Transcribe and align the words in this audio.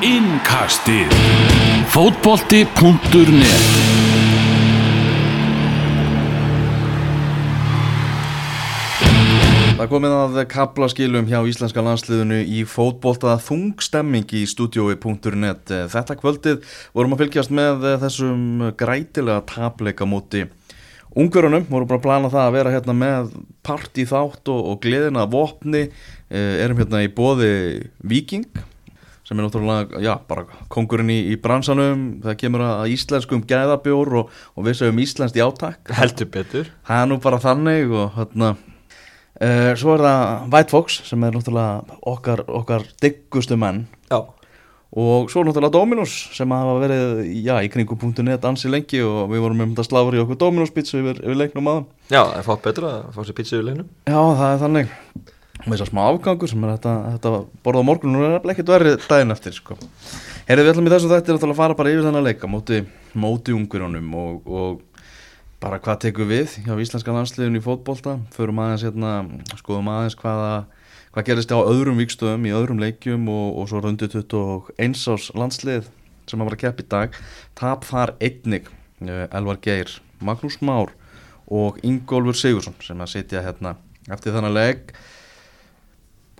Innkastið 0.00 1.10
Fótbolti.net 1.92 3.66
Það 9.76 9.90
komið 9.90 10.14
að 10.16 10.38
kaplaskilum 10.54 11.28
hjá 11.28 11.42
íslenska 11.44 11.84
landsliðinu 11.84 12.38
í 12.48 12.62
fótbolta 12.64 13.36
þungstemming 13.44 14.32
í 14.40 14.46
stúdiói.net. 14.48 15.68
Þetta 15.92 16.16
kvöldið 16.22 16.64
vorum 16.96 17.18
að 17.18 17.26
fylgjast 17.26 17.52
með 17.60 17.84
þessum 18.06 18.72
grætilega 18.80 19.44
tapleika 19.52 20.08
múti 20.08 20.46
ungverunum. 21.12 21.68
Vorum 21.68 21.92
bara 21.92 22.00
að 22.00 22.08
plana 22.08 22.32
það 22.32 22.46
að 22.46 22.56
vera 22.56 22.76
hérna 22.78 22.96
með 23.04 23.30
part 23.60 24.00
í 24.00 24.08
þátt 24.08 24.48
og, 24.48 24.64
og 24.64 24.80
gleðina 24.80 25.28
vopni. 25.28 25.90
Erum 26.32 26.80
hérna 26.80 27.04
í 27.04 27.12
bóði 27.12 27.52
Viking 28.00 28.48
sem 29.30 29.38
er 29.38 29.46
náttúrulega, 29.46 30.00
já, 30.02 30.10
bara 30.26 30.42
kongurinn 30.74 31.12
í, 31.14 31.20
í 31.30 31.36
bransanum. 31.38 32.00
Það 32.24 32.40
kemur 32.40 32.64
að 32.66 32.88
íslenskum 32.96 33.44
gæðabjór 33.46 34.16
og, 34.24 34.32
og 34.58 34.66
við 34.66 34.80
segjum 34.80 34.98
íslenskt 35.04 35.38
í 35.38 35.44
áttak. 35.44 35.94
Heldur 35.94 36.26
betur. 36.34 36.72
Það 36.88 37.04
er 37.04 37.08
nú 37.12 37.20
bara 37.22 37.38
þannig 37.46 37.94
og 37.94 38.18
hérna 38.18 38.56
Uh, 39.40 39.70
svo 39.78 39.94
er 39.94 40.02
það 40.04 40.50
White 40.52 40.68
Fox 40.68 40.96
sem 41.08 41.22
er 41.24 41.32
náttúrulega 41.32 41.94
okkar, 42.10 42.42
okkar 42.44 42.82
diggustu 43.00 43.56
menn 43.56 43.86
Já. 44.10 44.18
og 44.20 45.30
svo 45.32 45.40
er 45.40 45.48
náttúrulega 45.48 45.72
Dominos 45.78 46.16
sem 46.36 46.52
hafa 46.52 46.74
verið 46.82 47.22
já, 47.46 47.54
í 47.64 47.70
kringum.net 47.72 48.44
ansi 48.44 48.68
lengi 48.68 49.00
og 49.00 49.30
við 49.32 49.40
vorum 49.46 49.62
um 49.64 49.72
þetta 49.72 49.86
sláður 49.86 50.18
í 50.18 50.20
okkur 50.26 50.40
Dominos 50.42 50.74
pizza 50.76 51.00
yfir, 51.00 51.22
yfir 51.24 51.40
leiknum 51.40 51.70
aðan 51.72 51.86
Já, 52.10 52.20
það 52.20 52.36
er 52.36 52.46
fátt 52.50 52.66
betra 52.66 52.90
að 52.98 53.08
fá 53.16 53.20
sér 53.22 53.38
pizza 53.38 53.56
yfir 53.56 53.68
leiknum 53.70 53.88
Já, 53.88 54.20
það 54.20 54.44
er 54.50 54.60
þannig 54.66 54.92
með 55.66 55.74
þessar 55.74 55.90
smá 55.90 56.02
afgangur 56.06 56.50
sem 56.50 56.64
er 56.64 56.74
þetta, 56.76 56.94
þetta 57.14 57.32
borða 57.64 57.82
á 57.82 57.88
morgun 57.88 58.16
og 58.18 58.24
það 58.24 58.36
er 58.36 58.52
ekkert 58.54 58.72
verið 58.74 59.06
daginn 59.06 59.34
eftir 59.34 59.56
sko. 59.56 59.76
Herrið 60.48 60.66
við 60.66 60.72
ætlum 60.72 60.88
í 60.88 60.92
þessu 60.94 61.10
þetta 61.12 61.36
að 61.46 61.58
fara 61.58 61.76
bara 61.78 61.92
yfir 61.92 62.06
þennan 62.06 62.26
leika 62.26 62.50
móti, 62.50 62.80
móti 63.14 63.54
ungurunum 63.54 64.14
og, 64.18 64.48
og 64.48 65.04
bara 65.60 65.80
hvað 65.82 66.00
tekum 66.06 66.30
við 66.30 66.56
hjá 66.64 66.72
íslenska 66.80 67.14
landsliðun 67.14 67.60
í 67.60 67.64
fótbolta. 67.64 68.16
Förum 68.34 68.62
aðeins 68.64 68.86
hérna, 68.88 69.14
skoðum 69.60 69.90
aðeins 69.92 70.16
hvaða 70.20 70.52
hvað 71.10 71.26
gerist 71.26 71.52
á 71.52 71.58
öðrum 71.60 72.00
vikstöðum 72.00 72.46
í 72.48 72.54
öðrum 72.54 72.80
leikjum 72.80 73.28
og, 73.30 73.60
og 73.60 73.68
svo 73.70 73.82
rundu 73.84 74.08
21 74.08 74.96
ás 75.10 75.28
landslið 75.36 75.90
sem 76.30 76.40
að 76.40 76.50
vera 76.50 76.60
kepp 76.64 76.80
í 76.80 76.88
dag. 76.90 77.20
Tap 77.58 77.84
þar 77.88 78.14
einnig 78.22 78.70
uh, 78.70 79.26
Elvar 79.28 79.60
Geir, 79.62 79.92
Magnús 80.22 80.60
Már 80.64 80.94
og 81.50 81.80
Ingólfur 81.86 82.38
Sigursson 82.38 82.76
sem 82.84 83.00
að 83.02 83.14
sitja 83.16 83.42
hérna 83.44 83.74
eftir 84.10 84.34
þannig 84.34 84.54
leik 84.54 84.92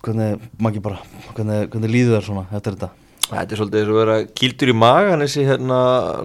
hvernig, 0.05 0.41
ekki 0.69 0.83
bara 0.83 0.99
hvernig, 1.35 1.69
hvernig 1.71 1.93
líður 1.93 2.17
þér 2.17 2.27
svona 2.27 2.45
eftir 2.49 2.75
þetta? 2.75 2.91
Þetta 3.31 3.55
er 3.55 3.59
svolítið 3.61 3.79
eins 3.81 3.91
og 3.91 3.99
vera 4.01 4.15
kýldur 4.41 4.71
í 4.71 4.75
magan 4.75 5.23
þessi 5.23 5.45
hérna 5.47 5.77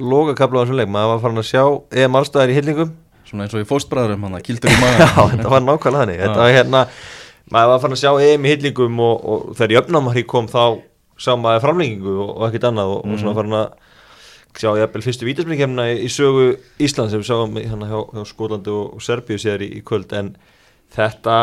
logakabla 0.03 0.59
á 0.59 0.63
þessum 0.65 0.81
leik. 0.81 0.89
Maður 0.91 1.13
var 1.13 1.21
farin 1.23 1.43
að 1.43 1.47
sjá 1.53 1.63
EM 2.03 2.19
allstæðar 2.19 2.51
í 2.51 2.57
hillingum. 2.57 2.91
Svona 3.29 3.47
eins 3.47 3.55
og 3.55 3.63
í 3.63 3.69
fóstbræðurum 3.69 4.27
hann 4.27 4.43
kýldur 4.47 4.73
í 4.73 4.81
magan 4.81 5.05
Já, 5.05 5.23
þetta 5.37 5.53
var 5.53 5.63
nákvæmlega 5.63 6.03
þannig. 6.03 6.21
Þetta 6.25 6.41
var 6.41 6.55
hérna, 6.57 6.83
maður 7.55 7.73
var 7.73 7.83
farin 7.85 7.99
að 7.99 8.03
sjá 8.03 8.11
EM 8.27 8.47
í 8.49 8.53
hillingum 8.55 9.03
og, 9.07 9.27
og 9.31 9.45
þegar 9.55 9.77
jöfnamari 9.77 10.25
kom 10.35 10.51
þá 10.51 10.63
sá 11.17 11.31
maður 11.39 11.63
framlengingu 11.69 12.17
og, 12.17 12.33
og 12.33 12.49
ekkert 12.49 12.69
annað 12.73 12.97
og, 12.97 13.05
mm 13.05 13.15
og 13.15 13.23
svona 13.23 13.37
farin 13.39 13.59
að 13.61 13.69
sjá 14.57 14.71
jafnvel 14.81 15.05
fyrstu 15.05 15.29
vítasblíkjumna 15.29 15.87
í, 15.93 15.97
í 16.07 16.11
sögu 16.13 16.47
Ísland 16.83 17.13
sem 17.13 17.21
við 17.21 17.29
sáum 17.29 17.57
hérna 17.61 17.91
hjá, 17.91 17.99
hjá 18.17 18.23
Skólandi 18.29 18.73
og 18.73 19.03
Serbíu 19.05 19.39
sér 19.41 19.63
í, 19.63 19.71
í 19.79 19.83
kvöld. 19.85 20.11
En 20.17 20.35
þetta 20.97 21.37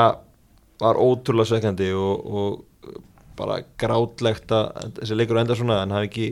var 0.84 1.00
ótrúlega 1.02 1.50
sveikandi 1.50 1.89
og 1.95 2.64
bara 3.38 3.62
grátlegt 3.80 4.52
að 4.53 4.94
þessi 5.00 5.17
leikur 5.17 5.39
enda 5.42 5.58
svona 5.58 5.81
en 5.84 5.95
hafi 5.95 6.09
ekki 6.09 6.28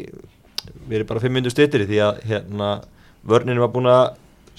verið 0.89 1.07
bara 1.09 1.23
5 1.23 1.33
minnur 1.33 1.53
styrtir 1.53 1.87
því 1.89 2.01
að 2.05 2.21
hérna 2.29 2.69
vörninu 3.27 3.63
var 3.63 3.71
búin 3.73 3.89
að 3.89 4.03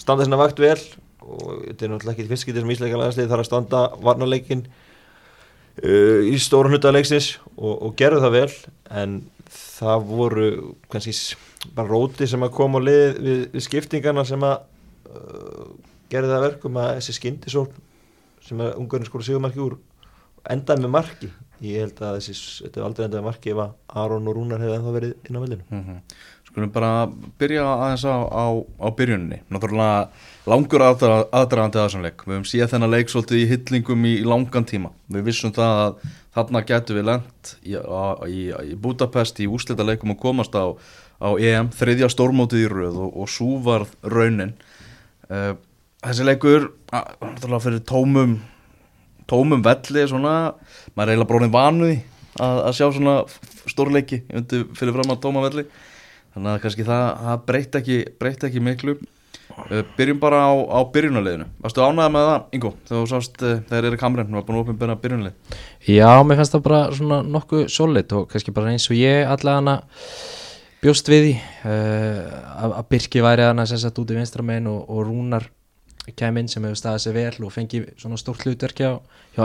standa 0.01 0.27
svona 0.27 0.41
vakt 0.41 0.63
vel 0.63 0.79
og 1.23 1.63
þetta 1.69 1.87
er 1.87 1.93
náttúrulega 1.93 2.17
ekki 2.17 2.31
fyrst 2.31 2.49
getið 2.49 2.65
sem 2.65 2.73
ísleika 2.75 2.99
lagaslið 2.99 3.31
þarf 3.31 3.45
að 3.45 3.51
standa 3.51 3.83
varnarleikin 4.03 4.65
uh, 4.67 6.21
í 6.27 6.35
stóra 6.43 6.73
hluta 6.73 6.93
leiksins 6.95 7.37
og, 7.55 7.77
og 7.77 7.95
gerðu 7.99 8.25
það 8.25 8.37
vel 8.39 8.51
en 9.03 9.17
það 9.53 10.09
voru 10.11 10.51
kannski 10.91 11.15
bara 11.77 11.93
róti 11.93 12.27
sem 12.27 12.43
að 12.43 12.55
koma 12.57 12.83
á 12.83 12.87
lið 12.89 13.07
við, 13.23 13.41
við 13.55 13.67
skiptingarna 13.69 14.27
sem 14.27 14.47
að 14.47 14.65
uh, 15.13 15.71
gerði 16.13 16.35
það 16.35 16.47
verkum 16.49 16.83
að 16.83 16.95
þessi 16.99 17.19
skyndisól 17.21 17.69
sem 18.43 18.61
að 18.63 18.77
ungurinn 18.81 19.09
skor 19.09 19.25
sigumarki 19.27 19.63
úr 19.63 19.79
endaði 20.51 20.85
með 20.85 20.95
marki. 20.97 21.31
Ég 21.63 21.85
held 21.85 22.01
að 22.03 22.17
þessi, 22.19 22.35
þetta 22.65 22.81
er 22.81 22.87
aldrei 22.89 23.05
endaði 23.07 23.27
marki 23.29 23.53
ef 23.53 23.61
að 23.63 23.75
Aron 24.03 24.31
og 24.31 24.35
Rúnar 24.35 24.63
hefði 24.63 24.79
ennþá 24.79 24.95
verið 24.97 25.13
inn 25.29 25.39
á 25.39 25.43
vellinu 25.43 25.65
mm 25.69 25.83
-hmm. 25.83 25.99
Skulum 26.49 26.73
bara 26.75 27.09
byrja 27.39 27.63
aðeins 27.65 28.05
á, 28.05 28.17
á, 28.29 28.45
á 28.83 28.89
byrjunni 28.91 29.39
náttúrulega 29.49 30.09
langur 30.47 30.83
aðdra, 30.83 31.29
aðdragandi 31.33 31.79
aðsanleik 31.79 32.27
við 32.27 32.35
hefum 32.35 32.45
síðan 32.51 32.69
þennan 32.73 32.91
leik 32.91 33.09
svolítið 33.09 33.39
í 33.39 33.47
hyllingum 33.53 34.05
í, 34.05 34.15
í 34.19 34.25
langan 34.25 34.65
tíma. 34.65 34.91
Við 35.09 35.23
vissum 35.23 35.53
það 35.53 35.79
að 35.85 35.95
þarna 36.35 36.65
getur 36.67 36.97
við 36.97 37.09
lendt 37.09 37.57
í, 37.63 37.77
í, 38.29 38.41
í 38.73 38.75
Budapest 38.75 39.41
í 39.41 39.47
úslita 39.47 39.87
leikum 39.87 40.11
og 40.11 40.19
komast 40.19 40.55
á, 40.59 40.75
á 41.23 41.29
EM 41.39 41.71
þriðja 41.71 42.11
stórmótið 42.11 42.67
í 42.67 42.69
rauð 42.69 42.99
og, 43.07 43.17
og 43.17 43.29
svo 43.29 43.57
var 43.63 43.87
raunin. 44.03 44.57
Uh, 45.31 45.55
þessi 46.03 46.27
leikur 46.27 46.73
náttúrulega 46.93 47.63
fyrir 47.67 47.85
tómum 47.89 48.41
tómum 49.31 49.63
velli 49.65 50.05
svona, 50.11 50.35
maður 50.97 51.09
er 51.09 51.15
eiginlega 51.15 51.31
bróðin 51.31 51.55
vanuði 51.55 51.97
að, 52.41 52.61
að 52.67 52.77
sjá 52.79 52.87
svona 52.91 53.17
stórleiki 53.71 54.23
fyrir 54.77 54.95
fram 54.97 55.15
að 55.15 55.23
tóma 55.25 55.45
velli. 55.47 55.67
Þannig 56.33 56.55
að 56.55 56.63
kannski 56.63 56.87
það, 56.89 57.03
það 57.27 57.43
breytt 57.49 57.77
ekki, 57.83 57.99
ekki 58.49 58.65
miklu. 58.65 58.97
Uh, 59.53 59.83
byrjum 59.99 60.21
bara 60.21 60.47
á, 60.49 60.53
á 60.57 60.81
byrjunarleginu 60.95 61.45
varstu 61.61 61.83
ánæðið 61.85 62.13
með 62.15 62.23
það, 62.25 62.45
Ingo, 62.57 62.71
þegar 62.89 63.03
þú 63.03 63.09
sást 63.11 63.43
uh, 63.45 63.59
þegar 63.69 63.89
er 63.91 63.97
kamren, 64.01 64.31
þú 64.31 64.39
var 64.39 64.47
búin 64.47 64.57
að 64.57 64.71
opna 64.73 64.95
byrjunarleg 65.03 65.59
Já, 65.93 66.09
mér 66.25 66.39
fannst 66.41 66.55
það 66.57 66.63
bara 66.65 66.79
svona 66.97 67.19
nokkuð 67.35 67.67
solid 67.75 68.15
og 68.17 68.25
kannski 68.33 68.55
bara 68.57 68.73
eins 68.73 68.89
og 68.89 68.97
ég 68.97 69.29
allavega 69.29 69.75
bjóst 70.81 71.13
við 71.13 71.27
því. 71.27 71.35
Uh, 71.69 72.73
að 72.73 72.89
Birki 72.95 73.25
væri 73.27 73.45
að 73.45 73.53
hann 73.53 73.65
að 73.67 73.75
setja 73.75 73.93
út 73.93 74.15
í 74.15 74.17
vinstramegin 74.23 74.73
og, 74.73 74.81
og 74.89 75.05
Rúnar 75.11 75.51
keminn 76.19 76.49
sem 76.51 76.65
hefur 76.65 76.79
staðið 76.81 77.05
sér 77.05 77.17
vel 77.17 77.47
og 77.47 77.53
fengið 77.55 77.89
svona 78.01 78.19
stórt 78.21 78.43
hlutverk 78.47 78.83
hjá, 78.83 78.91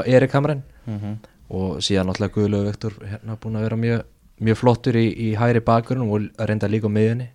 Erik 0.05 0.33
Hamren 0.33 0.63
mm 0.85 0.99
-hmm. 0.99 1.15
og 1.49 1.77
síðan 1.81 2.07
náttúrulega 2.09 2.33
Guðlöf 2.33 2.65
Vektor 2.65 2.93
hérna 3.05 3.37
búin 3.37 3.55
að 3.55 3.61
vera 3.61 3.75
mjög, 3.75 4.03
mjög 4.39 4.57
flottur 4.57 4.95
í, 4.95 5.07
í 5.17 5.35
hæri 5.35 5.59
bakgrunum 5.59 6.11
og 6.11 6.21
reynda 6.39 6.67
líka 6.67 6.87
á 6.87 6.95
miðunni 6.97 7.29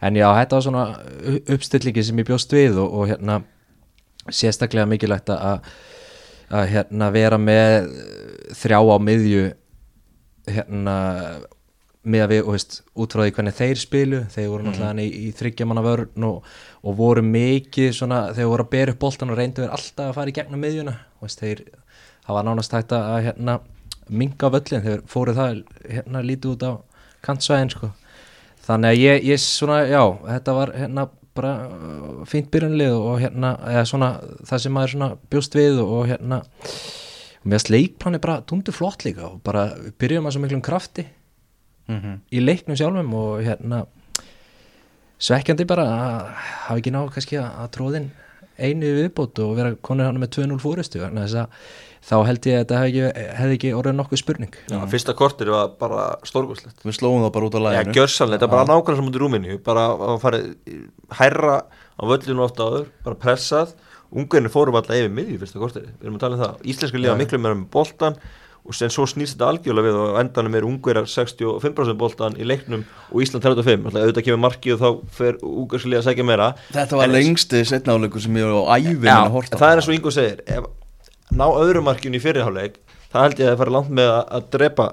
en 0.00 0.14
já, 0.16 0.28
þetta 0.34 0.56
var 0.56 0.62
svona 0.62 1.00
uppstillingi 1.48 2.02
sem 2.02 2.18
ég 2.18 2.26
bjóst 2.26 2.52
við 2.52 2.78
og, 2.78 2.92
og 2.92 3.08
hérna 3.08 3.42
sérstaklega 4.30 4.86
mikilvægt 4.86 5.30
að 5.30 5.60
að 6.50 6.68
hérna 6.70 7.10
vera 7.10 7.38
með 7.38 7.88
þrjá 8.54 8.78
á 8.78 8.96
miðju 9.02 9.44
hérna 10.46 10.96
með 12.06 12.24
að 12.24 12.32
við, 12.32 12.42
veist, 12.52 12.76
út 12.94 13.14
frá 13.14 13.22
því 13.24 13.32
hvernig 13.36 13.56
þeir 13.56 13.80
spilu, 13.80 14.20
þeir 14.32 14.48
voru 14.52 14.66
náttúrulega 14.66 14.94
mm. 14.94 15.02
í, 15.02 15.26
í 15.26 15.32
þryggjamanna 15.36 15.84
vörn 15.86 16.26
og, 16.28 16.48
og 16.86 16.96
voru 17.00 17.24
mikið 17.26 17.92
svona, 17.98 18.20
þeir 18.36 18.50
voru 18.52 18.66
að 18.66 18.72
bera 18.76 18.94
upp 18.94 19.02
boltan 19.02 19.32
og 19.34 19.40
reyndu 19.40 19.64
verið 19.64 19.76
alltaf 19.76 20.10
að 20.10 20.18
fara 20.20 20.32
í 20.32 20.36
gegnum 20.36 20.62
miðjuna. 20.62 20.96
Veist, 21.24 21.42
þeir, 21.42 21.62
það 22.26 22.38
var 22.38 22.48
nánast 22.48 22.76
hægt 22.76 22.96
að 22.96 23.18
hérna, 23.26 23.58
minga 24.06 24.52
völlin, 24.54 24.84
þeir 24.86 25.06
fóru 25.10 25.36
það 25.36 25.62
hérna 25.84 26.24
lítið 26.26 26.52
út 26.54 26.66
á 26.66 26.72
kantsvæðin 27.26 27.72
sko, 27.74 27.90
þannig 28.68 28.92
að 28.92 29.00
ég, 29.02 29.24
ég 29.32 29.42
svona, 29.42 29.80
já, 29.90 30.02
þetta 30.28 30.54
var 30.60 30.74
hérna 30.78 31.08
bara 31.36 31.56
uh, 31.68 32.22
fínt 32.28 32.52
byrjanlið 32.54 32.94
og 32.96 33.18
hérna, 33.20 33.56
eða 33.72 33.82
svona, 33.90 34.12
það 34.46 34.62
sem 34.62 34.74
maður 34.76 34.94
svona 34.94 35.10
bjóst 35.32 35.58
við 35.58 35.82
og 35.82 36.06
hérna 36.08 36.40
og 37.46 37.52
mér 37.52 37.62
sleikplanir 37.62 38.22
bara 38.22 38.40
tundur 38.48 38.74
flott 38.74 39.04
líka 39.06 39.28
og 39.28 39.38
bara 39.46 39.68
byrjum 40.00 40.26
að 40.26 40.36
svo 40.36 40.42
miklum 40.42 40.64
krafti 40.64 41.06
mm 41.88 41.98
-hmm. 42.00 42.20
í 42.32 42.44
leiknum 42.44 42.76
sjálfum 42.76 43.14
og 43.14 43.42
hérna 43.46 43.86
svekkjandi 45.18 45.66
bara 45.66 45.82
að 45.82 46.30
hafa 46.66 46.78
ekki 46.78 46.92
náðu 46.92 47.12
kannski 47.14 47.40
að 47.40 47.70
tróðin 47.76 48.10
einu 48.58 48.92
viðbót 48.96 49.38
og 49.44 49.56
vera 49.56 49.74
konur 49.74 50.08
hann 50.08 50.20
með 50.20 50.38
2-0 50.38 50.58
fórustu 50.60 51.00
þá 52.06 52.16
held 52.28 52.46
ég 52.46 52.56
að 52.56 52.62
þetta 52.62 52.80
hefði 52.80 53.00
ekki, 53.02 53.24
hef 53.38 53.54
ekki 53.56 53.72
orðið 53.74 53.96
nokkuð 53.98 54.20
spurning. 54.20 54.58
Já, 54.70 54.78
fyrsta 54.92 55.14
kortir 55.18 55.50
var 55.50 55.72
bara 55.80 56.04
stórgóðslegt 56.28 56.84
Við 56.86 56.98
slóðum 57.00 57.26
það 57.26 57.32
bara 57.34 57.48
út 57.48 57.58
á 57.58 57.60
læginu 57.64 57.90
Já, 57.90 57.96
gjörsanlega, 57.98 58.38
þetta 58.38 58.46
er 58.46 58.54
bara 58.54 58.68
nákvæmlega 58.70 59.00
sem 59.00 59.08
út 59.10 59.18
í 59.18 59.22
rúminu. 59.22 59.58
Bara 59.66 59.86
að 59.90 60.20
fara 60.22 60.40
hærra 61.18 61.56
á 61.66 62.02
völlinu 62.12 62.46
ofta 62.46 62.68
áður, 62.68 62.88
bara 63.06 63.20
pressað. 63.26 63.74
Ungarnir 64.16 64.54
fórum 64.54 64.78
alltaf 64.78 65.00
yfir 65.00 65.14
miðjum 65.16 65.42
fyrsta 65.42 65.62
kortir 65.62 65.88
við 65.88 66.06
erum 66.06 66.18
að 66.20 66.22
tala 66.22 66.38
um 66.38 66.42
það, 66.44 66.58
íslenska 66.70 67.00
liða 67.00 67.18
miklu 67.18 67.42
meira 67.42 67.58
með 67.58 67.70
boltan 67.74 68.20
og 68.66 68.74
sen 68.74 68.90
svo 68.92 69.06
snýst 69.06 69.36
þetta 69.36 69.50
algjörlega 69.52 69.86
við 69.86 69.98
og 70.02 70.18
endanum 70.20 70.56
er 70.58 70.66
ungverjar 70.66 71.06
65% 71.10 71.98
boltan 72.00 72.38
í 72.40 72.46
leiknum 72.46 72.82
og 73.12 73.22
Ísland 73.22 73.46
35 73.46 73.92
auðvitað 73.92 74.26
kemur 74.26 74.42
markið 74.42 74.74
og 74.74 74.82
þá 74.82 75.14
fer 75.20 75.38
ungarskilið 75.46 76.00
að 76.00 76.08
segja 76.08 76.26
meira. 76.26 76.48
Þetta 76.74 77.00
var 77.00 77.12
lengsti 77.12 77.62
setnáleikur 77.70 78.24
sem 78.24 78.40
ég 78.40 78.50
var 78.50 78.74
á 78.74 78.78
æfinn 78.80 79.12
að 79.12 79.30
horta 79.36 79.60
Það 79.60 79.72
er 79.72 79.82
eins 79.82 79.90
og 79.90 79.96
Ingo 79.96 80.14
segir 80.14 80.42
ef, 80.50 80.66
ná 81.30 81.46
öðru 81.48 81.84
markinu 81.86 82.18
í 82.18 82.22
fyrirháleik 82.22 82.80
það 83.12 83.26
held 83.26 83.40
ég 83.40 83.46
að 83.46 83.52
það 83.52 83.60
fara 83.62 83.76
langt 83.76 83.92
með 83.98 84.12
að, 84.16 84.48
drepa 84.54 84.88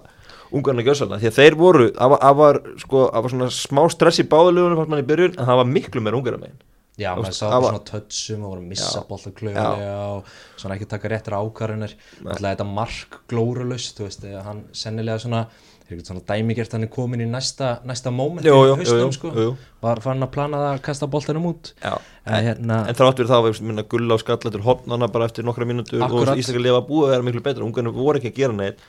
ungarna 0.53 0.85
gjössalna 0.85 1.19
því 1.21 1.29
að 1.29 1.39
þeir 1.39 1.57
voru, 1.57 1.87
það 1.95 2.13
var, 2.13 2.35
var, 2.39 2.59
sko, 2.83 3.07
var 3.25 3.55
smá 3.57 3.81
stress 3.91 4.21
í 4.21 4.27
báðulegunum 4.29 4.79
fannst 4.79 4.93
mann 4.93 5.01
í 5.01 5.07
byrjun 5.09 5.37
en 5.37 5.49
það 5.49 5.59
var 5.61 5.71
miklu 5.71 6.03
meira 6.03 6.19
ungarna 6.19 6.43
megin 6.43 6.59
Já, 6.99 7.15
maður 7.17 7.33
sá 7.33 7.49
var- 7.49 7.71
svona 7.73 7.83
tötsum 7.89 8.43
og 8.45 8.51
voru 8.53 8.61
að 8.61 8.67
missa 8.69 8.99
Já. 9.01 9.07
bolta 9.09 9.31
klauðlega 9.33 9.93
og 10.13 10.25
svona 10.61 10.75
ekki 10.77 10.87
taka 10.91 11.09
réttir 11.09 11.33
ákvarðanir. 11.33 11.95
Alltaf 12.25 12.49
þetta 12.51 12.67
mark 12.69 13.21
glórulust 13.27 13.97
þú 13.97 14.05
veist, 14.09 14.27
hann 14.45 14.65
sennilega 14.73 15.19
svona 15.19 15.47
svona 15.93 16.23
dæmigert 16.25 16.71
hann 16.73 16.83
er 16.83 16.89
komin 16.89 17.21
í 17.21 17.25
næsta 17.29 17.83
næsta 17.85 18.09
moment 18.11 18.45
Jú, 18.47 18.53
í 18.55 18.85
jú, 18.85 19.11
sko 19.13 19.29
jú, 19.29 19.43
jú. 19.43 19.57
var 19.83 19.99
fann 20.01 20.23
að 20.23 20.31
plana 20.31 20.57
það 20.57 20.77
að 20.77 20.81
kasta 20.81 21.07
boltanum 21.07 21.45
út. 21.51 21.73
Já, 21.83 21.97
en 22.25 22.45
hérna 22.47 22.87
en 22.89 22.95
þrátt 22.95 23.19
fyrir 23.19 23.29
það 23.29 23.43
var 23.43 23.61
minna, 23.61 23.83
gulla 23.83 24.13
og 24.15 24.23
skallættur 24.23 24.63
hopnana 24.63 25.07
bara 25.11 25.25
eftir 25.27 25.43
nokkra 25.43 25.65
Akkúrat. 26.01 26.33
og 26.33 26.37
Íslandika 26.37 26.63
lifa 26.63 26.81
búið 26.87 27.05
að 27.05 27.11
vera 27.13 27.23
miklu 27.27 27.43
betra. 27.43 27.63
Ungarnir 27.67 27.93
voru 27.93 28.17
ekki 28.19 28.31
að 28.31 28.35
gera 28.35 28.53
neitt 28.53 28.79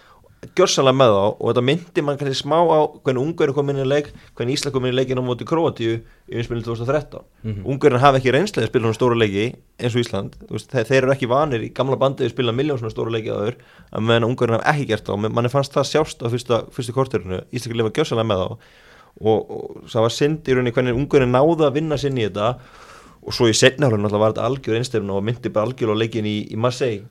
gjörsanlega 0.56 0.98
með 1.00 1.14
þá 1.14 1.24
og 1.24 1.44
þetta 1.48 1.64
myndi 1.70 2.04
mann 2.04 2.18
kannski 2.20 2.40
smá 2.42 2.56
á 2.60 2.80
hvernig 3.04 3.22
ungarnir 3.24 3.54
kom 3.56 3.70
inn 3.70 3.82
í 3.82 3.88
leik 3.88 4.12
hvernig 4.36 4.58
Ísland 4.58 4.74
kom 4.74 4.84
inn 4.84 4.94
í 4.94 4.98
leikin 4.98 5.20
á 5.20 5.24
móti 5.24 5.46
Króatíu 5.48 6.00
í 6.00 6.34
vinspilinu 6.36 6.64
2013 6.64 7.22
mm 7.42 7.64
-hmm. 7.64 7.98
hafa 7.98 8.18
ekki 8.18 8.32
reynslega 8.32 8.66
að 8.66 8.70
spila 8.72 8.84
svona 8.84 9.00
stóra 9.00 9.18
leiki 9.18 9.54
eins 9.78 9.94
og 9.96 10.04
Ísland, 10.04 10.36
veist, 10.50 10.70
þeir, 10.70 10.86
þeir 10.86 11.00
eru 11.02 11.12
ekki 11.14 11.28
vanir 11.30 11.64
í 11.66 11.70
gamla 11.74 11.98
bandið 11.98 12.28
að 12.28 12.34
spila 12.34 12.54
miljón 12.54 12.78
svona 12.78 12.94
stóra 12.94 13.12
leiki 13.14 13.32
áður 13.32 13.56
að 13.90 14.06
meðan 14.06 14.28
ungarnir 14.28 14.60
hafa 14.60 14.74
ekki 14.74 14.86
gert 14.92 15.08
þá. 15.08 15.14
Mann 15.26 15.50
fannst 15.50 15.74
það 15.74 15.88
sjást 15.90 16.22
á 16.22 16.26
fyrsta, 16.30 16.60
fyrstu 16.74 16.94
korterinu. 16.94 17.40
Ísland 17.50 17.78
lifa 17.80 17.94
gjörsanlega 17.98 18.30
með 18.30 18.42
þá. 18.44 18.70
Og, 19.14 19.50
og 19.56 19.90
það 19.90 20.06
var 20.06 20.14
synd 20.14 20.48
í 20.48 20.54
rauninni 20.54 20.74
hvernig 20.74 20.98
ungarnir 20.98 21.32
náða 21.32 21.68
að 21.68 21.76
vinna 21.80 21.98
sinn 21.98 22.18
í 22.18 22.26
þetta. 22.28 22.54
Og 23.24 23.34
svo 23.34 23.48
í 23.50 23.56
setnaflunum 23.56 24.06
alltaf 24.06 24.22
var 24.22 24.34
þetta 24.34 24.48
algjör 24.48 24.78
einstefna 24.78 25.18
og 25.18 25.26
myndi 25.26 25.52
bara 25.52 25.70
algjör 25.70 25.94
á 25.96 26.00
leikin 26.02 26.28
í, 26.28 26.36
í 26.52 26.60
Marseille 26.60 27.06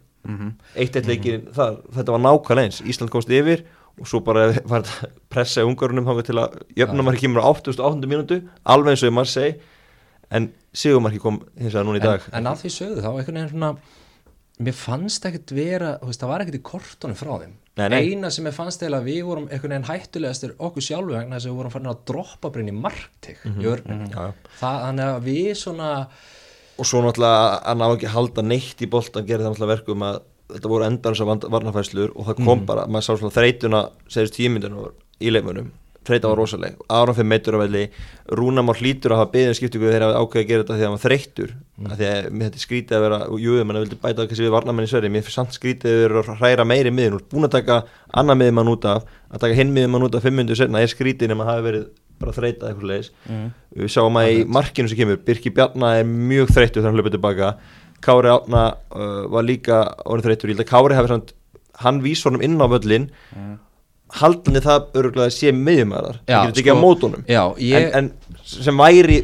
eitt 0.75 0.95
eitt 0.99 1.07
leikin, 1.09 1.47
það, 1.55 1.79
þetta 1.97 2.15
var 2.15 2.23
nákvæmlega 2.23 2.67
eins. 2.69 2.81
Ísland 2.87 3.11
komst 3.13 3.29
yfir 3.33 3.65
og 3.99 4.07
svo 4.09 4.21
bara 4.25 4.47
var 4.71 4.85
þetta 4.85 5.09
pressa 5.29 5.65
ungarunum 5.67 6.05
þangað 6.07 6.29
til 6.29 6.37
að 6.41 6.59
jöfnumarki 6.79 7.25
kemur 7.27 7.43
á 7.45 7.49
88. 7.51 8.07
mínútu 8.09 8.39
alveg 8.65 8.93
eins 8.95 9.03
og 9.05 9.11
í 9.11 9.17
Marseille. 9.19 9.57
En 10.33 10.47
Sigumarki 10.73 11.19
kom 11.21 11.41
hins 11.59 11.73
vegar 11.75 11.85
núna 11.85 11.99
í 11.99 12.05
dag. 12.05 12.23
en, 12.31 12.39
en 12.39 12.47
að 12.53 12.63
því 12.63 12.71
sögðu 12.73 13.03
þá 13.03 13.09
einhvern 13.11 13.37
veginn 13.37 13.51
svona 13.51 13.73
mér 14.63 14.75
fannst 14.77 15.25
ekkert 15.27 15.51
vera, 15.53 15.91
veist, 16.01 16.21
það 16.21 16.29
var 16.31 16.43
ekkert 16.45 16.57
í 16.57 16.63
kortunum 16.65 17.17
frá 17.19 17.33
þeim. 17.43 17.53
Nei, 17.77 17.87
nei. 17.89 17.99
eina 18.13 18.29
sem 18.29 18.45
ég 18.45 18.53
fannst 18.53 18.83
eða 18.85 18.99
við 19.05 19.23
vorum 19.25 19.47
einhvern 19.49 19.73
veginn 19.73 19.87
hættulegastir 19.89 20.51
okkur 20.61 20.85
sjálfu 20.85 21.15
vegna 21.15 21.39
þess 21.39 21.47
að 21.47 21.51
við 21.53 21.57
vorum 21.57 21.73
farin 21.73 21.89
að 21.89 22.03
droppa 22.09 22.51
bara 22.53 22.61
inn 22.61 22.69
í 22.69 22.75
Mhm, 23.49 23.61
í 23.61 23.69
örnum 23.71 24.03
já. 24.13 24.25
það, 24.59 24.77
þannig 24.85 25.05
að 25.09 25.23
við 25.29 25.49
svona 25.57 25.87
og 26.77 26.89
svo 26.89 27.03
náttúrulega 27.03 27.61
að 27.69 27.79
ná 27.81 27.85
ekki 27.89 28.13
halda 28.13 28.45
neitt 28.45 28.81
í 28.81 28.89
boltan 28.89 29.27
gerir 29.27 29.45
það 29.45 29.53
náttúrulega 29.53 29.75
verkum 29.75 30.07
að 30.07 30.19
þetta 30.53 30.73
voru 30.73 30.87
endan 30.87 31.15
þessar 31.15 31.53
varnafæslur 31.53 32.11
og 32.13 32.27
það 32.29 32.43
kom 32.47 32.65
bara, 32.67 32.87
maður 32.89 33.07
sá 33.07 33.13
svona 33.13 33.35
þreytuna 33.37 33.85
segist 34.11 34.37
tímyndinu 34.37 34.91
í 35.23 35.31
leikmunum 35.33 35.71
þreyta 36.07 36.29
var 36.31 36.39
rosaleg, 36.39 36.79
áram 36.91 37.15
fyrir 37.15 37.29
meitur 37.31 37.57
á 37.57 37.63
velli. 37.63 37.83
Rúnamár 38.35 38.79
hlýtur 38.79 39.13
að 39.15 39.21
hafa 39.21 39.31
beðin 39.33 39.57
skiptingu 39.57 39.89
þegar 39.89 40.05
það 40.05 40.17
ákveði 40.19 40.43
að 40.43 40.49
gera 40.49 40.63
þetta 40.63 40.75
því 40.75 40.83
að 40.83 40.87
hann 40.87 40.95
var 40.95 41.03
þreyttur. 41.03 41.53
Mm. 41.73 41.93
því 41.97 42.07
að 42.09 42.27
mér 42.29 42.49
þetta 42.49 42.63
skrítið 42.63 42.95
að 42.97 43.03
vera 43.03 43.19
jú, 43.41 43.53
mann 43.65 43.79
vildi 43.81 43.99
bæta 44.03 44.25
kannski 44.29 44.45
við 44.45 44.53
varnamenn 44.53 44.85
í 44.85 44.91
sverri 44.91 45.09
mér 45.09 45.23
fyrir 45.25 45.37
samt 45.39 45.55
skrítið 45.55 45.95
að 45.95 46.03
vera 46.03 46.21
að 46.21 46.43
hræra 46.43 46.65
meiri 46.69 46.91
miðin 46.93 47.23
búin 47.31 47.47
að 47.47 47.55
taka 47.55 47.79
annar 48.13 48.37
miðin 48.37 48.57
mann 48.59 48.69
út 48.69 48.85
af 48.85 49.07
að 49.33 49.41
taka 49.41 49.57
hinn 49.57 49.73
miðin 49.73 49.89
mann 49.95 50.05
út 50.05 50.17
af 50.19 50.27
500 50.27 50.59
senna 50.59 50.83
er 50.83 50.91
skrítið 50.91 51.31
nema 51.33 51.47
að 51.47 51.49
hafi 51.49 51.65
verið 51.65 51.87
bara 52.23 52.35
þreytað 52.39 52.71
eitthvað 52.71 52.89
leis 52.93 53.11
við 53.83 53.93
sjáum 53.93 54.19
að 54.21 54.31
í 54.31 54.41
markinu 54.57 54.91
sem 54.91 54.99
kemur 55.03 55.21
Birki 55.27 55.53
Bjarna 55.53 55.93
er 55.99 56.07
mjög 56.09 56.51
þreyttur 56.55 56.81
þegar 56.81 56.89
hann 56.91 56.99
hlupið 56.99 57.17
tilbaka. 57.17 57.53
Kári 58.03 58.31
Átna 58.33 58.63
uh, 58.91 59.21
var 59.31 59.45
líka 59.47 59.83
orðin 60.03 60.25
þreyttur, 60.27 60.51
ég 60.51 60.57
held 60.57 60.65
að 60.65 60.71
Kári 60.73 60.97
hafi 60.97 61.13
samt, 61.13 61.35
hann 61.83 62.01
vís 62.03 62.23
honum 62.27 62.43
inn 62.43 62.57
á 62.59 62.67
völlin 62.71 63.07
haldandi 64.19 64.61
það 64.61 64.89
örgulega 64.99 65.29
að 65.29 65.37
sé 65.37 65.53
miðjumæðar, 65.57 66.19
Já, 66.27 66.35
það 66.35 66.49
getur 66.49 66.61
ekki 66.61 66.69
sko, 66.69 66.75
á 66.77 66.83
mótunum 66.83 67.23
já, 67.25 67.41
ég, 67.65 67.87
en, 67.97 68.11
en 68.11 68.43
sem 68.45 68.83
væri 68.83 69.23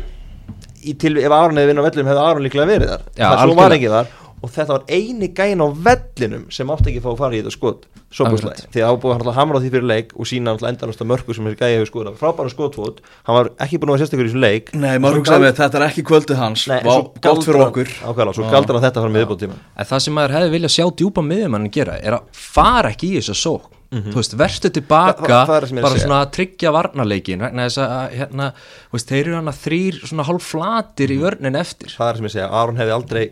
í 0.79 0.95
til, 0.97 1.11
ef 1.19 1.35
Aron 1.35 1.59
hefði 1.59 1.69
vinn 1.73 1.81
á 1.83 1.85
vellinum 1.85 2.09
hefði 2.09 2.23
Aron 2.23 2.45
líklega 2.45 2.69
verið 2.69 2.93
þar. 2.93 3.03
Það 3.19 3.43
svo 3.43 3.57
var 3.59 3.75
ekki 3.75 3.91
þar 3.93 4.09
og 4.41 4.51
þetta 4.53 4.75
var 4.75 4.83
eini 4.89 5.29
gæin 5.35 5.63
á 5.63 5.67
vellinum 5.69 6.45
sem 6.53 6.69
átti 6.73 6.91
ekki 6.91 7.01
að 7.01 7.07
fá 7.07 7.11
að 7.13 7.21
fara 7.23 7.37
í 7.37 7.41
þetta 7.41 7.55
skot. 7.55 7.87
Sopuslæði, 8.09 8.55
Akkurat. 8.57 8.73
því 8.73 8.81
að 8.81 8.87
það 8.89 8.99
búið 9.03 9.27
að 9.29 9.35
hamra 9.37 9.59
á 9.59 9.61
því 9.61 9.69
fyrir 9.69 9.85
leik 9.85 10.13
og 10.17 10.25
sína 10.25 10.53
alltaf 10.55 10.69
endanast 10.71 11.03
að 11.03 11.09
mörku 11.11 11.35
sem 11.37 11.45
þessi 11.45 11.59
gæi 11.59 11.73
hefur 11.75 11.89
skoðað, 11.91 12.15
frábæra 12.17 12.49
skotfót. 12.49 13.01
Hann 13.27 13.37
var 13.37 13.49
ekki 13.61 13.77
búin 13.77 13.91
að 13.91 13.99
vera 13.99 14.01
sérstakur 14.01 14.25
í 14.25 14.29
þessum 14.31 14.41
leik. 14.47 14.71
Nei, 14.73 14.95
maður 14.97 15.19
svo 15.19 15.21
hugsaði 15.21 15.45
með 15.45 15.59
þetta 15.59 15.77
er 15.77 15.85
ekki 15.91 16.05
kvöldið 16.09 16.41
hans. 16.41 16.63
Nei, 16.71 16.79
Vá, 16.81 16.89
svo 16.89 17.03
gott 17.21 17.45
fyrir 17.45 17.65
okkur. 17.67 17.91
Ákveðlega, 18.01 18.37
svo 18.39 18.47
Já. 18.47 18.51
galdar 18.55 18.79
hann 18.79 18.87
þetta 18.87 19.03
fara 19.03 19.13
með 19.13 19.25
viðbóttíma 19.27 19.59
En 19.77 19.89
það 19.91 20.05
sem 20.07 20.17
maður 20.17 20.35
hefði 20.39 20.55
viljað 20.55 20.73
sjá 20.73 20.85
djúpa 20.89 21.25
miðjumannin 21.29 21.75
gera 21.77 21.99
er 22.01 22.17
að 22.17 22.25
fara 22.49 22.89
ekki 22.95 23.11
í 23.13 23.19
þessa 23.21 23.37
sók 23.37 23.69
þú 23.89 24.19
veist, 24.19 24.35
verstu 24.37 24.69
tilbaka 24.73 25.25
að 25.25 25.71
bara 25.81 25.97
svona 25.97 26.19
að 26.21 26.33
tryggja 26.37 26.73
varnarleikin 26.75 27.41
vegna 27.41 27.65
þess 27.65 27.79
að 27.81 28.17
hérna, 28.19 28.49
þú 28.85 28.97
veist, 28.97 29.09
þeir 29.09 29.21
eru 29.23 29.37
hann 29.39 29.49
að 29.49 29.61
þrýr 29.63 29.97
svona 30.03 30.25
hálf 30.27 30.49
flatir 30.51 31.13
í 31.15 31.17
vörnin 31.23 31.57
eftir. 31.57 31.95
Það 31.97 32.11
er 32.11 32.19
sem 32.19 32.27
ég 32.29 32.35
segja, 32.35 32.49
Aron 32.59 32.77
hefði 32.77 32.93
aldrei 32.99 33.23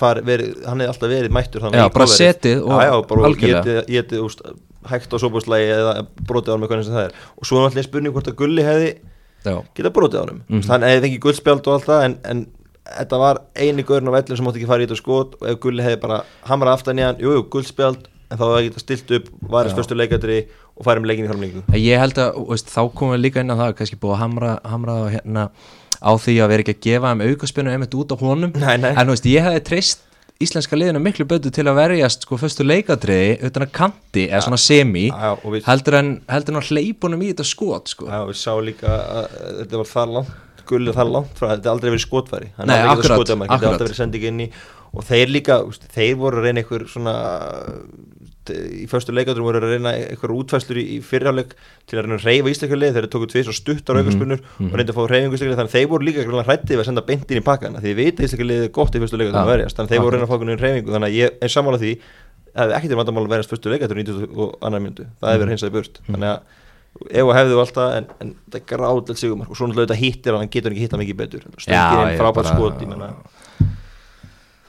fari, 0.00 0.24
verið, 0.26 0.50
hann 0.66 0.80
hefði 0.82 0.90
alltaf 0.94 1.12
verið 1.12 1.34
mættur 1.36 1.66
Já, 1.76 1.86
bara 1.94 2.06
setið 2.10 2.62
og 2.64 2.74
já, 2.74 2.88
já, 2.90 2.96
bara 3.12 3.32
getið, 3.44 3.80
getið 3.94 4.24
úst, 4.26 4.42
hægt 4.90 5.12
á 5.12 5.16
sóbúslægi 5.22 5.70
eða 5.76 5.94
brotið 6.28 6.50
á 6.50 6.52
hann 6.56 6.62
með 6.64 6.72
hvernig 6.72 6.88
sem 6.88 6.96
það 6.96 7.06
er. 7.10 7.18
Og 7.36 7.48
svo 7.48 7.58
er 7.60 7.66
náttúrulega 7.68 7.88
spurning 7.90 8.14
hvort 8.16 8.30
að 8.32 8.38
Gulli 8.40 8.64
hefði 8.66 8.90
Já, 9.44 9.54
geta 9.76 9.92
brotið 9.96 10.20
á 10.20 10.22
hann 10.24 10.40
Mhm. 10.48 10.64
hann 10.68 10.82
hefði 10.88 11.04
fengið 11.06 11.20
guldspjald 11.26 11.68
og 11.68 11.74
allt 11.78 11.88
það 11.88 12.04
en, 12.08 12.16
en 12.24 12.46
þetta 12.90 13.18
var 13.22 13.38
eini 13.56 13.84
gaurinn 13.86 14.08
á 14.10 14.16
vellin 14.16 14.36
sem 14.40 14.44
mátti 14.48 14.58
ekki 14.60 14.68
fara 14.72 14.82
í 14.82 14.86
þetta 14.88 14.96
skot. 15.00 15.36
Og 15.40 15.48
ef 15.52 15.60
Gulli 15.62 15.84
hefði 15.84 16.00
bara 16.02 16.22
hamrað 16.48 16.74
aftan 16.80 16.98
í 16.98 17.04
hann, 17.06 17.20
jú, 17.22 17.36
jú, 17.36 17.44
guldspjald 17.52 18.08
en 18.30 18.38
þá 18.38 18.44
hefði 18.46 18.66
geta 18.68 18.80
stilt 18.84 19.10
upp, 19.18 19.28
varist 19.50 19.76
fyrstu 19.78 19.96
leikatri 19.98 20.40
og 20.78 20.84
farið 20.86 21.02
með 21.04 21.10
leikin 21.10 21.26
í 21.26 21.30
framlengu 21.32 21.62
En 21.68 21.80
ég 21.82 21.98
held 21.98 22.18
að, 22.22 22.36
veist, 22.48 22.68
þá 22.70 22.80
komum 22.94 23.14
við 23.16 23.24
líka 23.26 23.40
inn 23.42 23.50
á 23.50 23.56
það 23.58 23.72
kannski 23.80 23.98
búið 24.00 24.14
að 24.16 24.20
hamra, 24.24 24.52
hamra 24.70 24.94
hérna, 25.10 25.48
á 26.00 26.10
því 26.16 26.34
að 26.40 26.48
vera 26.52 26.64
ekki 26.64 26.74
að 26.76 26.84
gefa 26.86 27.10
þeim 27.14 27.24
aukaspinnu 27.30 27.72
einmitt 27.74 27.94
út 28.00 28.12
á 28.12 28.16
honum 28.20 28.52
Nei, 28.56 28.76
nei. 28.80 28.90
en 28.94 29.06
þú 29.06 29.14
veist, 29.14 29.28
ég 29.30 29.44
hefði 29.46 29.62
treyst 29.70 30.06
íslenska 30.40 30.76
liðinu 30.80 31.02
miklu 31.04 31.26
betur 31.28 31.52
til 31.52 31.66
að 31.68 31.76
verjast 31.76 32.22
sko 32.24 32.38
fyrstu 32.40 32.64
leikadriði 32.64 33.34
utan 33.50 33.66
að 33.66 33.72
kanti 33.76 34.22
eða 34.30 34.40
svona 34.46 34.60
semi 34.62 35.08
Já, 35.10 35.34
og 35.36 35.48
við- 35.52 35.66
heldur 35.68 35.98
en 35.98 36.12
heldur 36.32 36.54
en 36.56 36.60
að 36.62 36.70
hleypunum 36.72 37.20
í 37.26 37.28
þetta 37.34 37.44
skot 37.50 37.92
sko. 37.92 38.08
Já, 38.08 38.22
við 38.24 38.38
sá 38.40 38.52
líka 38.64 38.88
að 38.88 39.34
þetta 39.60 39.82
var 39.82 39.90
það 39.94 40.14
langt 40.16 40.38
Gulli 40.70 40.92
það 40.94 41.08
langt 41.10 41.32
frá, 41.34 41.48
þetta 41.50 41.66
er 41.66 41.72
aldrei 41.74 41.90
verið 41.90 42.04
skotfæri 42.06 42.48
Nei, 42.64 42.76
akkurat, 42.86 43.26
þetta 43.26 43.36
akkurat. 43.50 44.52
og 44.94 45.04
þeir 45.06 45.28
líka, 45.30 45.56
þeir 45.94 46.14
voru 46.18 46.38
að 46.40 46.44
reyna 46.46 46.62
einhver 46.62 46.84
svona 46.90 47.14
í 48.50 48.86
förstu 48.88 49.12
leikaturum 49.12 49.44
voru 49.44 49.60
að 49.60 49.74
reyna 49.74 49.90
einhver 49.92 50.32
útfæslur 50.32 50.78
í, 50.80 50.84
í 50.96 50.98
fyrirháleik 51.04 51.52
til 51.86 51.98
að 51.98 52.02
reyna 52.06 52.16
að 52.16 52.24
reyfa 52.30 52.48
ísleikarlið 52.54 52.94
þeir 52.96 53.06
tóku 53.12 53.26
tvís 53.30 53.50
og 53.52 53.56
stuttar 53.58 53.94
Mhm, 54.00 54.06
aukarspunur 54.06 54.40
og 54.40 54.74
reynda 54.80 54.92
að 54.92 54.96
fá 54.96 55.02
reyfingu 55.12 55.34
ísleikarlið 55.36 55.58
þannig 55.60 55.70
að 55.70 55.76
þeir 55.76 55.88
voru 55.92 56.04
líka 56.08 56.20
hrættið 56.48 56.74
við 56.74 56.80
að 56.80 56.88
senda 56.88 57.04
beint 57.10 57.30
inn 57.30 57.40
í 57.42 57.44
pakkana 57.44 57.82
því 57.84 57.88
ég 57.92 57.98
veit 58.00 58.16
að 58.16 58.26
ísleikarlið 58.30 58.64
er 58.64 58.72
gott 58.80 58.94
í 58.94 59.02
fyrstu 59.04 59.16
leikaturum 59.20 59.40
Já, 59.40 59.44
að 59.44 59.52
verjast. 59.54 59.76
Þannig 59.76 59.90
að 59.90 59.92
þeir 59.94 60.04
voru 60.06 60.10
að 60.10 60.20
reyna 60.20 60.26
að 60.26 60.30
fá 60.30 60.36
einhvern 60.40 60.64
reyfingu 60.64 60.90
þannig 60.96 61.08
að 61.10 61.18
ég 61.20 61.28
er 61.40 61.50
sammála 61.54 61.78
því 61.84 61.92
að 62.50 62.66
það 62.66 62.76
ekkert 62.80 62.90
er 62.90 63.00
vandamál 63.00 63.24
að 63.26 63.32
verjast 63.36 63.52
fyrstu 63.52 63.70
leikaturum 63.70 64.00
90 64.02 64.40
og 64.40 64.56
annar 64.66 64.80
myndu 64.80 65.04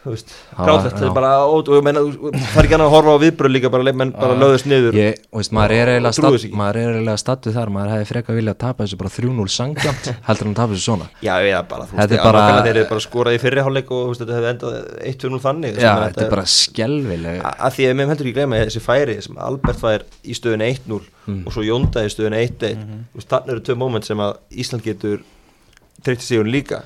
þú 0.01 0.09
veist, 0.15 0.31
Það 0.57 0.65
gráðlegt 0.65 0.95
já. 0.97 1.05
er 1.05 1.11
bara 1.13 1.31
ót 1.45 1.67
og 1.69 1.75
ég 1.77 1.83
menna, 1.85 2.01
það 2.01 2.55
er 2.57 2.65
ekki 2.67 2.73
annað 2.77 2.87
að 2.87 2.93
horfa 2.95 3.11
á 3.13 3.17
viðbröð 3.21 3.51
líka 3.53 3.69
bara, 3.69 3.91
menn 3.93 4.11
bara 4.17 4.33
löðust 4.41 4.65
niður 4.65 4.95
ég, 4.97 5.19
þú 5.29 5.37
veist, 5.37 5.51
maður 5.53 5.73
er 5.77 5.91
eiginlega 5.93 7.13
og 7.13 7.21
stattu 7.21 7.53
þar 7.53 7.69
maður 7.75 7.91
hefði 7.93 8.07
frekar 8.09 8.37
viljað 8.39 8.57
tapa 8.63 8.83
þessu 8.87 8.97
bara 8.97 9.11
3-0 9.13 9.45
sangjant 9.53 10.09
heldur 10.27 10.47
en 10.49 10.55
að 10.55 10.57
tapa 10.61 10.73
þessu 10.73 10.85
svona 10.87 11.07
já, 11.21 11.35
já, 11.45 11.59
bara, 11.69 11.85
þú 11.85 11.99
veist, 12.01 12.15
er 12.17 12.23
bara- 12.25 12.63
þeir 12.65 12.71
eru 12.81 12.85
bara 12.89 13.05
skorað 13.05 13.37
í 13.37 13.41
fyrriháleik 13.45 13.91
og 13.93 14.15
þetta 14.17 14.37
hefði 14.39 14.51
endað 14.55 14.73
1-2-0 15.11 15.41
þannig 15.45 15.77
Já, 15.85 15.93
þetta 16.07 16.25
er 16.25 16.33
bara 16.33 16.47
skelvileg 16.57 17.41
að 17.51 17.77
því 17.77 17.87
að 17.91 17.95
mér 18.01 18.11
heldur 18.15 18.31
ekki 18.31 18.37
gleyma 18.39 18.63
þessi 18.65 18.81
færi 18.89 19.19
sem 19.21 19.37
Albert 19.37 19.79
fær 19.85 20.07
í 20.25 20.33
stöðun 20.37 20.65
1-0 20.71 21.01
Mm. 21.21 21.43
og 21.45 21.53
svo 21.53 21.61
Jónda 21.61 22.01
í 22.01 22.09
stöðun 22.09 22.33
1-1 22.33 22.71
Mhm. 22.81 23.01
þú 23.13 23.19
veist, 23.19 23.27
þannig 23.29 23.51
eru 23.53 23.61
tvö 23.61 23.75
moment 23.77 24.03
sem 24.07 24.17
að 24.17 24.31
Ísland 24.57 24.81
getur 24.83 25.19
treytti 26.03 26.25
sig 26.25 26.39
hún 26.41 26.49
líka 26.49 26.79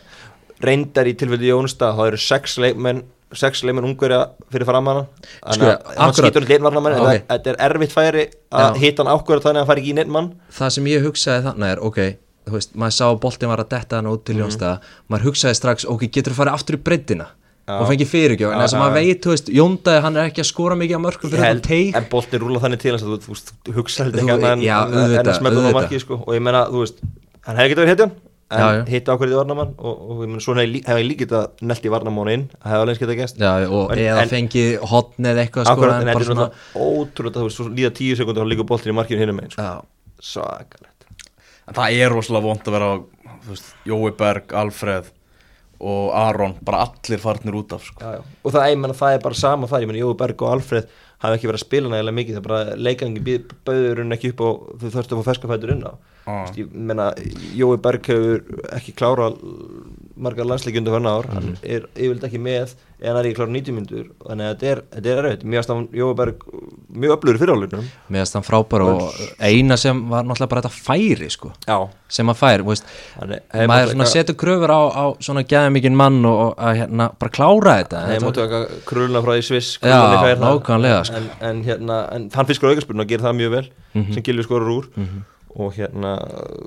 reyndar 0.64 1.08
í 1.10 1.14
tilfelli 1.20 1.50
Jónsta 1.52 1.92
þá 1.98 2.02
eru 2.08 2.18
sex 2.22 2.58
leikmenn 2.62 3.04
sex 3.36 3.64
leikmenn 3.68 3.88
ungverja 3.90 4.22
fyrir 4.54 4.68
framana 4.70 5.06
Sko, 5.06 5.56
þannig 5.56 5.72
að 5.72 5.98
hann 6.00 6.14
skýtur 6.16 6.46
Ok. 6.46 7.02
okay. 7.02 7.24
þetta 7.30 7.50
er 7.52 7.58
erfitt 7.70 7.92
færi 7.96 8.28
að 8.52 8.68
Já. 8.76 8.80
hitta 8.86 9.04
hann 9.04 9.12
ákvörða 9.18 9.44
þannig 9.48 9.60
að 9.60 9.64
hann 9.64 9.72
fari 9.72 9.82
ekki 9.82 9.92
í 9.92 9.98
neitt 9.98 10.14
mann 10.16 10.30
það 10.56 10.70
sem 10.78 10.86
ég 10.94 11.04
hugsaði 11.08 11.44
þannig 11.50 11.74
er, 11.74 11.82
ok 11.84 12.00
þú 12.46 12.54
veist, 12.54 12.76
maður 12.78 12.94
sá 12.96 13.06
að 13.10 13.20
boltin 13.26 13.50
var 13.50 13.64
að 13.64 13.70
detta 13.74 13.96
hann 14.00 14.06
út 14.12 14.22
Mhm. 14.22 14.26
til 14.30 14.38
Jónstæða, 14.44 14.76
maður 15.10 15.26
hugsaði 15.32 15.56
strax 15.58 15.86
ok, 15.90 16.06
getur 16.14 16.32
þú 16.34 16.38
farið 16.44 16.54
aftur 16.54 16.78
í 16.78 16.84
breyddina 16.86 17.28
Já. 17.66 17.80
og 17.82 17.88
fengið 17.90 18.10
fyrirgjóð, 18.14 18.52
en 18.54 18.60
þess 18.62 18.76
að 18.78 18.82
maður 18.84 18.94
veit, 18.94 19.22
þú 19.26 19.30
veist, 19.34 19.48
Jóndaði 19.50 20.02
hann 20.06 20.18
er 20.18 20.30
ekki 20.30 20.42
að 20.44 20.50
skora 20.52 20.76
mikið 20.78 20.96
á 20.96 21.02
mörgum 21.02 21.32
fyrir 21.34 21.46
þetta 21.50 21.66
teik 21.66 21.96
en 21.98 22.06
boltin 22.12 22.40
rúla 22.44 22.60
þannig 22.62 22.80
til 22.84 22.94
að 22.94 23.06
þú, 23.26 23.38
hugsa 23.74 24.06
þetta 24.06 24.22
ekki 24.22 24.52
en, 24.52 24.62
já, 24.62 24.78
en, 24.86 24.94
en 24.94 25.00
auðvitað, 25.02 25.32
að 25.34 25.40
smella 25.40 25.58
það 25.58 25.66
auðvitað. 25.66 25.74
marki 25.82 26.00
sko. 26.00 26.20
og 26.22 26.32
ég 26.38 26.44
meina, 26.46 26.62
þú 26.70 26.84
veist, 26.86 27.02
hann 27.48 27.58
hefði 27.58 27.72
getið 27.74 27.82
verið 27.82 27.94
hetjan 27.96 28.12
en 28.52 28.60
Já, 28.62 28.66
já. 28.78 28.82
hitta 28.94 29.14
ákveðið 29.16 29.34
í 29.34 29.38
varnamann 29.40 29.72
og, 29.80 30.02
og 30.12 30.20
ég 30.22 30.30
menn, 30.30 30.42
svona 30.46 30.62
hef 30.62 30.68
ég 30.68 30.74
lí- 30.75 30.84
hef 30.86 31.00
ég 31.02 31.08
líka 31.10 31.25
þetta 31.25 31.66
nelt 31.66 31.86
í 31.88 31.92
varnamann 31.96 32.30
inn, 32.30 32.44
það 32.62 32.72
hefði 32.72 32.84
alveg 32.86 33.00
getað 33.02 33.18
gæst 33.24 33.40
Já, 33.42 33.54
og 33.66 33.92
En- 33.96 34.02
eða 34.04 34.22
en- 34.22 34.30
fengið 34.36 34.75
hotn 34.92 35.25
eða 35.32 35.42
eitthvað 35.48 35.66
sko, 35.66 35.74
Akkurat, 35.74 35.96
en 35.96 36.06
þetta 36.06 36.14
bara 36.14 36.25
er 36.25 36.30
svona 36.30 36.48
ótrúlega, 36.75 37.40
þú 37.40 37.48
veist, 37.48 37.58
svo 37.58 37.66
líða 37.74 37.92
tíu 37.98 38.16
sekundur 38.20 38.46
og 38.46 38.52
líka 38.54 38.68
boltin 38.70 38.94
í 38.94 38.96
markinu 39.00 39.20
hinum 39.24 39.40
einn, 39.42 39.50
sko. 39.50 39.62
Já, 39.66 39.82
svakalegt 40.22 41.10
En 41.68 41.74
það 41.74 41.98
er 42.06 42.14
rosalega 42.14 42.46
vond 42.46 42.62
að 42.70 42.75
vera 42.78 42.90
þú 43.46 43.50
veist, 43.56 43.72
Jói 43.90 44.12
Berg, 44.18 44.54
Alfreð 44.54 45.10
og 45.86 46.14
Aron, 46.16 46.54
bara 46.64 46.86
allir 46.86 47.20
farnir 47.20 47.58
út 47.58 47.74
af 47.75 47.82
sko. 47.84 48.00
já, 48.00 48.14
já. 48.16 48.22
og 48.46 48.54
það, 48.54 48.70
ég 48.72 48.78
menna, 48.80 48.94
það 48.96 49.14
er 49.18 49.24
bara 49.25 49.36
sama 49.42 49.68
það 49.68 49.82
ég 49.84 49.88
menna, 49.90 50.04
Jói 50.06 50.18
Berg 50.22 50.42
og 50.46 50.54
Alfred 50.54 50.88
hafa 51.20 51.36
ekki 51.36 51.50
verið 51.50 51.60
að 51.60 51.66
spila 51.66 51.90
nægilega 51.92 52.16
mikið, 52.22 52.36
það 52.38 52.44
er 52.44 52.48
bara 52.48 52.75
leikangi 52.78 53.40
bauður 53.66 54.02
hún 54.06 54.14
ekki 54.16 54.32
upp 54.36 54.42
og 54.46 54.80
þau 54.80 54.90
þurftu 54.94 55.16
að 55.18 55.20
fá 55.20 55.28
ferskafætur 55.34 55.74
inn 55.75 55.84
á 55.90 55.94
Veist, 56.25 56.58
ég 56.58 56.72
menna, 56.74 57.12
Jói 57.53 57.77
Berg 57.77 58.08
hefur 58.10 58.41
ekki 58.74 58.96
klára 58.98 59.27
margar 60.15 60.48
landsleikjundu 60.48 60.94
fyrir 60.94 61.08
ár, 61.12 61.27
hann 61.36 61.55
er 61.62 61.84
yfirleitt 61.94 62.24
ekki 62.29 62.39
með 62.41 62.72
en 63.03 63.10
hann 63.12 63.17
er 63.20 63.27
ekki 63.27 63.36
klára 63.38 63.51
90 63.51 63.75
myndur 63.75 64.05
þannig 64.24 64.46
að 64.48 64.53
þetta 64.55 64.70
er, 64.72 64.82
þetta 64.96 65.12
er 65.12 65.20
erfitt, 65.22 65.44
mjög 65.51 65.60
aðstæðan 65.62 65.84
Jói 66.00 66.13
Berg 66.22 66.46
mjög 67.03 67.13
öflugur 67.17 67.39
fyrir 67.41 67.53
álugnum 67.58 67.89
meðast 68.15 68.38
hann 68.39 68.46
frábær 68.48 68.86
og 68.88 69.20
eina 69.44 69.77
sem 69.77 70.00
var 70.10 70.24
náttúrulega 70.25 70.51
bara 70.55 70.63
þetta 70.63 70.88
færi 70.88 71.29
sko, 71.36 71.51
já, 71.67 71.75
sem 72.15 72.32
hann 72.32 72.39
fær, 72.39 72.63
þú 72.63 72.72
veist. 72.72 72.89
Hann 73.20 73.36
maður 73.70 73.91
svona 73.94 74.10
setur 74.15 74.39
kröfur 74.39 74.72
á, 74.74 74.82
á 74.96 75.03
svona 75.27 75.44
gæðamikinn 75.46 76.00
mann 76.00 76.22
og, 76.25 76.39
og 76.48 76.65
að 76.72 76.79
hérna 76.82 77.10
bara 77.20 77.36
klára 77.38 77.77
þetta. 77.84 78.01
Það 78.08 78.15
er 78.17 78.25
móttu 78.29 78.46
eitthvað 78.46 78.67
krulna 78.89 79.22
frá 79.27 79.36
því 79.36 79.46
Sviss 79.51 79.75
Já, 79.84 80.00
nákvæmlega, 80.41 81.03
sko. 81.12 81.20
en, 81.22 81.29
en 81.51 81.63
hérna, 81.67 82.00
en 82.15 82.29
hann 82.34 82.50
fiskur 82.50 82.72
aukarspurnu 82.72 83.03
og 83.05 83.12
gerir 83.13 83.27
það 83.27 83.39
mjög 83.44 83.55
vel 83.60 83.65
Mhm. 83.96 84.12
sem 84.13 84.24
Gilvi 84.27 84.44
skorur 84.44 84.72
úr 84.79 84.88
og 85.56 85.78
hérna, 85.78 86.18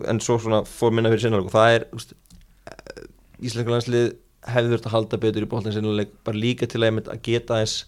en 0.09 0.21
svo 0.25 0.39
svona 0.41 0.63
fór 0.69 0.95
minna 0.95 1.13
fyrir 1.13 1.27
sinnaleg 1.27 1.51
og 1.51 1.55
það 1.55 1.75
er 1.77 1.87
úst, 1.97 2.15
Íslenska 3.39 3.71
landslið 3.71 4.07
hefði 4.49 4.73
þurft 4.73 4.89
að 4.89 4.95
halda 4.95 5.21
betur 5.23 5.45
í 5.45 5.51
boltan 5.51 5.75
sinnaleg 5.75 6.15
bara 6.27 6.41
líka 6.41 6.67
til 6.71 6.81
að, 6.83 7.03
að 7.13 7.21
geta 7.27 7.61
þess 7.61 7.85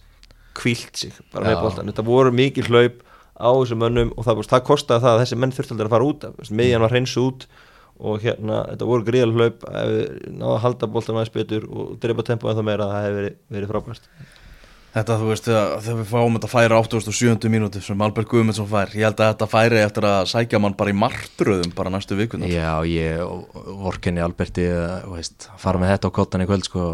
kvílt 0.59 1.01
sig 1.01 1.17
bara 1.33 1.49
með 1.49 1.57
Já. 1.57 1.63
boltan, 1.65 1.91
þetta 1.91 2.07
voru 2.07 2.35
mikið 2.35 2.71
hlaup 2.71 3.01
á 3.41 3.49
þessum 3.49 3.81
mönnum 3.81 4.13
og 4.19 4.27
það, 4.27 4.45
það 4.53 4.65
kostaði 4.69 5.05
það 5.07 5.15
að 5.15 5.23
þessi 5.25 5.41
menn 5.41 5.57
þurfti 5.57 5.77
að 5.79 5.93
fara 5.95 6.09
út 6.11 6.27
af, 6.29 6.53
miðjan 6.53 6.85
var 6.85 6.95
hreins 6.95 7.17
út 7.21 7.47
og 8.01 8.23
hérna, 8.25 8.63
þetta 8.71 8.89
voru 8.89 9.05
gríðal 9.05 9.33
hlaup. 9.37 9.65
Við 9.69 10.05
náðu 10.41 10.53
að 10.55 10.63
halda 10.65 10.89
boltan 10.93 11.19
aðeins 11.19 11.35
betur 11.35 11.67
og 11.69 11.97
drepa 12.01 12.25
tempo 12.25 12.49
en 12.49 12.57
það 12.57 12.69
meira, 12.69 12.89
það 12.89 13.07
hefði 13.07 13.19
verið, 13.19 13.35
verið 13.57 13.73
frábært 13.75 14.09
Þetta 14.91 15.17
þú 15.21 15.27
veist 15.29 15.45
þegar, 15.47 15.75
við 15.87 16.09
fáum 16.11 16.35
þetta 16.35 16.49
færi 16.51 16.75
87. 16.75 17.51
mínúti 17.53 17.81
sem 17.85 18.01
Albert 18.03 18.27
Guðmundsson 18.31 18.67
fær 18.67 18.91
ég 18.99 19.07
held 19.07 19.21
að 19.23 19.29
þetta 19.29 19.47
færi 19.47 19.79
eftir 19.85 20.07
að 20.09 20.23
sækja 20.33 20.59
mann 20.63 20.75
bara 20.79 20.91
í 20.91 20.97
martröðum 20.99 21.75
bara 21.77 21.93
næstu 21.95 22.17
vikundar 22.19 22.51
Já, 22.51 22.83
ég 22.91 23.21
vorkenni 23.85 24.23
Alberti 24.25 24.65
þú 24.67 25.13
veist, 25.15 25.47
fara 25.63 25.79
með 25.79 25.93
þetta 25.95 26.11
á 26.11 26.17
kottan 26.17 26.43
í 26.43 26.49
kvöld 26.51 26.67
sko. 26.67 26.87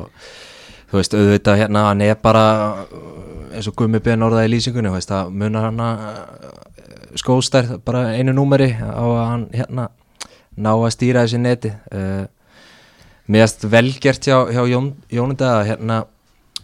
þú 0.91 0.99
veist, 0.99 1.17
auðvitað 1.17 1.61
hérna 1.63 1.85
hann 1.87 2.05
er 2.05 2.19
bara 2.21 2.43
uh, 2.85 3.07
eins 3.57 3.71
og 3.71 3.77
Gummi 3.81 4.03
Ben 4.05 4.27
orðaði 4.27 4.51
í 4.51 4.53
lýsingunni 4.53 4.93
veist, 4.93 5.15
að 5.17 5.31
munar 5.33 5.71
hann 5.71 5.81
að 5.81 6.03
skóstærð 7.17 7.79
bara 7.87 8.11
einu 8.13 8.35
númeri 8.37 8.75
á 8.77 9.05
að 9.07 9.23
hann 9.31 9.47
hérna 9.55 9.87
ná 10.53 10.75
að 10.75 10.93
stýra 10.93 11.25
þessi 11.25 11.41
neti 11.41 11.73
uh, 11.73 12.29
erst 13.41 13.65
velgert 13.73 14.29
hjá, 14.29 14.37
hjá 14.53 14.61
Jón, 14.69 14.93
Jónunda 15.09 15.55
hérna 15.65 16.03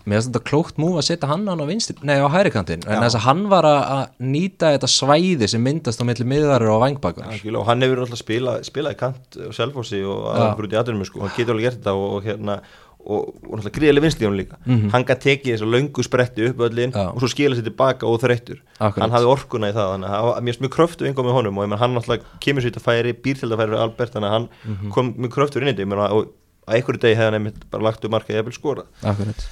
mér 0.04 0.18
finnst 0.20 0.30
þetta 0.32 0.44
klókt 0.50 0.78
múf 0.82 0.98
að 1.00 1.06
setja 1.08 1.28
hann 1.30 1.46
á 1.48 1.54
vinstri, 1.68 1.96
nei 2.02 2.16
á 2.18 2.26
hæri 2.32 2.50
kantinn. 2.54 2.82
En 2.88 3.02
þess 3.04 3.18
að 3.20 3.26
hann 3.28 3.42
var 3.52 3.68
að 3.70 4.04
nýta 4.20 4.72
þetta 4.76 4.90
svæði 4.90 5.48
sem 5.48 5.62
myndast 5.62 6.02
á 6.02 6.04
milli 6.08 6.26
miðvarir 6.26 6.72
og 6.74 6.80
vangbakar 6.82 7.28
og 7.32 7.66
hann 7.70 7.82
hefur 7.86 8.04
alltaf 8.06 8.18
spilað 8.22 8.62
spila 8.68 8.92
í 8.94 8.98
kant 8.98 9.38
og 9.48 9.52
selfósi 9.56 10.02
og 10.06 10.24
aðeins 10.34 10.64
út 10.66 10.72
í 10.74 10.80
aðrunum 10.82 11.06
sko, 11.06 11.20
hann 11.26 11.36
getur 11.36 11.54
alveg 11.54 11.68
gert 11.70 11.78
þetta 11.82 11.94
og, 11.98 12.08
og 12.16 12.26
hérna 12.26 12.58
og, 13.02 13.32
og 13.42 13.56
náttúrulega 13.58 13.74
gríðileg 13.78 14.04
vinstli 14.04 14.26
hann 14.28 14.36
líka. 14.38 14.58
Hann 14.92 15.04
gæti 15.08 15.24
tekið 15.24 15.56
þess 15.56 15.64
að 15.66 15.72
löngu 15.74 16.04
spretti 16.06 16.44
upp 16.52 16.60
öllin. 16.68 16.92
Já. 16.94 17.08
og 17.10 17.18
svo 17.18 17.30
skila 17.32 17.56
sér 17.58 17.64
tilbaka 17.66 18.06
og 18.06 18.22
Akkurat. 18.22 19.00
hann 19.02 19.10
hafði 19.14 19.30
orkuna 19.32 19.70
í 19.70 19.74
það 19.74 19.90
þannig 19.94 20.12
að 20.18 20.28
mér 20.38 20.52
finnst 20.52 20.62
mjög 20.62 20.74
kröftu 20.76 21.08
yngvað 21.10 21.26
með 21.26 21.34
honum 21.38 21.58
og 21.58 21.66
menn 21.68 21.78
hann 21.82 21.94
náttúrulega 21.98 22.38
kemur 22.42 22.62
sér 22.62 22.74
til 22.76 22.82
að 22.82 22.86
færi 22.86 23.12
býr 23.24 23.40
til 23.42 23.50
að 23.50 23.58
færi 23.62 23.74
við 23.74 23.82
Albert 23.82 24.14
þannig 24.14 24.28
að 24.30 24.36
hann 24.36 24.48
Mhm. 24.62 24.90
kom 24.94 25.10
mjög 25.18 25.34
kröftur 25.34 25.62
inn 25.66 25.72
í 25.74 25.74
þetta. 25.74 26.12
Og 26.14 26.30
að 26.66 26.74
einhverju 26.78 27.00
degi 27.02 27.16
hefði 27.18 27.26
hann 27.26 27.34
einmitt 27.40 27.66
bara 27.70 27.82
lagt 27.82 28.04
upp 28.06 28.10
markað 28.14 28.38
eða 28.38 28.54
skora 28.54 28.84
Akkurat 29.02 29.42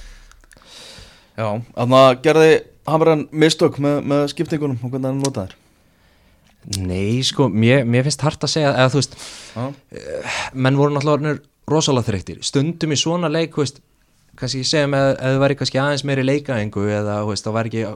Já, 1.41 1.47
þannig 1.73 1.97
að 1.97 2.11
gerði 2.27 2.51
Hamran 2.91 3.25
mistök 3.43 3.77
með, 3.81 3.97
með 4.11 4.23
skiptingunum 4.33 4.81
og 4.81 4.93
hvernig 4.93 5.09
hann 5.09 5.21
notaði 5.23 5.57
Nei, 6.77 7.23
sko, 7.25 7.47
mér, 7.49 7.87
mér 7.89 8.05
finnst 8.05 8.21
hart 8.21 8.43
að 8.45 8.51
segja 8.53 8.73
eða 8.75 8.91
þú 8.93 8.99
veist, 8.99 9.15
þér 9.55 10.35
menn 10.53 10.77
voru 10.77 10.93
náttúrulega 10.93 11.39
rosalega 11.71 12.11
þreyttir, 12.11 12.43
stundum 12.45 12.93
í 12.93 12.99
svona 12.99 13.31
leik 13.31 13.55
þú 13.55 13.63
veist, 13.63 13.81
kannski 14.37 14.61
ég 14.61 14.69
segja 14.69 14.91
með 14.91 15.07
að 15.15 15.33
þau 15.33 15.41
væri 15.41 15.57
kannski 15.57 15.81
aðeins 15.81 16.05
meiri 16.05 16.25
leikaðingu 16.27 16.85
eða 16.85 17.17
þú 17.23 17.31
veist, 17.31 17.47
þá 17.47 17.55
væri 17.57 17.71
ekki 17.71 17.95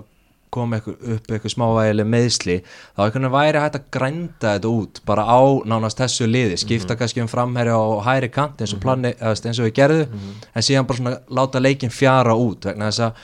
koma 0.54 0.80
upp 0.80 1.30
eitthvað 1.30 1.54
smávægileg 1.54 2.08
meðsli 2.10 2.58
þá 2.66 3.02
einhvern 3.06 3.28
veginn 3.28 3.36
væri 3.36 3.64
hægt 3.64 3.80
að 3.80 3.88
grænda 3.98 4.54
þetta 4.56 4.72
út 4.72 5.02
bara 5.08 5.26
á 5.28 5.42
nánast 5.68 6.02
þessu 6.02 6.28
liði 6.30 6.60
skipta 6.62 6.98
kannski 7.00 7.24
um 7.24 7.32
framherja 7.32 7.78
og 7.78 8.04
hæri 8.08 8.30
kant 8.34 8.62
eins 8.62 8.76
og, 8.76 8.82
plani, 8.84 9.14
þú 9.20 9.32
veist, 9.34 9.50
eins 9.50 9.62
og 9.62 9.70
við 9.70 9.78
gerðu 9.82 10.02
en 10.08 10.68
síðan 10.68 10.90
bara 10.90 11.02
svona 11.02 11.16
láta 11.40 11.64
leikin 11.64 11.94
fjara 11.94 12.36
út 12.40 12.70
vegna 12.70 12.92
þess 12.92 13.08
að 13.08 13.24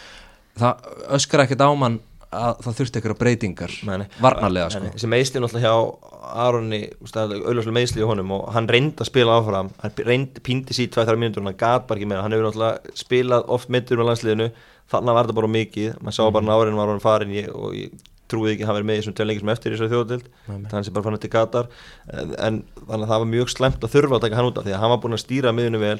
það 0.61 0.95
öskar 1.19 1.45
ekkert 1.45 1.63
á 1.63 1.69
mann 1.77 1.99
að 2.31 2.61
það 2.63 2.77
þurfti 2.79 2.99
eitthvað 2.99 3.19
breytingar 3.19 3.73
nei. 3.87 4.05
varnarlega 4.23 4.71
sko. 4.71 4.91
sem 5.01 5.11
meðsli 5.11 5.41
náttúrulega 5.43 5.67
hjá 5.67 6.11
Aronni 6.41 6.81
auðvitað 7.01 7.73
meðsli 7.75 8.03
í 8.03 8.07
honum 8.07 8.35
og 8.37 8.45
hann 8.55 8.69
reyndi 8.71 9.03
að 9.03 9.09
spila 9.09 9.39
áfram. 9.39 9.71
Hann 9.81 9.95
reyndi, 10.07 10.43
píndi 10.45 10.75
sér 10.77 10.87
í 10.87 10.91
2-3 10.93 11.17
mínútur 11.19 11.43
hann 11.43 11.57
gat 11.59 11.87
bara 11.89 11.99
ekki 11.99 12.07
meira. 12.07 12.21
Hann 12.23 12.35
hefur 12.35 12.47
náttúrulega 12.47 12.95
spilað 13.01 13.49
oft 13.51 13.71
mittur 13.73 13.99
með 13.99 14.11
landsliðinu. 14.11 14.47
Þannig 14.91 15.17
var 15.17 15.27
þetta 15.27 15.37
bara 15.39 15.51
mikið. 15.57 15.91
Maður 15.99 16.17
sá 16.19 16.23
bara 16.37 16.47
nárin 16.47 16.79
var 16.79 16.91
hann 16.93 17.03
farin 17.03 17.35
ég, 17.35 17.49
og 17.51 17.75
ég 17.75 17.91
trúið 18.31 18.53
ekki 18.53 18.65
að 18.65 18.69
hann 18.69 18.77
verið 18.79 18.89
með 18.89 18.97
í 18.97 19.01
þessum 19.01 19.17
tveim 19.17 19.39
sem 19.41 19.51
eftir 19.53 19.71
í 19.71 19.75
þessari 19.75 19.91
þjóðadild 19.91 20.27
þannig 20.47 20.75
hann 20.75 20.85
sé 20.87 20.93
bara 20.95 21.05
fann 21.07 21.21
til 21.21 21.31
Katar. 21.33 21.69
En, 22.07 22.33
en 22.37 22.59
þannig 22.77 23.05
að 23.05 23.11
það 23.11 23.23
var 23.23 23.31
mjög 23.33 23.51
slemt 23.51 23.85
að 23.85 23.95
þurfa 23.95 24.17
að 24.17 24.25
taka 24.25 24.39
hann 24.39 24.49
út 24.51 24.61
af 24.61 24.67
því 24.67 24.75
að 24.75 24.83
hann 24.83 24.93
var 24.93 25.01
búin 25.03 25.17
að 25.17 25.23
stýra 25.25 25.53
miðinu 25.55 25.81
vel 25.81 25.97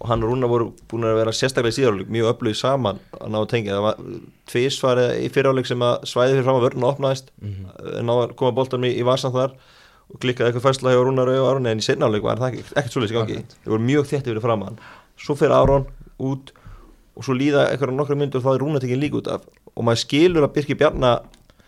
og 0.00 0.08
hann 0.08 0.22
og 0.24 0.30
Rúna 0.32 0.48
voru 0.48 0.70
búin 0.88 1.04
að 1.04 1.18
vera 1.18 1.32
sérstaklega 1.36 1.74
í 1.74 1.76
síðarleik 1.76 2.12
mjög 2.12 2.30
öflugið 2.32 2.56
saman 2.56 3.00
að 3.18 3.32
ná 3.34 3.38
að 3.40 3.50
tengja. 3.52 3.74
Það 3.74 3.84
var 3.84 3.98
tvísvarið 4.48 5.10
í 5.20 5.26
fyriráleik 5.34 5.68
sem 5.68 5.84
að 5.84 6.06
svæði 6.08 6.38
fyrir 6.38 6.46
fram 6.46 6.60
að 6.60 6.64
vörna 6.66 6.88
opnaðist 6.88 7.28
mm 7.36 7.50
-hmm. 7.50 8.06
ná 8.08 8.12
að 8.14 8.32
koma 8.40 8.56
boltan 8.56 8.86
í, 8.88 8.94
í 8.96 9.04
vasan 9.04 9.34
þar 9.34 9.52
og 10.10 10.22
klikkaði 10.22 10.48
eitthvað 10.48 10.66
færsla 10.68 10.94
hjá 10.94 11.02
Rúnar 11.04 11.28
og 11.28 11.48
Aron 11.50 11.66
en 11.66 11.82
í 11.82 11.84
seinnáleik 11.84 12.24
var 12.24 12.40
það 12.40 12.56
ekkert 12.60 12.92
svolítið 12.92 13.14
í 13.14 13.18
gangi. 13.18 13.44
Þeir 13.60 13.72
voru 13.74 13.84
mjög 13.90 14.08
þétti 14.08 14.30
fyrir 14.30 14.40
framann 14.46 14.80
svo 15.20 15.36
fyrir 15.36 15.54
Aron 15.54 15.86
út 16.18 16.54
og 17.16 17.26
svo 17.26 17.36
líða 17.36 17.68
eitthvað 17.68 17.92
nokkra 17.92 18.16
myndur 18.16 18.40
þá 18.40 18.54
er 18.54 18.60
Rúnar 18.64 18.80
tekinn 18.80 19.02
líka 19.02 19.20
út 19.20 19.28
af. 19.28 19.44
Og 19.76 19.84
maður 19.84 20.00
skilur 20.06 20.46
að 20.46 20.54
Birki 20.56 20.74
Bjarna 20.74 21.20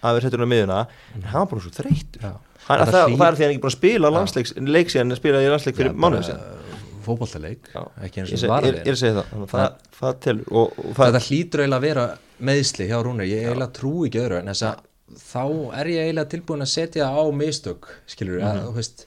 að 0.02 0.16
vera 0.16 0.24
settur 0.24 0.42
á 0.42 0.48
miðuna 0.48 0.86
en 1.14 1.22
hann 1.28 1.44
var 1.44 1.52
bara 1.52 1.60
svo. 1.60 1.70
Hann, 1.82 2.40
Þetta 2.62 2.92
það, 2.94 3.16
það 3.18 3.26
er 3.26 3.36
því 3.36 3.42
að 3.42 3.48
hann 3.48 3.56
ekki 3.56 3.66
að 3.66 3.74
spila 3.74 4.10
landsleik 4.10 4.50
leik 4.70 4.90
síðan 4.90 5.10
en 5.10 5.18
spilaði 5.18 5.48
í 5.48 5.50
landsleik 5.50 5.76
fyrir 5.76 5.96
mánuðu 5.98 6.28
síðan 6.28 6.71
fótballtaleik 7.06 7.68
Já, 7.74 7.82
ekki 8.06 8.20
eins 8.22 8.32
og 8.32 8.38
seg- 8.42 8.52
varði 8.52 8.72
ég- 8.72 8.86
að 8.92 9.00
segja 9.02 9.14
það, 9.18 9.34
að 9.42 9.50
það, 9.52 9.74
það 10.00 10.14
telur 10.26 10.46
og, 10.52 10.78
og 10.78 10.94
það, 10.98 11.18
hlýtur 11.28 11.60
eiginlega 11.64 11.80
að 11.80 11.86
vera 11.88 12.06
meðsli 12.40 12.88
hjá 12.90 12.96
Rúnar, 13.04 13.28
ég 13.28 13.44
eiginlega 13.46 13.72
trú 13.78 13.92
ekki 14.06 14.22
öðru 14.24 14.38
en 14.40 14.46
þess 14.52 14.62
að 14.70 14.88
þá 15.12 15.44
er 15.80 15.86
ég 15.92 16.06
eiginlega 16.06 16.30
tilbúin 16.32 16.64
að 16.64 16.72
setja 16.72 17.10
á 17.12 17.22
mistök, 17.32 17.88
skilur 18.06 18.40
Mhm. 18.40 18.48
að, 18.48 18.64
þú 18.66 18.74
veist, 18.80 19.06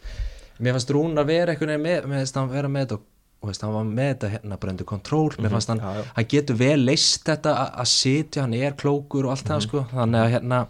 mér 0.62 0.74
fannst 0.78 0.92
Rúnar 0.96 1.26
vera 1.26 1.52
einhvern 1.56 1.74
veginn 1.74 1.84
með, 1.90 2.06
með 2.12 2.22
þess 2.24 2.38
að 2.38 2.50
vera 2.56 2.68
með 2.68 2.86
þetta 2.86 3.00
og 3.00 3.02
þú 3.42 3.50
veist, 3.52 3.62
hann 3.62 3.74
var 3.74 3.84
með 3.84 4.08
þetta 4.16 4.30
hérna 4.36 4.58
undir 4.70 4.86
kontról 4.86 5.32
mér 5.38 5.50
fannst 5.52 5.68
hann, 5.68 5.80
Mhm. 5.80 5.86
Já, 5.86 5.98
já. 6.02 6.12
hann 6.16 6.26
getur 6.26 6.56
vel 6.58 6.80
leist 6.86 7.24
þetta 7.26 7.52
að, 7.58 7.76
að 7.82 7.88
sitja, 7.92 8.42
hann 8.42 8.54
er 8.54 8.72
klókur 8.74 9.26
og 9.26 9.32
allt 9.32 9.46
það 9.46 9.60
Mhm. 9.60 9.68
sko, 9.68 9.86
þannig 9.94 10.22
að 10.24 10.32
hérna 10.34 10.68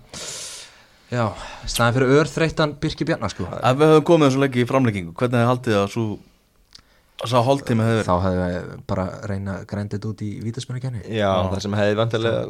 já, 1.12 1.26
staðan 1.68 1.94
fyrir 1.96 2.14
örþreyttan 2.20 2.74
Birki 2.82 3.06
Bjarnar 3.06 3.30
sko 3.32 3.46
Ef 3.46 3.78
við 3.78 3.92
höfum 3.94 4.08
komið 4.10 4.30
þessu 4.32 4.42
leiki 4.44 4.64
í 4.64 4.68
framleggingu 4.70 5.14
hvernig 5.14 5.46
haldið 5.52 5.78
að 5.84 5.88
svo 5.94 6.06
að 6.16 6.20
sá 7.24 7.38
hálftími 7.48 7.86
hefði 7.86 8.00
verið 8.02 8.08
þá 8.10 8.16
hefði 8.26 8.46
við 8.46 8.72
bara 8.92 9.04
reyna 9.30 9.54
þetta 9.66 10.10
út 10.10 10.22
í 10.26 10.30
vítaspunni 10.44 10.82
já, 11.16 11.30
það 11.52 11.62
sem 11.64 11.76
hefði 11.80 11.98
vantilega 12.02 12.42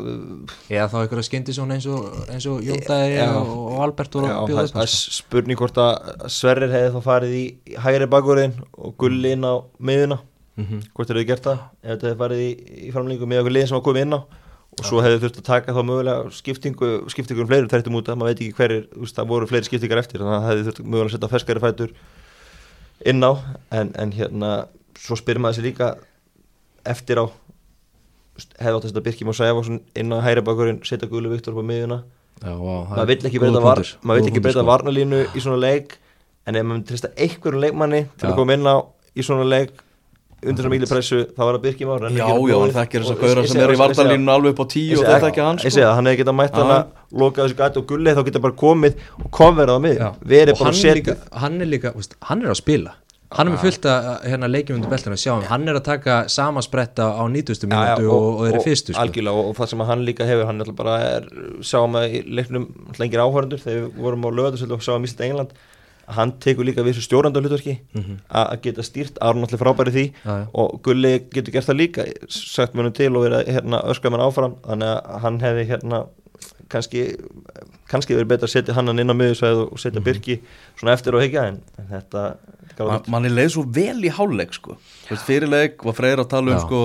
eða 0.74 0.88
þá 0.90 0.96
einhverja 1.04 1.28
skyndisón 1.30 1.74
eins 1.76 1.86
og, 1.86 2.08
eins 2.34 2.48
og 2.50 2.64
Jóndæði 2.66 3.12
Já. 3.14 3.28
og, 3.38 3.52
og 3.70 3.84
Albert 3.86 4.18
voru 4.18 4.32
já, 4.32 4.36
að 4.40 4.48
bjóða 4.50 4.64
það, 4.64 4.72
það 4.74 4.88
er 4.88 4.94
sko. 4.96 5.14
spurning 5.20 5.60
hvort 5.62 5.78
að 5.86 6.32
Sverrir 6.34 6.74
hefði 6.74 6.96
þá 6.96 7.06
farið 7.06 7.36
í 7.38 7.44
hægri 7.86 8.08
bakvörðin 8.16 8.58
og 8.74 8.96
Gulli 8.98 9.36
inn 9.38 9.46
á 9.46 9.54
miðuna 9.80 10.20
Mhm. 10.56 10.86
hvort 10.96 11.10
hefði 11.12 11.26
gert 11.28 11.44
það? 11.44 11.64
Ef 11.84 11.90
þetta 11.98 12.08
hefði 12.08 12.20
farið 12.24 12.42
í, 12.42 12.52
í 12.88 12.92
framlengu 12.96 13.28
með 13.28 13.42
okkur 13.42 13.52
liðin 13.52 13.68
sem 13.68 13.76
var 13.76 13.82
komið 13.84 14.06
inn 14.06 14.16
á. 14.16 14.20
Og 14.80 14.86
svo 14.88 15.02
hefði 15.04 15.18
þurft 15.26 15.40
að 15.42 15.48
taka 15.50 15.74
þá 15.76 15.82
mögulega 15.84 16.30
skiptingu, 16.32 16.92
skiptingu 17.12 17.44
um 17.44 17.50
fleiri 17.50 17.68
þrættum 17.68 17.98
út 18.00 18.08
að 18.08 18.16
maður 18.22 18.32
veit 18.32 18.40
ekki 18.46 18.56
hverjir, 18.56 18.86
það 19.04 19.28
voru 19.34 19.50
fleiri 19.52 19.68
skiptingar 19.68 20.00
eftir 20.00 20.24
þannig 20.24 20.32
að 20.38 20.46
það 20.46 20.52
hefði 20.54 20.66
þurft 20.70 20.82
mögulega 20.88 21.10
að 21.12 21.16
setja 21.18 21.32
ferskari 21.36 21.64
fætur 21.66 21.92
inn 23.06 23.22
á 23.26 23.32
en, 23.72 23.92
en 23.94 24.14
hérna, 24.16 24.52
svo 25.00 25.18
spyrir 25.20 25.42
maður 25.44 25.60
sér 25.60 25.68
líka 25.70 25.90
eftir 26.86 27.22
á 27.22 27.26
hefði 28.60 28.76
átt 28.76 28.84
að 28.84 28.90
setja 28.90 29.06
Birkjum 29.06 29.32
og 29.32 29.38
Sæfarsson 29.38 29.80
inn 29.96 30.12
á 30.12 30.20
hægri 30.26 30.44
bakvörðin, 30.46 30.82
setja 30.88 31.10
Gulli 31.10 31.32
Viktor 31.32 31.56
upp 31.56 31.64
á 31.64 31.70
miðuna 31.70 32.02
það 32.42 32.60
maður 32.98 33.06
er 33.06 33.10
vill 33.12 33.30
ekki 33.30 33.42
breyta, 33.42 33.62
var, 33.64 33.82
ekki 33.82 34.44
sko. 34.52 34.66
varnalínu 34.68 35.22
í 35.32 35.44
svona 35.44 35.62
leik 35.62 35.96
en 36.46 36.60
ef 36.60 36.68
maður 36.68 36.86
trista 36.90 37.12
einhverjum 37.16 37.64
leikmanni 37.64 38.02
til 38.18 38.28
Já. 38.28 38.32
að 38.34 38.40
koma 38.42 38.58
inn 38.58 38.68
á 38.68 38.76
í 39.16 39.26
svona 39.26 39.48
leik 39.48 39.72
undir 40.44 40.66
svona 40.66 40.74
miklu 40.76 40.90
pressu 40.92 41.22
þá 41.32 41.42
var 41.46 41.56
það 41.56 41.64
Birkjum 41.64 41.94
ára 41.96 42.12
Já, 42.12 42.28
já, 42.28 42.58
hann 42.60 42.76
þekkir 42.76 43.06
þess 43.06 43.16
að 43.16 43.24
gauðra 43.24 43.48
sem 43.48 43.64
er 43.64 43.74
í 43.74 43.80
vardalínu 43.80 44.36
alveg 44.36 44.54
upp 44.54 44.62
á 44.62 44.66
tíu 44.76 45.00
og 45.00 45.08
það 45.08 45.26
þekkja 45.30 45.48
hann 45.48 45.62
Ég 45.62 45.64
sko. 45.64 45.76
segi 45.78 45.86
það, 45.86 45.96
hann 45.96 46.10
hefði 46.12 46.22
getað 46.22 46.38
mætt 46.42 46.60
Já. 46.60 46.86
Hann 47.06 47.16
að 47.16 47.24
loka 47.24 47.46
þessu 47.46 47.58
gæti 47.62 47.82
og 47.82 47.88
gulli 47.88 48.14
þá 48.18 48.22
geta 48.26 48.44
bara 48.44 48.54
komið 48.54 49.02
og 49.24 49.42
Já. 49.96 50.14
verið 50.22 50.54
og 50.54 50.60
bara 50.60 50.72
hann, 50.72 50.80
að 50.80 50.86
er 50.86 50.96
líka, 50.96 51.18
hann 51.32 51.62
er 51.62 51.66
líka 51.66 51.94
veist, 51.96 52.16
hann 52.22 52.42
er 52.42 52.54
að 52.54 52.62
spila 52.62 52.96
hann 53.36 53.50
er 53.50 53.56
með 53.56 53.64
fullt 53.66 53.86
að 53.90 54.08
hérna, 54.30 54.50
leikjum 54.52 54.78
undir 54.78 54.92
beltinu 54.92 55.18
sjáum, 55.20 55.46
hann 55.50 55.68
er 55.68 55.80
að 55.80 55.86
taka 55.88 56.18
sama 56.32 56.62
spretta 56.66 57.08
á 57.18 57.24
90. 57.26 57.68
mínútu 57.68 58.10
og, 58.14 58.26
og 58.26 58.42
þeir 58.46 58.52
eru 58.54 58.66
fyrstu 58.66 58.94
sko. 58.94 59.02
algjörlega 59.02 59.42
og, 59.42 59.52
og 59.52 59.58
það 59.60 59.72
sem 59.72 59.84
að 59.84 59.90
hann 59.92 60.04
líka 60.08 60.28
hefur 60.30 60.50
hann 60.50 60.60
náttúrulega 60.62 60.82
bara 60.82 60.98
er, 61.10 61.30
sáum 61.66 61.98
að 62.00 62.18
í 62.20 62.22
leiknum 62.40 62.68
lengir 63.02 63.24
áhörundur 63.24 63.64
þegar 63.64 63.80
við 63.82 64.04
vorum 64.06 64.28
á 64.28 64.30
lögðarsöldu 64.40 64.78
og 64.78 64.86
sáum 64.86 65.00
að 65.00 65.08
mista 65.08 65.26
England 65.28 65.56
að 66.06 66.20
hann 66.20 66.36
tekur 66.46 66.68
líka 66.70 66.86
við 66.86 66.94
þessu 66.94 67.08
stjórnanda 67.08 67.42
hlutverki 67.42 67.80
að 68.30 68.44
að 68.44 68.60
geta 68.68 68.86
stýrt, 68.86 69.18
Aron 69.26 69.42
náttúrulega 69.42 69.64
frábæri 69.64 69.96
því. 69.96 70.04
Já, 70.22 70.34
já. 70.38 70.46
og 70.54 70.76
Gulli 70.86 71.14
getur 71.34 71.56
gert 71.56 71.70
það 71.72 71.80
líka 71.82 72.06
sagt 72.30 72.78
mönum 72.78 72.94
til 72.94 73.10
og 73.16 73.26
verið 73.26 73.50
hérna, 73.56 73.82
öskar 73.90 74.14
mann 74.14 74.22
áfram 74.22 74.60
þannig 74.68 74.92
að 74.94 75.24
hann 75.26 75.42
hefði 75.42 75.66
hérna 75.72 76.04
kannski, 76.70 77.02
kannski 77.92 78.16
verið 78.18 78.30
betra 78.34 78.48
að 78.50 78.54
setja 78.56 78.74
hann 78.78 78.90
inn 78.94 79.12
á 79.12 79.16
miðusvæð 79.16 79.62
og 79.72 79.80
setja 79.82 80.00
Mhm. 80.02 80.06
Birki 80.08 80.40
svona 80.80 80.94
eftir 80.98 81.16
og 81.16 81.22
higgja 81.26 81.48
en, 81.50 81.62
en 81.80 81.88
þetta, 81.92 82.36
Man, 82.78 83.02
manni 83.08 83.30
leið 83.30 83.52
svo 83.54 83.62
vel 83.72 84.02
í 84.04 84.10
háluleik 84.12 84.52
sko. 84.54 84.74
Þú 85.08 85.14
veist, 85.14 85.24
fyrir 85.30 85.48
leik 85.48 85.84
var 85.86 85.94
Freyr 85.96 86.20
að 86.20 86.28
tala 86.34 86.52
um 86.52 86.58
Já. 86.58 86.66
sko, 86.66 86.80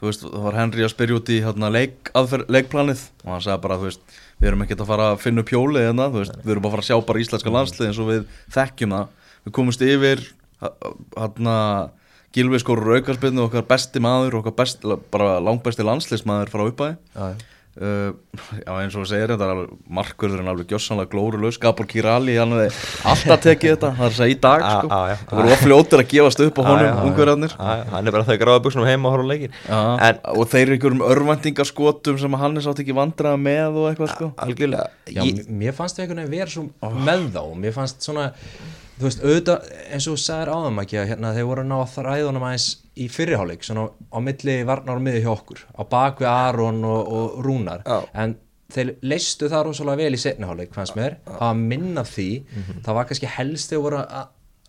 þú 0.00 0.04
veist, 0.10 0.20
það 0.26 0.42
var 0.44 0.52
Henry 0.58 0.82
að 0.84 0.90
spyrja 0.92 1.16
út 1.16 1.30
í 1.32 1.38
hérna, 1.40 1.70
leik, 1.72 2.10
aðfer, 2.14 2.44
leikplanið 2.52 3.04
og 3.24 3.30
hann 3.32 3.40
sagði 3.40 3.62
bara, 3.62 3.78
þú 3.80 3.88
veist, 3.88 4.00
við 4.42 4.48
erum 4.50 4.62
ekkert 4.66 4.80
að 4.84 4.90
fara 4.92 5.06
að 5.14 5.22
finna 5.24 5.40
upp 5.40 5.48
hjólið 5.54 5.86
hérna, 5.88 6.10
þú 6.12 6.20
veist, 6.20 6.36
við 6.44 6.50
erum 6.52 6.62
bara 6.66 6.72
að 6.72 6.76
fara 6.76 6.84
að 6.84 6.90
sjá 6.90 7.06
bara 7.08 7.22
íslenska 7.24 7.54
landslið 7.56 7.88
eins 7.88 7.98
og 8.04 8.10
við 8.10 8.26
þekkjum 8.58 8.94
það 8.98 9.08
við 9.46 9.52
komumst 9.56 9.80
yfir 9.88 10.24
hérna 11.16 11.56
Gilvi 12.34 12.58
skorur 12.58 12.96
aukarspilnu 12.98 13.44
okkar 13.46 13.62
besti 13.68 14.00
maður, 14.02 14.40
okkar 14.40 14.56
best, 14.58 14.82
bara 15.14 15.36
langbesti 15.40 15.84
landsliðsmaður 15.86 16.50
frá 16.50 16.64
uppæði. 16.66 16.96
Uh, 17.74 18.12
já 18.62 18.70
eins 18.78 18.94
og 18.94 19.02
við 19.02 19.08
segir 19.10 19.30
þetta 19.32 19.46
er 19.50 19.60
alveg 20.46 20.68
gjössanlega 20.70 21.10
glórulegs 21.10 21.56
Gabor 21.58 21.88
Kirali, 21.90 22.36
hann 22.38 22.52
hefði 22.54 22.68
alltaf 23.10 23.40
tekið 23.42 23.72
þetta 23.72 23.88
það 23.96 24.04
er 24.04 24.12
að 24.12 24.18
segja 24.20 24.30
í 24.30 24.36
dag 24.44 24.62
Ah, 24.62 24.76
sko. 24.76 24.90
ah, 24.94 25.24
það 25.24 25.40
voru 25.40 25.54
ofljóttir 25.56 26.02
að 26.04 26.12
gefast 26.12 26.42
upp 26.44 26.60
á 26.60 26.62
honum, 26.68 26.84
já, 26.86 26.92
já. 26.92 27.02
ungverðarnir 27.08 27.56
hann 27.58 28.06
er 28.06 28.14
bara 28.14 28.28
þegar 28.28 28.40
gráða 28.44 28.62
buksnum 28.68 28.86
heima 28.86 29.10
og 29.10 29.16
horfa 29.16 29.26
á 29.26 29.30
leikin 29.32 29.58
en 30.06 30.20
og 30.36 30.46
þeir 30.54 30.62
eru 30.68 30.76
einhverjum 30.78 31.02
örvæntingaskotum 31.10 32.20
sem 32.22 32.38
hann 32.44 32.56
er 32.62 32.66
sátt 32.68 32.84
ekki 32.84 32.94
vandraða 32.94 33.42
með 33.42 33.80
og 33.82 33.88
eitthvað 33.90 34.12
sko. 34.14 34.30
Algjörlega. 34.46 34.86
Já, 35.10 35.22
ég, 35.26 35.42
mér 35.50 35.74
fannst 35.74 35.98
það 35.98 36.06
einhvern 36.06 36.22
veginn 36.22 36.38
vera 36.38 36.54
svo 36.54 36.94
með 37.10 37.26
þá 37.34 37.42
mér 37.64 37.74
fannst 37.74 38.06
svona, 38.06 38.28
þú 38.98 39.08
veist, 39.08 39.24
auðvitað 39.24 39.68
eins 39.90 40.06
og 40.08 40.16
þú 40.16 40.22
sagðir 40.24 40.52
áðum 40.54 40.80
ekki 40.84 41.00
að 41.00 41.10
hérna, 41.12 41.34
þeir 41.36 41.48
voru 41.50 41.64
að 41.64 41.70
ná 41.70 41.76
að 41.80 41.92
þræðunum 41.96 42.46
aðeins 42.48 42.68
í 42.94 43.08
fyrriháleik 43.10 43.66
svona 43.66 43.88
á 43.90 44.18
milli 44.22 44.56
varnar 44.68 45.00
og 45.00 45.04
miði 45.04 45.24
hjá 45.24 45.32
okkur 45.34 45.64
á 45.74 45.82
bakvið 45.90 46.30
Aron 46.30 46.84
og, 46.86 47.12
og 47.18 47.38
Rúnar. 47.44 47.82
Já. 47.86 47.98
en 48.14 48.36
þeir 48.74 48.94
leistu 49.06 49.50
það 49.50 49.66
rosalega 49.68 50.02
vel 50.02 50.16
í 50.16 50.22
setniháleik 50.22 50.72
fannst 50.74 50.96
mér, 50.98 51.18
að 51.38 51.60
minna 51.60 52.02
því. 52.08 52.30
Það 52.86 52.96
var 52.96 53.10
kannski 53.10 53.34
helst 53.36 53.70
þegar 53.70 53.84
voru 53.84 54.00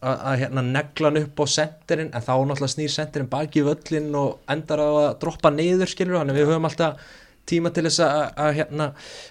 að 0.05 0.41
hérna 0.41 0.61
negla 0.65 1.09
hann 1.09 1.21
upp 1.23 1.39
á 1.41 1.45
senterinn 1.49 2.11
en 2.13 2.25
þá 2.25 2.33
náttúrulega 2.35 2.73
snýr 2.75 2.91
senterinn 2.93 3.29
baki 3.31 3.63
völlin 3.65 4.11
og 4.19 4.51
endar 4.51 4.83
á 4.83 4.89
að 4.89 5.07
droppa 5.23 5.51
niður 5.53 5.89
skilur 5.89 6.19
að 6.19 6.33
við 6.35 6.49
höfum 6.51 6.67
alltaf 6.69 6.99
tíma 7.49 7.71
til 7.75 7.85
þess 7.87 8.01
að, 8.05 8.21
að 8.45 8.51
hérna 8.59 8.87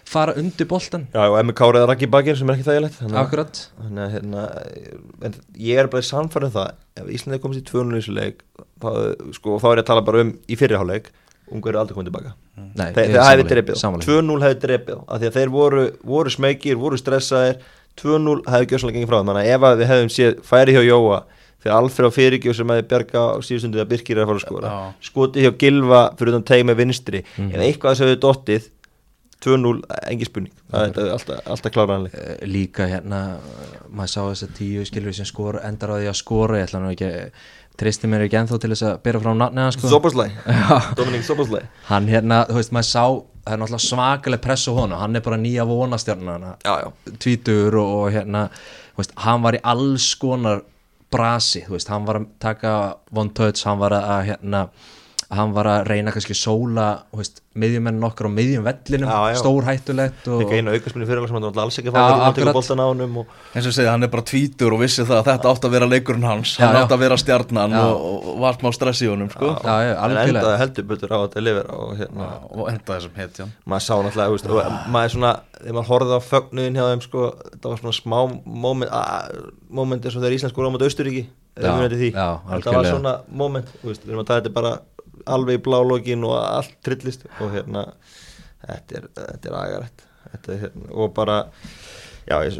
fara 0.08 0.34
undir 0.40 0.68
boltan 0.70 1.06
já, 1.14 1.22
og 1.26 1.38
Emmi 1.40 1.54
Kára 1.56 1.80
eða 1.82 1.90
Raki 1.92 2.08
Bakir 2.12 2.38
sem 2.38 2.50
er 2.50 2.58
ekki 2.58 2.68
þægilegt 2.68 3.02
akkurat. 3.24 3.60
þannig 3.82 4.04
að 4.04 4.14
hérna 4.18 4.44
en 5.28 5.36
ég 5.66 5.82
er 5.82 5.90
bara 5.92 6.06
samfærið 6.06 6.50
um 6.50 6.56
það 6.58 7.02
ef 7.02 7.12
Íslandi 7.18 7.42
komist 7.42 7.62
í 7.62 7.66
200 7.72 7.98
í 7.98 8.00
þessu 8.02 8.16
leik 8.20 8.40
þá, 8.82 8.90
sko, 9.38 9.58
þá 9.58 9.68
er 9.72 9.76
ég 9.80 9.84
að 9.84 9.90
tala 9.92 10.06
bara 10.06 10.24
um 10.24 10.34
í 10.46 10.58
fyrirháleik 10.60 11.12
ungur 11.52 11.74
er 11.74 11.80
aldrei 11.82 11.98
komið 11.98 12.10
tilbaka 12.12 12.34
Nei, 12.54 12.90
Þe, 12.94 13.02
er 13.02 13.40
þeir 13.42 13.58
hefði 13.58 13.74
sammála. 13.78 14.06
2-0 14.06 14.44
hefði 14.46 14.60
drepið 14.62 14.94
á, 14.94 15.02
af 15.10 15.20
því 15.20 15.28
að 15.28 15.36
þeir 15.38 15.50
voru, 15.54 15.84
voru 16.06 16.30
smekir, 16.32 16.78
voru 16.78 16.98
stressaðir 17.00 17.58
2-0 18.00 18.36
hefði 18.50 18.68
gjössalega 18.70 18.98
gengið 18.98 19.10
frá 19.10 19.18
þannig 19.20 19.40
að 19.40 19.50
ef 19.54 19.66
að 19.68 19.80
við 19.80 19.90
hefðum 19.90 20.12
séð 20.14 20.38
færi 20.46 20.74
hjá 20.76 20.82
Jóa 20.86 21.18
þegar 21.64 21.78
Alfred 21.80 22.10
á 22.12 22.16
fyrirgjöf 22.18 22.58
sem 22.58 22.72
hefði 22.74 22.86
berga 22.92 23.24
á 23.24 23.38
síðustundu 23.40 23.80
að 23.82 23.90
Birkir 23.94 24.20
er 24.20 24.24
að 24.26 24.30
fara 24.30 24.40
að 24.40 24.46
skora. 24.46 24.70
Já. 24.74 25.08
skoti 25.08 25.44
hjá 25.44 25.52
Gilva 25.64 26.04
fyrir 26.18 26.34
utan 26.34 26.46
teig 26.52 26.64
með 26.68 26.80
vinstri. 26.82 27.24
Mhm. 27.38 27.50
ef 27.54 27.66
eitthvað 27.68 27.96
sem 27.98 28.08
hefði 28.08 28.22
dottið 28.26 28.70
2-0, 29.44 29.82
engi 30.08 30.24
spurning. 30.24 30.52
Það 30.72 30.98
er 31.02 31.10
alltaf, 31.12 31.40
alltaf 31.52 31.72
kláraðanlega 31.74 32.22
Eh, 32.24 32.46
líka 32.48 32.86
hérna 32.88 33.18
maður 33.92 34.12
sá 34.14 34.20
þess 34.30 34.46
að 34.46 34.54
tíu 34.56 34.84
skilur 34.88 35.14
sem 35.14 35.28
skora 35.28 35.60
endar 35.68 35.92
á 35.92 36.00
því 36.00 36.08
að 36.08 36.16
skora. 36.16 36.58
Ég 36.60 36.68
ætla 36.68 36.80
nú 36.80 36.92
ekki 36.94 37.10
tristi 37.76 38.08
mér 38.08 38.24
ekki 38.24 38.38
ennþá 38.38 38.60
til 38.62 38.70
þess 38.72 38.86
að 38.88 39.02
bera 39.04 39.20
frá 39.20 39.34
nafni 39.36 39.64
hans 39.64 39.76
sko. 39.76 39.90
Zoboslai, 39.90 40.30
Dominik 40.98 41.26
Zoboslai 41.26 41.64
hann 41.90 42.06
hérna, 42.08 42.44
þú 42.48 42.60
veist, 42.60 42.72
maður 42.72 42.88
sá 42.88 43.04
það 43.44 43.52
er 43.52 43.60
náttúrulega 43.60 43.88
svakaleg 43.88 44.42
press 44.44 44.68
á 44.70 44.72
honum. 44.72 44.98
Hann 45.00 45.18
er 45.18 45.24
bara 45.26 45.40
nýja 45.40 45.66
já, 46.64 46.92
tvítur 47.20 47.76
og, 47.82 47.90
og 47.98 48.12
hérna 48.14 48.46
veist, 48.96 49.12
hann 49.26 49.42
var 49.44 49.58
í 49.58 49.62
alls 49.74 50.14
konar 50.20 50.62
brasi, 51.14 51.64
þú 51.66 51.76
veist, 51.76 51.92
hann 51.92 52.08
var 52.08 52.20
að 52.20 52.28
taka 52.42 52.74
one 53.14 53.32
touch, 53.36 53.64
hann 53.68 53.80
var 53.82 53.94
að, 53.96 54.10
að 54.16 54.28
hérna 54.32 54.64
hann 55.38 55.52
var 55.56 55.66
að 55.70 55.86
reyna 55.90 56.12
kannski 56.14 56.34
sóla 56.36 56.86
þú 57.12 57.18
veist, 57.20 57.40
miðjumenn 57.54 58.02
okkar 58.08 58.26
á 58.26 58.30
miðjum 58.34 58.64
vellinum 58.66 59.08
Já, 59.10 59.18
já. 59.30 59.36
stór 59.38 59.66
hættulegt 59.68 60.28
og, 60.28 60.40
ekki 60.42 60.56
einu 60.58 60.72
aukarsminni 60.74 61.06
fyrirlega 61.06 61.30
sem 61.30 61.36
hann 61.38 61.46
var 61.54 61.60
alls 61.64 61.78
ekki 61.78 61.92
að 61.92 61.98
tekur 61.98 62.24
akkurat. 62.28 62.56
boltan 62.58 62.82
á 62.82 62.86
honum 62.90 63.18
og 63.22 63.36
eins 63.54 63.68
og 63.70 63.74
segi, 63.76 63.88
hann 63.92 64.02
er 64.06 64.10
bara 64.14 64.24
tvítur 64.30 64.74
og 64.74 64.80
vissi 64.82 65.04
það 65.06 65.20
að 65.20 65.28
þetta 65.30 65.52
átt 65.52 65.68
að 65.68 65.74
vera 65.76 65.88
leikurinn 65.92 66.26
hans 66.26 66.54
Já, 66.58 66.64
hann 66.66 66.78
átt 66.82 66.94
að 66.96 67.04
vera 67.04 67.18
stjarnan 67.22 67.76
Já. 67.78 67.82
og, 67.84 68.26
og 68.34 68.40
var 68.42 68.58
smá 68.58 68.72
stress 68.74 69.02
í 69.06 69.10
honum 69.12 69.30
sko. 69.30 69.52
Já, 69.62 69.76
já, 69.86 69.92
en 70.08 70.16
endaði 70.24 70.58
heldur 70.64 70.88
betur 70.94 71.14
á 71.14 71.18
að 71.22 71.28
delivera 71.36 71.78
og 71.84 71.94
hérna 72.00 72.28
og 72.50 72.64
enda 72.72 72.90
þessum 72.98 73.20
hetjan 73.22 73.54
maður 73.70 73.86
sá 73.86 73.94
náttúrulega, 73.94 74.28
þú 74.28 74.36
veist, 74.38 74.50
og 74.50 74.90
maður 74.90 75.06
er 75.10 75.14
svona 75.14 75.32
þegar 75.60 75.78
maður 75.78 75.90
horfði 75.94 76.18
á 76.18 76.20
fögnuðin 76.32 76.76
hjá 76.80 76.84
þeim 76.90 77.04
sko, 77.06 77.28
það 77.60 77.70
var 77.70 77.80
svona 77.84 77.96
smá 78.00 78.18
moment 78.66 78.90
a- 78.90 79.30
moment 79.70 80.04
eins 80.04 80.16
og 80.18 80.22
þegar 80.24 80.36
Ísland 80.40 80.54
skora 80.54 80.68
á 80.68 80.74
móti 80.74 80.88
Austuríki 80.90 81.24
þetta 81.54 82.72
var 82.74 82.88
svona 82.88 83.12
moment, 83.30 83.68
við 83.84 84.00
erum 84.08 84.22
að 84.24 84.28
taka 84.30 84.40
þetta 84.42 84.54
bara 84.56 84.72
alveg 85.26 85.58
í 85.60 85.64
blálógin 85.66 86.24
og 86.28 86.36
allt 86.38 86.76
trillist 86.84 87.26
og 87.40 87.52
hérna 87.54 87.86
þetta 88.64 89.00
er, 89.00 89.08
þetta 89.18 89.50
er 89.50 89.58
agarætt 89.60 90.06
þetta 90.32 90.52
er, 90.56 90.62
hérna, 90.64 90.88
og 90.94 91.12
bara 91.16 91.36
já, 92.24 92.38
eins, 92.40 92.56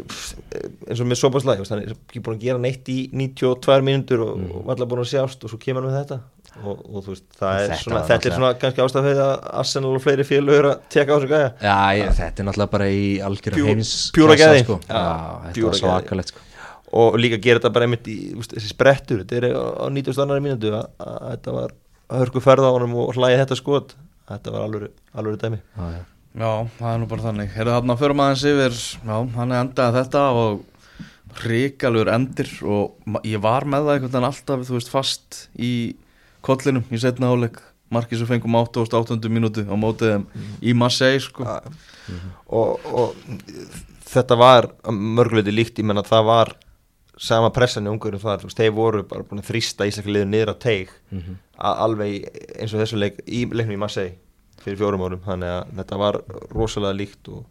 eins 0.85 1.01
og 1.01 1.07
með 1.09 1.17
Sobaslæg 1.23 1.63
hann 1.65 1.81
er 1.81 1.95
ekki 1.95 2.21
búin 2.21 2.37
að 2.37 2.43
gera 2.45 2.61
neitt 2.61 2.89
í 2.93 2.99
92 3.11 3.81
mínútur 3.87 4.21
og, 4.27 4.33
Mm. 4.37 4.51
og 4.61 4.71
allar 4.75 4.87
búin 4.91 5.01
að 5.05 5.11
sjást 5.15 5.43
og 5.43 5.49
svo 5.53 5.57
kemur 5.61 5.85
hann 5.87 5.93
með 5.93 6.01
þetta 6.03 6.19
og, 6.63 6.83
og 6.87 7.01
þú 7.03 7.09
veist, 7.11 7.25
það 7.35 7.55
er 7.55 7.65
Þetta 7.71 7.79
svona, 7.83 8.01
þetta 8.07 8.29
er 8.29 8.35
svona 8.37 8.51
kannski 8.61 8.83
ástæðið 8.85 9.17
að 9.25 9.33
Arsenal 9.59 9.95
og 9.97 10.03
fleiri 10.05 10.23
félögur 10.29 10.67
að 10.69 10.83
teka 10.93 11.11
á 11.11 11.15
þessu 11.17 11.31
gæja 11.33 11.49
Já, 11.65 11.77
ég, 11.99 12.11
þetta 12.21 12.39
er 12.43 12.47
náttúrulega 12.47 12.73
bara 12.77 12.87
í 12.93 13.01
algjörum 13.27 13.57
Pjú- 13.59 13.67
heims 13.73 13.93
pjúra 14.15 14.37
gæði. 14.39 14.61
sko. 14.63 14.77
Já, 14.87 15.01
þetta 15.49 15.65
var 15.65 15.73
gæði. 15.73 15.79
svakalegt 15.81 16.31
sko. 16.31 16.39
og 16.95 17.17
líka 17.19 17.41
gera 17.43 17.59
þetta 17.59 17.73
bara 17.75 17.85
einmitt 17.89 18.07
í 18.07 18.15
þessi 18.45 18.69
sprettur, 18.71 19.25
þetta 19.25 19.35
er 19.41 19.49
á 19.51 19.65
á 19.83 19.85
90 19.91 20.21
annari 20.23 20.53
að, 20.53 20.85
að 21.01 21.17
þetta 21.33 21.51
var 21.57 21.73
að 22.09 22.25
hörku 22.25 22.43
ferða 22.43 22.69
á 22.69 22.75
honum 22.75 22.97
og 23.01 23.15
hlæði 23.17 23.39
þetta 23.43 23.57
skot. 23.59 23.95
Þetta 24.29 24.53
var 24.53 24.67
alveg, 24.67 24.93
alveg 25.13 25.41
dæmi. 25.41 25.61
Já, 25.77 25.85
já. 25.95 26.03
Já, 26.35 26.49
það 26.77 26.89
er 26.91 26.97
nú 26.99 27.09
bara 27.11 27.23
þannig. 27.29 27.51
Herðu 27.55 27.75
þarna 27.77 27.95
fyrir 27.99 28.17
maður 28.19 28.33
aðeins 28.33 28.47
yfir 28.51 28.79
Já, 29.07 29.17
hann 29.37 29.53
er 29.53 29.61
endaði 29.61 29.99
þetta 30.01 30.23
og 30.35 30.63
ríkalur 31.45 32.11
endir 32.11 32.49
og 32.63 33.23
ég 33.27 33.41
var 33.43 33.67
með 33.67 33.87
það 33.87 33.93
einhvern 33.93 34.11
veginn 34.11 34.27
alltaf 34.29 34.65
þú 34.67 34.75
veist 34.77 34.91
fast 34.91 35.39
í 35.55 35.71
kollinum 36.45 36.85
í 36.91 36.99
setna 37.01 37.31
áleik 37.31 37.59
markið 37.93 38.21
sem 38.21 38.29
fengum 38.29 38.57
88. 38.59 39.17
mínútu 39.31 39.65
á 39.67 39.75
mótið 39.79 40.13
þeim 40.13 40.25
í 40.63 40.75
Marseille 40.77 41.23
sko. 41.23 41.45
Og, 42.47 42.85
og 42.91 43.15
þetta 44.09 44.37
var 44.39 44.69
að 44.83 45.01
mörguleiti 45.17 45.53
líkt, 45.53 45.79
ég 45.79 45.87
menna 45.87 46.05
það 46.05 46.29
var 46.29 46.53
sama 47.17 47.49
pressan 47.55 47.85
í 47.87 47.91
ungurum 47.93 48.19
þar, 48.19 48.41
þú 48.41 48.49
veist, 48.49 48.57
þeir 48.59 48.71
voru 48.75 49.03
bara 49.07 49.23
búin 49.23 49.39
að 49.39 49.49
þrýsta 49.51 49.87
íslenska 49.87 50.11
liður 50.11 50.27
niður 50.33 50.51
á 50.51 50.55
teig 50.59 50.89
Mhm. 51.11 51.35
að 51.57 51.81
alveg 51.85 52.29
eins 52.59 52.73
og 52.73 52.81
þessu 52.81 52.97
leik 52.99 53.19
í 53.27 53.45
leiknum 53.51 53.75
í 53.77 53.79
Marseille 53.79 54.15
fyrir 54.63 54.77
fjórum 54.77 55.03
árum, 55.05 55.21
þannig 55.23 55.51
að 55.51 55.75
þetta 55.77 55.97
var 56.01 56.17
rosalega 56.51 56.97
líkt 56.97 57.29
og, 57.29 57.45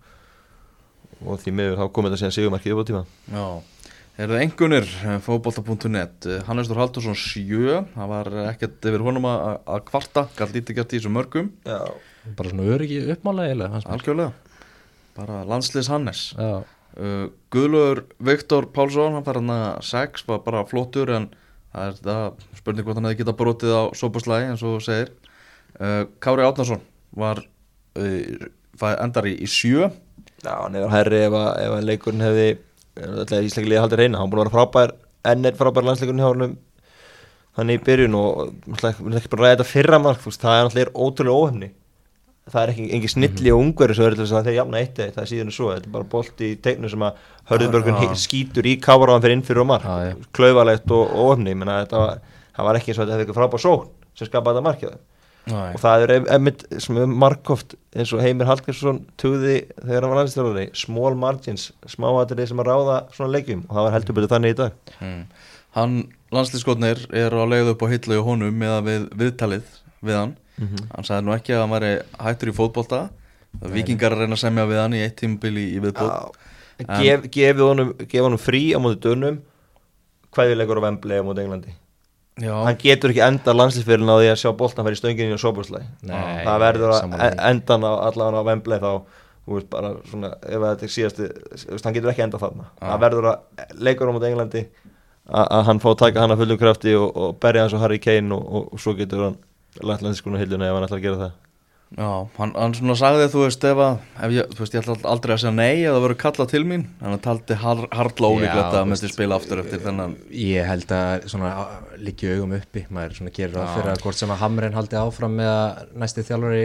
og 1.25 1.39
því 1.41 1.53
miður 1.55 1.79
þá 1.79 1.93
kom 1.93 2.05
þetta 2.09 2.21
síðan 2.21 2.37
sigumarkið 2.37 2.75
upp 2.75 2.83
á 2.85 2.89
tíma 2.91 3.05
Já, 3.33 3.47
er 4.19 4.29
það 4.29 4.43
engunir 4.45 4.89
fótbolta.net 5.25 6.29
Hannes 6.47 6.69
Þór 6.69 6.81
Haldursson 6.83 7.17
7 7.19 7.85
það 7.95 8.09
var 8.13 8.31
ekkert 8.51 8.89
yfir 8.91 9.05
honum 9.07 9.25
að 9.31 9.59
að 9.67 9.85
kvarta 9.89 10.27
galt 10.37 10.53
lítið 10.55 10.77
gert 10.81 10.93
í 10.93 10.99
þessum 11.01 11.17
mörgum. 11.17 11.49
Já, 11.65 11.81
bara 12.37 12.51
svona 12.53 12.69
öryggi 12.77 13.01
uppmála 13.15 13.49
eiginlega 13.49 13.81
algjörlega. 13.87 14.33
Bara 15.17 15.45
landsliðs 15.47 15.89
Hannes. 15.93 16.23
Já, 16.37 16.65
Uh, 16.95 17.27
Guðlaugur 17.51 18.05
Viktor 18.23 18.69
Pálsson 18.75 19.17
hann 19.17 19.25
fær 19.27 19.41
hann 19.41 19.51
að 19.51 19.81
6, 19.89 20.27
var 20.29 20.45
bara 20.45 20.65
flottur 20.69 21.11
en 21.15 21.31
það 21.75 21.89
er 21.89 21.97
það 22.05 22.45
spurning 22.61 22.87
hvort 22.87 23.01
hann 23.01 23.09
hefði 23.09 23.21
getað 23.23 23.39
brotið 23.41 23.75
á 23.75 23.83
sopaslægi 23.99 24.51
eins 24.53 24.63
og 24.67 24.83
segir. 24.85 25.11
Uh, 25.75 26.05
Kári 26.23 26.47
Átnarsson 26.47 26.85
var 27.19 27.43
uh, 27.99 28.47
endar 28.95 29.27
í, 29.27 29.35
í 29.43 29.51
7 29.51 29.91
Já, 30.45 30.53
hann 30.61 30.77
hefur 30.77 30.93
herri 30.93 31.25
ef 31.25 31.35
að, 31.39 31.81
leikurinn 31.89 32.23
hefði 32.23 32.49
alltaf 33.01 33.47
íslengilega 33.49 33.83
haldið 33.83 34.03
reyna, 34.03 34.21
hann 34.21 34.31
búin 34.31 34.45
að 34.45 34.45
vera 34.45 34.55
frábær 34.55 34.95
enn 35.31 35.49
er 35.49 35.57
frábær 35.59 35.87
landsleikurinn 35.89 36.23
hjá 36.23 36.31
honum 36.31 36.57
þannig 37.57 37.79
í 37.79 37.85
byrjun 37.87 38.17
og 38.19 38.53
ekki 38.85 39.31
bara 39.33 39.47
ræða 39.47 39.55
þetta 39.55 39.67
fyrra 39.71 40.01
mark 40.03 40.23
það 40.27 40.59
er 40.59 40.69
náttúrulega 40.69 41.07
ótrúlega 41.07 41.39
óhefni 41.39 41.71
það 42.51 42.61
er 42.63 42.73
ekki 42.75 42.87
engin 42.97 43.13
snilli 43.13 43.53
og 43.55 43.63
sem 43.97 44.05
verður 44.05 44.19
til 44.19 44.25
þess 44.27 44.37
að 44.37 44.49
þeir 44.49 44.59
jafna 44.59 44.81
eitt 44.83 44.99
eitt, 44.99 45.15
það 45.15 45.23
er 45.23 45.31
síðan 45.31 45.55
svo. 45.55 45.71
Þetta 45.73 45.89
er 45.89 45.95
bara 45.95 46.11
bolti 46.15 46.51
í 46.51 46.59
teiknu 46.65 46.91
sem 46.93 47.07
að 47.07 47.23
Hörðubörgun 47.51 47.97
Já, 47.97 48.05
já. 48.11 48.21
skýtur 48.25 48.69
í 48.69 48.77
káraðan 48.85 49.25
fyrir 49.25 49.37
inn 49.39 49.47
fyrir 49.49 49.65
og 49.65 49.71
mark, 49.71 49.89
Já, 49.89 50.13
klauvalegt 50.37 50.93
og 50.95 51.17
og 51.25 51.41
var, 51.45 52.21
það 52.57 52.69
var 52.69 52.79
ekki 52.79 52.93
eins 52.93 52.99
og 52.99 53.05
þetta 53.05 53.17
hefði 53.17 53.27
eitthvað 53.27 53.41
frábár 53.41 53.65
sókn 53.65 53.91
sem 54.15 54.29
skapaði 54.29 54.55
þetta 54.55 54.69
markið 54.69 54.95
og 55.53 55.81
það 55.83 56.05
er 56.05 56.13
emmitt 56.33 56.63
sem 56.81 56.97
er 56.97 57.11
markoft 57.11 57.75
eins 57.93 58.13
og 58.17 58.23
Heimir 58.25 58.49
Hallgrímsson 58.49 59.03
tugði 59.21 59.57
þegar 59.77 60.07
hann 60.07 60.13
var 60.13 60.21
landslýstjálfari 60.23 60.69
small 60.81 61.19
margins, 61.21 61.67
smáatrið 61.91 62.49
sem 62.49 62.63
að 62.63 62.71
ráða 62.71 63.01
svona 63.13 63.35
leikjum 63.35 63.67
og 63.69 63.75
það 63.75 63.87
var 63.87 63.97
heldur 63.99 64.17
betur 64.17 64.33
þannig 64.33 64.55
í 64.55 64.59
dag. 64.63 64.79
Mm. 65.05 65.21
Hann, 65.75 65.99
landslískotnir, 66.33 67.05
er 67.13 67.35
á 67.37 67.45
leið 67.51 67.75
upp 67.75 67.85
á 67.85 67.87
hillu 67.93 68.17
í 68.17 68.25
honum 68.25 68.57
með 68.57 68.77
viðtalið 70.59 70.75
við 70.75 70.81
hann 70.81 70.91
Hann 70.95 71.09
sagði 71.09 71.27
nú 71.27 71.35
ekki 71.35 71.55
að 71.55 71.63
hann 71.65 71.75
væri 71.75 71.93
hættur 72.27 72.51
í 72.51 72.55
fótbolta. 72.55 73.01
Vikingar 73.75 74.13
að 74.15 74.25
reyna 74.25 74.35
að 74.35 74.43
semja 74.43 74.67
við 74.67 74.81
hann 74.83 74.95
í 74.95 75.03
eitt 75.05 75.17
tímabil 75.21 75.57
í, 75.59 75.67
í 75.77 75.81
viðbót. 75.83 76.37
Gef, 76.79 77.29
gefið 77.31 77.65
honum, 77.69 77.93
gef 77.99 78.23
honum 78.23 78.41
frí 78.43 78.75
á 78.75 78.79
móti 78.83 78.99
dönum 79.05 79.41
hvaðilegur 80.35 80.81
á 80.83 80.87
Vemblei 80.91 81.21
á 81.23 81.25
móti 81.27 81.45
Englandi. 81.45 81.75
Já, 82.43 82.51
hann 82.67 82.79
getur 82.83 83.13
ekki 83.13 83.23
enda 83.23 83.53
landslýsfyririnn 83.55 84.11
á 84.11 84.19
því 84.19 84.31
að 84.33 84.41
sjá 84.41 84.51
boltan 84.59 84.87
fyrir 84.89 84.99
stönginni 84.99 85.37
og 85.37 85.39
sóbúrslæg 85.39 85.85
Nei, 86.03 86.43
það 86.43 86.57
verður 86.65 86.95
að 86.97 87.13
e- 87.15 87.37
endan 87.47 87.87
á 87.87 87.93
allavega 88.09 88.43
á 88.43 88.49
Vemblei 88.49 88.79
þá 88.83 88.89
þú 89.45 89.55
veist 89.55 89.69
bara 89.71 89.93
svona 90.11 90.33
ef 90.43 90.57
að 90.59 90.65
þetta 90.73 90.89
er 90.89 90.93
síðasti 90.97 91.29
þú 91.29 91.77
veist, 91.77 91.87
hann 91.87 91.95
getur 91.95 92.11
ekki 92.11 92.25
enda 92.27 92.41
þarna. 92.43 92.67
Það 92.81 93.05
verður 93.05 93.29
að 93.31 93.77
leikur 93.87 94.11
á 94.11 94.15
móti 94.17 94.31
Englandi 94.33 94.65
að 95.31 95.53
að 95.55 95.63
hann 95.69 95.83
fá 95.85 95.89
að 95.93 96.01
taka 96.03 96.25
hann 96.25 96.35
að 96.35 96.43
fullum 96.43 96.61
krafti 96.65 96.97
og, 96.99 97.07
og 97.15 97.39
berja 97.45 97.69
hans 97.69 97.77
og 97.79 97.85
Harry 97.85 98.01
Kane 98.03 98.35
og, 98.35 98.43
og, 98.43 98.67
og 98.75 98.83
svo 98.83 98.97
getur 98.99 99.29
hann 99.29 99.39
lætt 99.81 100.05
landslýskunum 100.05 100.43
hilduna 100.43 100.69
ef 100.69 100.79
hann 100.79 100.87
ætlar 100.89 101.01
að 101.01 101.09
gera 101.09 101.23
það. 101.25 101.41
Já 101.95 102.09
hann, 102.41 102.53
hann 102.59 102.73
svona 102.75 102.95
sagði 102.99 103.27
þú 103.31 103.43
veist 103.45 103.65
ef 103.69 103.81
að 103.85 103.99
ef 104.27 104.33
ég, 104.35 104.55
þú 104.57 104.63
veist, 104.65 104.75
ég 104.75 104.83
ætla 104.83 105.11
aldrei 105.13 105.33
að 105.35 105.41
segja 105.45 105.53
nei 105.55 105.85
eða 105.85 106.01
verður 106.03 106.19
kallað 106.25 106.49
til 106.51 106.63
mín. 106.67 106.87
En 106.99 107.13
hann 107.13 107.23
taldi 107.23 107.59
har, 107.61 107.83
harla 107.95 108.31
ólíklegt 108.35 108.79
að 108.81 108.89
myndi 108.91 109.11
spila 109.13 109.39
aftur 109.39 109.63
eftir 109.63 109.83
þennan 109.85 110.17
Ég 110.35 110.67
held 110.67 110.95
að 110.97 111.29
svona 111.31 111.53
líki 112.03 112.33
augum 112.33 112.57
uppi. 112.59 112.83
Maður 112.91 113.19
svona 113.21 113.35
gerir 113.37 113.55
ráð 113.55 113.77
fyrir 113.77 113.93
að 113.93 114.03
hvort 114.07 114.19
sem 114.19 114.35
að 114.35 114.43
Hamren 114.43 114.75
haldi 114.75 114.99
áfram 114.99 115.39
með 115.39 115.53
að 115.53 115.95
næsti 116.03 116.27
þjálfari 116.31 116.65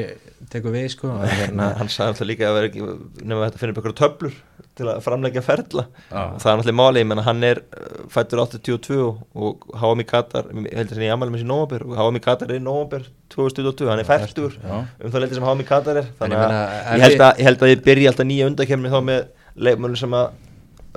tekur 0.55 0.75
við 0.79 0.87
sko. 0.95 1.13
Hérna, 1.43 1.73
hann 1.77 1.93
sagði 1.93 2.15
alltaf 2.15 2.31
líka 2.31 2.49
að 2.49 2.57
vera 2.57 2.71
ekki 2.71 2.87
nefnum 2.87 3.37
að 3.37 3.45
þetta 3.49 3.61
finna 3.61 3.75
upp 3.75 3.83
ykkur 3.83 3.99
töflur 4.01 4.39
til 4.79 4.87
að 4.91 4.99
framleggja 5.05 5.43
ferla. 5.45 5.85
Já. 6.09 6.21
og 6.23 6.39
það 6.41 6.51
er 6.51 6.59
náttúrulega 6.59 6.79
máli, 6.79 7.03
ég 7.03 7.09
menna 7.09 7.25
hann 7.25 7.45
er 7.47 7.61
uh, 7.63 8.01
fættur 8.13 8.41
82 8.43 8.99
og 8.99 9.65
HM 9.81 10.03
í 10.03 10.07
Katar 10.09 10.49
ég 10.51 10.67
held 10.77 10.85
að 10.85 10.93
það 10.93 10.99
er 10.99 11.07
í 11.07 11.11
ammæli 11.13 11.35
með 11.35 11.43
sér 11.43 11.51
nóvambur 11.51 11.87
og 11.87 11.95
HM 11.99 12.19
í 12.19 12.23
Katar 12.25 12.53
er 12.53 12.59
í 12.59 12.65
nóvambur 12.65 13.07
2022, 13.35 13.89
hann 13.91 14.03
er 14.03 14.09
færtur 14.09 14.59
um 14.65 15.13
það 15.13 15.23
leiti 15.23 15.39
sem 15.39 15.47
HM 15.49 15.63
í 15.63 15.69
Katar 15.69 16.01
er. 16.03 16.11
Þannig 16.19 16.39
ég 16.39 16.45
að 16.45 16.99
ég 16.99 17.07
held 17.07 17.25
að 17.25 17.41
ég 17.41 17.49
held 17.49 17.65
að 17.65 17.73
ég 17.73 17.83
byrji 17.89 18.11
alltaf 18.11 18.29
nýja 18.29 18.49
undakemni 18.49 18.93
þá 18.93 18.99
með 19.11 19.27
leikmönnum 19.59 19.99
sem 19.99 20.17
að 20.19 20.29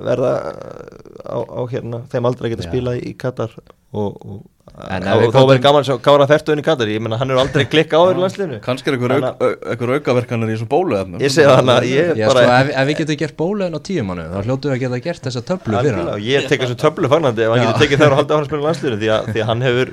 verða 0.03 0.33
uh, 0.49 1.23
á, 1.27 1.37
á 1.43 1.61
hérna 1.71 2.03
þeim 2.13 2.29
aldrei 2.29 2.49
að 2.49 2.55
geta 2.57 2.69
spilað 2.69 3.03
í 3.05 3.15
Katar 3.19 3.53
og, 3.93 4.17
og, 4.17 4.45
En 4.73 5.05
og 5.05 5.27
þá 5.35 5.37
verður 5.45 5.59
gaman 5.67 5.83
að 5.83 5.89
sjá 5.91 5.97
Kára 6.01 6.27
Fertuðin 6.31 6.63
í 6.63 6.65
Katar, 6.65 6.89
ég 6.89 7.03
menna 7.05 7.19
hann 7.21 7.31
er 7.35 7.37
aldrei 7.43 7.67
klikka 7.69 7.99
á 8.01 8.09
þér 8.09 8.21
landsliðinu. 8.23 8.61
Kannski 8.65 8.89
er 8.89 8.95
einhver, 8.97 9.13
auk, 9.19 9.43
au- 9.45 9.59
einhver 9.75 9.91
aukaverkanir 9.99 10.49
í 10.49 10.55
þessum 10.57 10.71
bóluefnum. 10.73 11.21
Ég 11.21 11.35
segi 11.35 11.45
þannig 11.51 11.75
að 11.77 11.89
ég 11.91 12.13
Já, 12.17 12.27
bara 12.31 12.45
sko, 12.47 12.55
ef, 12.57 12.71
ef 12.81 12.89
við 12.89 12.97
getum 13.03 13.19
gert 13.21 13.37
bólaðin 13.43 13.77
á 13.77 13.81
tíu 13.85 14.05
mánu 14.09 14.25
þá 14.33 14.39
hljótu 14.49 14.71
við 14.71 14.77
að 14.79 14.81
geta 14.87 15.01
gert 15.05 15.29
þessa 15.29 15.43
töflu 15.51 15.77
fyrir 15.85 16.01
hann. 16.01 16.25
ég 16.25 16.49
tek 16.49 16.65
þessu 16.65 16.79
töflu 16.81 17.11
fagnandi 17.13 17.45
ef 17.45 17.53
hann 17.53 17.67
getur 17.67 17.83
tekið 17.85 18.01
þeirra 18.01 18.17
og 18.17 18.23
haldið 18.23 18.33
áfram 18.33 18.43
að 18.43 18.49
spila 18.49 18.67
landslýru 18.71 18.99
því, 19.03 19.13
að- 19.13 19.29
því 19.37 19.45
að 19.45 19.49
hann 19.53 19.63
hefur 19.69 19.93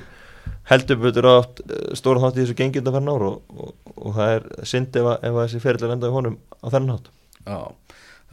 heldur 0.72 1.00
betur 1.04 1.28
átt 1.36 1.60
eh, 1.68 1.94
stóran 2.00 2.24
þátt 2.24 2.40
í 2.40 2.44
þessu 2.46 2.58
gengi 2.64 2.80
undan 2.80 2.96
fyrir 2.96 3.12
ár 3.20 3.28
og, 3.28 3.38
og, 3.60 3.74
og 4.00 4.16
það 4.16 4.34
er 4.40 4.50
synd 4.72 4.96
ef, 4.96 5.08
ef 5.20 5.34
að 5.36 5.42
þessi 5.44 5.64
fyrirlega 5.68 5.98
enda 6.00 6.08
í 6.08 6.16
honum 6.16 6.40
á 6.64 6.68
þennan 6.72 6.96
hátt. 6.96 7.12
Já, 7.44 7.60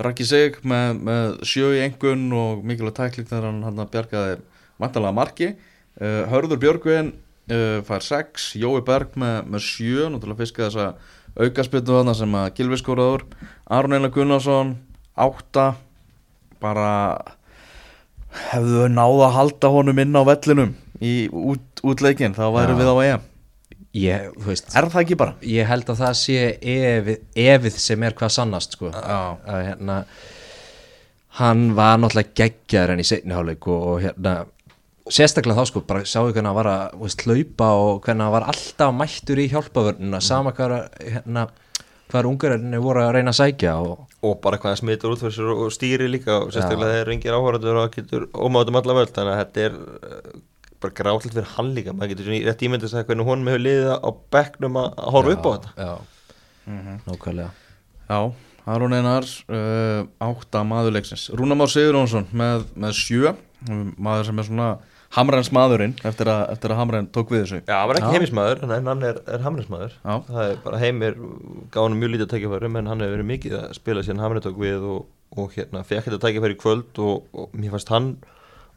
Raki 0.07 0.25
Sig 0.29 0.59
með, 0.63 0.99
með 1.11 1.37
sjö 1.49 1.71
í 1.75 1.83
engun 1.89 2.27
og 2.37 2.63
mikilvæg 2.69 2.95
tækling 3.03 3.27
þegar 3.31 3.49
hann 3.51 3.63
hann 3.67 3.89
bjargaði 3.91 4.37
vantalega 4.79 5.17
marki 5.17 5.51
uh, 6.01 6.23
Hörður 6.33 6.61
Björgvin 6.63 7.13
uh, 7.53 7.79
fær 7.87 8.05
6, 8.05 8.53
Jói 8.61 8.81
Berg 8.87 9.17
með, 9.21 9.39
með 9.53 9.65
7, 9.69 10.11
náttúrulega 10.15 10.43
fiska 10.45 10.67
þessa 10.69 10.89
aukaspilnu 11.37 11.93
þarna 11.99 12.17
sem 12.17 12.37
að 12.41 12.51
Gilvi 12.57 12.81
skóraður 12.81 13.27
Aron 13.77 13.97
Einar 13.97 14.13
Gunnarsson 14.15 14.77
8 15.17 15.67
bara 16.63 16.91
hefðu 18.51 18.85
þau 18.85 18.93
náð 18.93 19.23
að 19.27 19.35
halda 19.37 19.73
honum 19.73 20.01
inn 20.03 20.17
á 20.17 20.23
vellinum 20.29 20.75
í 21.05 21.15
út, 21.29 21.83
útleikin, 21.85 22.37
þá 22.37 22.47
væri 22.55 22.73
Já. 22.73 22.79
við 22.81 22.89
á 22.93 22.97
EM 23.05 23.27
ég, 23.97 24.33
veist, 24.45 24.73
Er 24.77 24.89
það 24.93 25.03
ekki 25.03 25.19
bara? 25.21 25.37
ég 25.45 25.69
held 25.69 25.93
að 25.93 26.01
það 26.03 26.17
sé 26.21 26.41
efið, 26.61 27.23
efið 27.47 27.79
sem 27.81 28.05
er 28.05 28.17
hvað 28.17 28.35
sannast 28.35 28.77
sko. 28.77 28.91
Að 28.93 29.63
hérna 29.71 30.01
hann 31.41 31.67
var 31.77 31.99
náttúrulega 32.01 32.37
geggjar 32.41 32.93
enn 32.93 33.03
í 33.03 33.09
seinni 33.09 33.37
hálfleik 33.37 33.69
og, 33.73 33.87
og 33.93 34.05
hérna 34.05 34.35
sérstaklega 35.13 35.61
þá 35.63 35.69
sko, 35.71 35.83
bara 35.87 36.05
sáu 36.09 36.31
hvernig 36.33 36.49
hann 36.51 36.57
var 36.59 36.69
að 36.73 36.97
veist, 37.05 37.23
hlaupa 37.27 37.69
og 37.79 38.01
hvernig 38.07 38.25
hann 38.27 38.35
var 38.35 38.47
alltaf 38.51 38.95
mættur 38.97 39.39
í 39.39 39.49
hjálpavörnuna, 39.53 40.21
sama 40.25 40.53
hvað 40.57 40.75
hérna, 40.99 41.47
hvað 42.11 42.29
ungarinni 42.31 42.81
voru 42.83 43.03
að 43.05 43.13
reyna 43.19 43.33
að 43.35 43.41
sækja 43.43 43.77
og 43.83 44.03
og 44.27 44.41
bara 44.43 44.59
hvað 44.59 44.73
það 44.75 44.81
smitur 44.81 45.13
út 45.15 45.21
fyrir 45.23 45.35
sér 45.37 45.53
og 45.55 45.71
stýri 45.75 46.09
líka 46.11 46.41
og 46.43 46.49
sérstaklega 46.55 46.97
þeir 46.99 47.09
ringir 47.13 47.37
áhverjandur 47.37 47.79
og 47.85 47.93
getur 47.95 48.25
ómátum 48.35 48.79
alla 48.81 48.97
völd 48.99 49.13
þannig 49.15 49.35
að 49.37 49.41
þetta 49.45 49.65
er 49.69 49.77
eh, 49.77 50.41
bara 50.83 50.97
gráðlega 50.99 51.35
fyrir 51.37 51.53
hann 51.55 51.71
líka 51.77 51.95
maður 51.95 52.13
getur 52.15 52.27
svona 52.27 52.41
í- 52.41 52.47
rétt 52.49 52.65
ímyndið 52.67 52.89
að 52.89 52.95
segja 52.97 53.07
hvernig 53.11 53.29
honum 53.31 53.51
hefur 53.53 53.63
liðið 53.67 53.93
á 54.03 54.11
bekknum 54.35 54.81
að 54.83 54.99
horfa 55.15 55.37
upp 55.37 55.47
á 55.47 55.51
þetta. 55.55 55.71
já, 55.87 55.95
nákvæmlega. 57.07 57.51
Já, 58.11 58.19
Aron 58.67 58.93
Einar 58.99 59.27
uh, 59.47 60.07
átta 60.27 60.63
maðurleiksins 60.67 61.29
Rúnar 61.39 61.59
Már 61.61 61.71
Sigurjónsson 61.71 62.27
með, 62.35 62.65
með 62.75 62.97
sjö 62.99 63.35
maður 63.97 64.29
sem 64.29 64.39
er 64.43 64.49
svona 64.51 64.69
Hamræns 65.17 65.49
maðurinn 65.55 65.95
eftir 66.05 66.29
að, 66.29 66.43
eftir 66.53 66.73
að 66.75 66.81
Hamræn 66.81 67.07
tók 67.15 67.31
við 67.33 67.45
þessu. 67.45 67.61
Já, 67.63 67.77
hann 67.79 67.89
var 67.89 67.99
ekki 68.01 68.09
Já. 68.09 68.15
heimismæður 68.17 68.63
en 68.67 68.89
hann 68.91 69.05
er, 69.07 69.21
er 69.33 69.45
hamnismæður 69.45 69.95
Já. 69.95 70.15
það 70.27 70.41
er 70.43 70.57
bara 70.65 70.81
heimir 70.83 71.19
gáði 71.71 71.85
hann 71.85 71.99
mjög 72.01 72.13
lítið 72.15 72.31
tækifæri 72.33 72.71
en 72.71 72.91
hann 72.91 73.05
hefur 73.05 73.15
verið 73.15 73.29
mikið 73.31 73.55
að 73.61 73.69
spila 73.79 74.03
síðan 74.05 74.25
hamni 74.25 74.43
tók 74.45 74.59
við 74.61 74.89
og, 74.91 75.07
og 75.39 75.55
hérna 75.55 75.85
fekk 75.87 76.09
þetta 76.09 76.21
tækifæri 76.27 76.59
í 76.59 76.61
kvöld 76.61 77.01
og, 77.07 77.31
og 77.33 77.55
mér 77.57 77.77
fannst 77.77 77.95
hann 77.95 78.11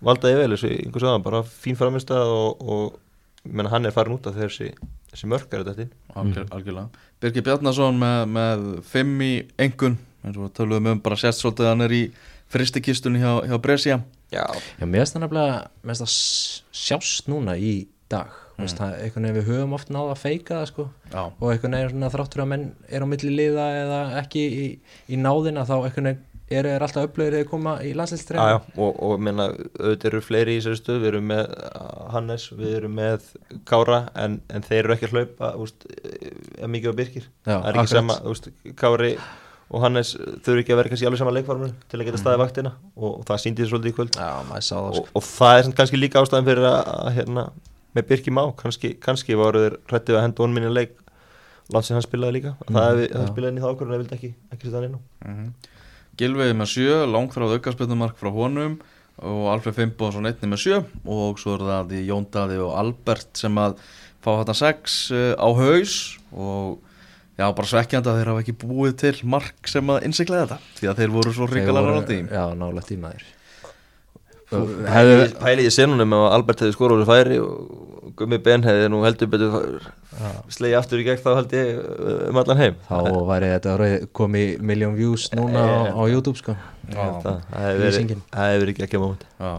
valdaði 0.06 0.40
vel 0.40 0.52
þessi 0.54 0.74
einhvers 0.86 1.08
aðan 1.10 1.26
bara 1.26 1.44
fín 1.44 1.80
framistað 1.80 2.32
og, 2.38 2.64
og 2.64 3.50
menn 3.50 3.72
hann 3.72 3.90
er 3.90 3.96
farin 3.96 4.16
út 4.16 4.30
af 4.30 4.38
þessi, 4.38 4.70
þessi 5.12 5.30
mörkar 5.32 5.66
þetta 5.66 5.90
Algjör, 6.20 6.48
algjörlega. 6.56 7.06
Birgir 7.20 7.46
Bjarnason 7.46 8.00
með, 8.00 8.22
með 8.36 8.66
fimm 8.88 9.22
í 9.26 9.34
engun 9.60 9.98
eins 10.24 10.40
og 10.40 10.52
töluðum 10.56 10.94
um 10.94 11.02
bara 11.04 11.18
sérst 11.20 11.44
svolítið 11.44 11.68
að 11.68 11.74
hann 11.74 11.86
er 11.88 11.96
í 11.96 12.04
fristikistunni 12.50 13.22
hjá, 13.22 13.34
hjá 13.50 13.58
Brescia. 13.62 14.00
Já, 14.34 14.46
Já, 14.80 14.86
mér 14.86 15.04
finnst 15.04 15.16
það 15.18 15.24
nefnilega 15.26 15.58
það 15.86 16.06
s- 16.10 16.64
sjást 16.74 17.28
núna 17.32 17.58
í 17.58 17.88
dag. 18.10 18.30
Mm. 18.60 18.66
veist, 18.66 18.76
það, 18.82 18.96
einhvern 19.06 19.24
veginn 19.30 19.38
við 19.40 19.46
höfum 19.54 19.74
oft 19.78 19.90
náða 19.96 20.12
að 20.16 20.24
feika 20.24 20.56
það 20.60 20.66
sko. 20.74 20.86
Já, 21.14 21.22
og 21.32 21.46
einhvern 21.54 21.76
veginn 21.78 21.94
svona 21.94 22.10
þráttur 22.12 22.42
að 22.44 22.50
menn 22.52 22.66
er 22.90 23.06
á 23.06 23.08
milli 23.08 23.30
liða 23.38 23.68
eða 23.84 24.00
ekki 24.24 24.42
í, 24.50 24.66
í 25.16 25.20
náðina 25.22 25.64
þá 25.70 25.76
einhvern 25.86 26.10
veginn 26.10 26.26
eru 26.50 26.70
þeir 26.74 26.82
alltaf 26.82 27.06
upplöður 27.06 27.30
þegar 27.36 27.44
þeir 27.44 27.50
koma 27.52 27.74
í 27.86 27.90
já, 27.92 27.96
landslýstreinu 28.00 28.54
og, 28.82 28.96
og 29.06 29.20
menna, 29.22 29.46
auðvitað 29.78 30.08
eru 30.10 30.22
fleiri 30.26 30.56
í 30.56 30.60
þessari 30.64 30.80
stöð, 30.82 30.98
við 31.04 31.10
erum 31.12 31.28
með 31.30 31.44
uh, 31.54 32.08
Hannes, 32.16 32.48
við 32.58 32.72
erum 32.80 32.96
með 32.98 33.28
Kára 33.70 34.00
en, 34.18 34.40
en 34.50 34.66
þeir 34.66 34.80
eru 34.82 34.96
ekki 34.96 35.06
að 35.12 35.14
hlaupa 35.14 35.52
úst, 35.62 35.86
er 36.58 36.72
mikið 36.74 36.90
á 36.90 36.98
Birkir. 36.98 37.28
Já, 37.46 37.54
það 37.54 37.70
er 37.70 37.70
ekki 37.70 37.84
akkurat. 37.86 37.94
sama, 37.94 38.18
úst, 38.34 38.50
Kári 38.82 39.12
og 39.70 39.84
Hannes 39.84 40.16
þurfi 40.18 40.64
ekki 40.64 40.74
að 40.74 40.80
vera 40.82 40.92
kannski 40.92 41.08
alveg 41.10 41.22
sama 41.22 41.34
leikforminu 41.36 41.74
til 41.92 42.00
að 42.00 42.08
geta 42.08 42.22
staðið 42.22 42.42
vaktina 42.42 42.72
og, 42.96 43.10
og 43.10 43.26
það 43.28 43.42
síndi 43.44 43.64
þið 43.64 43.72
svolítið 43.72 43.92
í 43.92 43.98
kvöld. 44.00 44.18
Já, 44.18 44.30
maður 44.48 44.66
sá 44.66 44.76
það 44.76 44.96
sko. 44.96 45.04
og, 45.04 45.12
og 45.20 45.26
það 45.28 45.58
er 45.60 45.70
kannski 45.80 46.00
líka 46.00 46.24
ástæðan 46.24 46.48
fyrir 46.50 46.70
að, 46.70 46.80
að 46.96 47.12
hérna, 47.20 47.44
með 47.98 48.08
Birki 48.10 48.34
Má 48.34 48.42
kannski, 48.58 48.94
kannski 49.06 49.38
voru 49.38 49.66
þeir 49.66 49.78
hrættið 49.92 50.18
að 50.18 50.26
henda 50.26 50.46
honum 50.46 50.60
minni 50.60 50.74
leik. 50.74 50.96
Langt 51.70 51.86
sem 51.86 51.94
hann 51.94 52.06
spilaði 52.06 52.40
líka. 52.40 52.56
Mm, 52.66 52.74
það 52.74 52.88
hefði 52.90 53.10
já. 53.10 53.26
spilaði 53.30 53.52
inn 53.54 53.60
í 53.60 53.64
það 53.64 53.76
ákvörðun 53.76 53.96
að 53.96 54.02
vildi 54.02 54.18
ekki, 54.18 54.32
ekki 54.50 54.66
setja 54.66 54.80
hann 54.80 54.88
inn 54.90 54.98
á. 54.98 55.02
Gilvið 56.20 56.56
með 56.58 56.72
sjö, 56.74 56.96
langþráð 57.14 57.56
aukarspilnumark 57.60 58.18
frá 58.20 58.32
honum 58.34 58.80
og 59.20 59.46
Alfred 59.54 59.76
Fimboðsson 59.78 60.28
einni 60.30 60.50
með 60.50 60.64
sjö 60.64 60.82
og 61.06 61.40
svo 61.40 61.58
er 61.58 61.66
það 61.68 61.96
Jón 62.08 62.28
Daði 62.32 62.60
og 62.64 62.74
Albert 62.80 63.40
sem 63.40 63.58
að 63.60 63.78
fá 64.24 64.32
þetta 64.42 64.56
sex 64.58 65.00
uh, 65.14 65.34
á 65.36 65.48
haus 65.60 65.96
og 66.32 66.80
já, 67.40 67.46
bara 67.56 67.72
svekkjandi 67.72 68.12
að 68.12 68.20
þeir 68.20 68.32
hafa 68.34 68.44
ekki 68.46 68.56
búið 68.66 68.96
til 69.06 69.16
mark 69.32 69.70
sem 69.72 69.92
að 69.96 70.06
innsikla 70.10 70.44
þetta 70.44 70.58
því 70.80 70.90
að 70.92 71.02
þeir 71.04 71.14
voru 71.18 71.36
svo 71.36 71.48
Þeir 71.50 71.62
ríkalega 71.62 71.86
voru- 71.90 72.00
ráði 72.04 72.22
Já, 72.36 72.46
nálægt 72.60 72.92
í 72.96 73.00
maður. 73.02 73.28
Pælið 74.50 75.36
pæli 75.38 75.66
í 75.68 75.72
senunum 75.74 76.14
ef 76.18 76.24
Albert 76.34 76.64
hefði 76.64 76.74
skorað 76.74 77.04
úr 77.04 77.10
færi 77.10 77.36
og 77.44 78.14
Gummi 78.18 78.40
Ben 78.42 78.64
hefði 78.66 78.88
nú 78.90 79.04
heldur 79.06 79.30
betur 79.30 79.84
slegi 80.50 80.74
aftur 80.80 81.00
í 81.00 81.06
gegn 81.06 81.22
þá 81.22 81.30
held 81.38 81.54
ég 81.54 81.68
um 82.32 82.40
allan 82.42 82.58
heim. 82.60 82.80
Þá 82.90 82.98
væri 83.30 83.52
þetta 83.54 83.76
komið 84.18 84.56
miljón 84.72 84.96
views 84.98 85.28
núna 85.38 85.62
á, 85.62 85.94
á 85.94 86.02
YouTube 86.10 86.42
sko. 86.42 86.56
Það 86.90 87.20
það 87.22 87.62
hefði 87.62 88.64
verið 88.64 88.82
ekki 88.88 89.02
moment. 89.04 89.28
Já. 89.38 89.52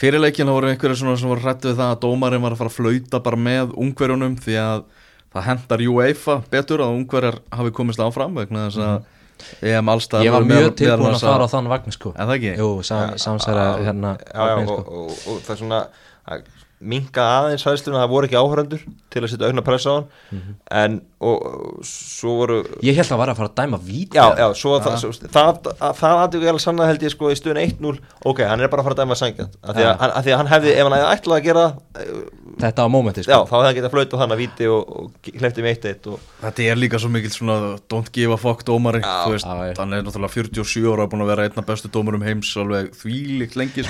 Fyrir 0.00 0.24
leikina 0.24 0.54
voru 0.56 0.70
einhverjir 0.72 0.96
svona 1.02 1.18
sem 1.20 1.28
voru 1.28 1.44
hrættu 1.44 1.68
við 1.68 1.82
það 1.82 1.92
að 1.92 2.00
dómarinn 2.06 2.46
var 2.46 2.56
að 2.56 2.62
fara 2.62 2.72
að 2.72 2.78
flauta 2.80 3.20
bara 3.28 3.42
með 3.44 3.76
ungverjunum 3.84 4.38
því 4.40 4.56
að 4.64 4.86
það 5.34 5.46
hendar 5.50 5.84
UEFA 5.92 6.36
betur 6.52 6.82
að 6.84 6.98
ungverjar 6.98 7.40
hafi 7.54 7.74
komist 7.76 8.02
áfram 8.02 8.36
vegna 8.38 8.68
þess 8.68 8.84
að 8.88 9.68
EM 9.70 9.90
allstað 9.92 10.24
ég 10.26 10.34
var 10.34 10.46
mjög 10.48 10.72
tilbúin 10.80 11.14
að 11.14 11.22
fara 11.22 11.46
á 11.46 11.52
þann 11.52 11.68
vagn 11.70 11.94
sko 11.94 12.10
En 12.16 12.26
það 12.26 12.36
ekki? 12.38 12.54
Jú, 12.58 12.70
sam, 12.86 13.12
samsæra 13.22 13.66
hérna 13.86 14.16
já, 14.18 14.32
já, 14.34 14.40
vagninn, 14.42 14.72
og, 14.72 14.80
sko. 14.80 15.02
og, 15.04 15.20
og 15.34 15.44
það 15.46 15.52
er 15.54 15.60
svona 15.60 15.82
að 16.26 16.48
minka 16.80 17.24
aðeins 17.42 17.64
hæðsluna, 17.66 18.02
það 18.04 18.12
voru 18.12 18.28
ekki 18.28 18.38
áhörandur 18.38 18.82
til 19.10 19.22
að 19.24 19.30
setja 19.32 19.48
aukna 19.50 19.64
pressa 19.66 19.90
á 19.90 19.94
hann. 19.98 20.08
Mhm. 20.30 20.54
en 20.70 21.00
og, 21.18 21.42
og 21.42 21.86
svo 21.88 22.34
voru 22.38 22.56
ég 22.86 22.94
held 22.94 23.10
að 23.10 23.18
var 23.18 23.32
að 23.32 23.38
fara 23.40 23.48
að 23.50 23.56
dæma 23.58 23.78
vít 23.82 24.14
já, 24.14 24.26
já, 24.38 24.46
svo 24.54 24.76
það, 24.78 24.98
svo, 25.02 25.10
það, 25.26 25.48
það, 25.64 25.94
það 25.98 26.20
aðtöku 26.22 26.46
ég 26.46 26.52
alveg 26.52 26.62
sanna 26.62 26.86
held 26.86 27.02
ég 27.02 27.10
sko 27.14 27.32
í 27.32 27.38
stöðun 27.38 27.58
1-0 27.64 27.94
ok, 28.30 28.42
hann 28.46 28.62
er 28.62 28.70
bara 28.70 28.84
að 28.84 28.86
fara 28.86 28.94
að 28.94 29.02
dæma 29.02 29.16
sangjant 29.18 29.56
af 29.62 29.74
því 29.74 29.82
að, 29.82 29.88
Já. 29.88 30.10
af 30.12 30.22
því 30.28 30.34
að 30.34 30.38
hann 30.38 30.52
hefði, 30.52 30.74
ef 30.76 30.86
hann 30.86 30.96
hefði 30.98 31.10
ætlað 31.16 31.38
að 31.38 31.48
gera 31.48 31.64
það, 31.66 32.22
þetta 32.62 32.86
á 32.86 32.88
mómenti 32.94 33.24
já, 33.24 33.26
sko 33.26 33.40
þá 33.48 33.54
hefði 33.56 33.66
hann 33.68 33.78
getað 33.80 33.94
flauta 33.96 34.20
þannig 34.22 34.36
að 34.38 34.42
víti 34.44 34.70
og, 34.70 34.94
og 34.94 35.32
hleypti 35.42 35.66
með 35.66 35.74
1-1 35.74 36.08
og 36.12 36.26
Þetta 36.38 36.68
er 36.70 36.78
líka 36.78 37.02
svo 37.02 37.10
mikil 37.10 37.32
svona 37.34 37.56
don't 37.90 38.12
give 38.14 38.30
a 38.30 38.38
fuck 38.38 38.62
dómari 38.68 39.02
Já. 39.02 39.34
Já, 39.34 39.54
já. 39.72 39.74
hann 39.80 39.98
er 39.98 40.06
náttúrulega 40.06 40.34
47 40.54 40.86
ára 40.94 41.08
búin 41.10 41.26
að 41.26 41.32
vera 41.34 41.48
einna 41.48 41.66
bestu 41.66 41.90
dómurum 41.90 42.22
heims 42.22 42.54
alveg 42.62 42.92
þvílíkt 42.94 43.58
lengi 43.58 43.82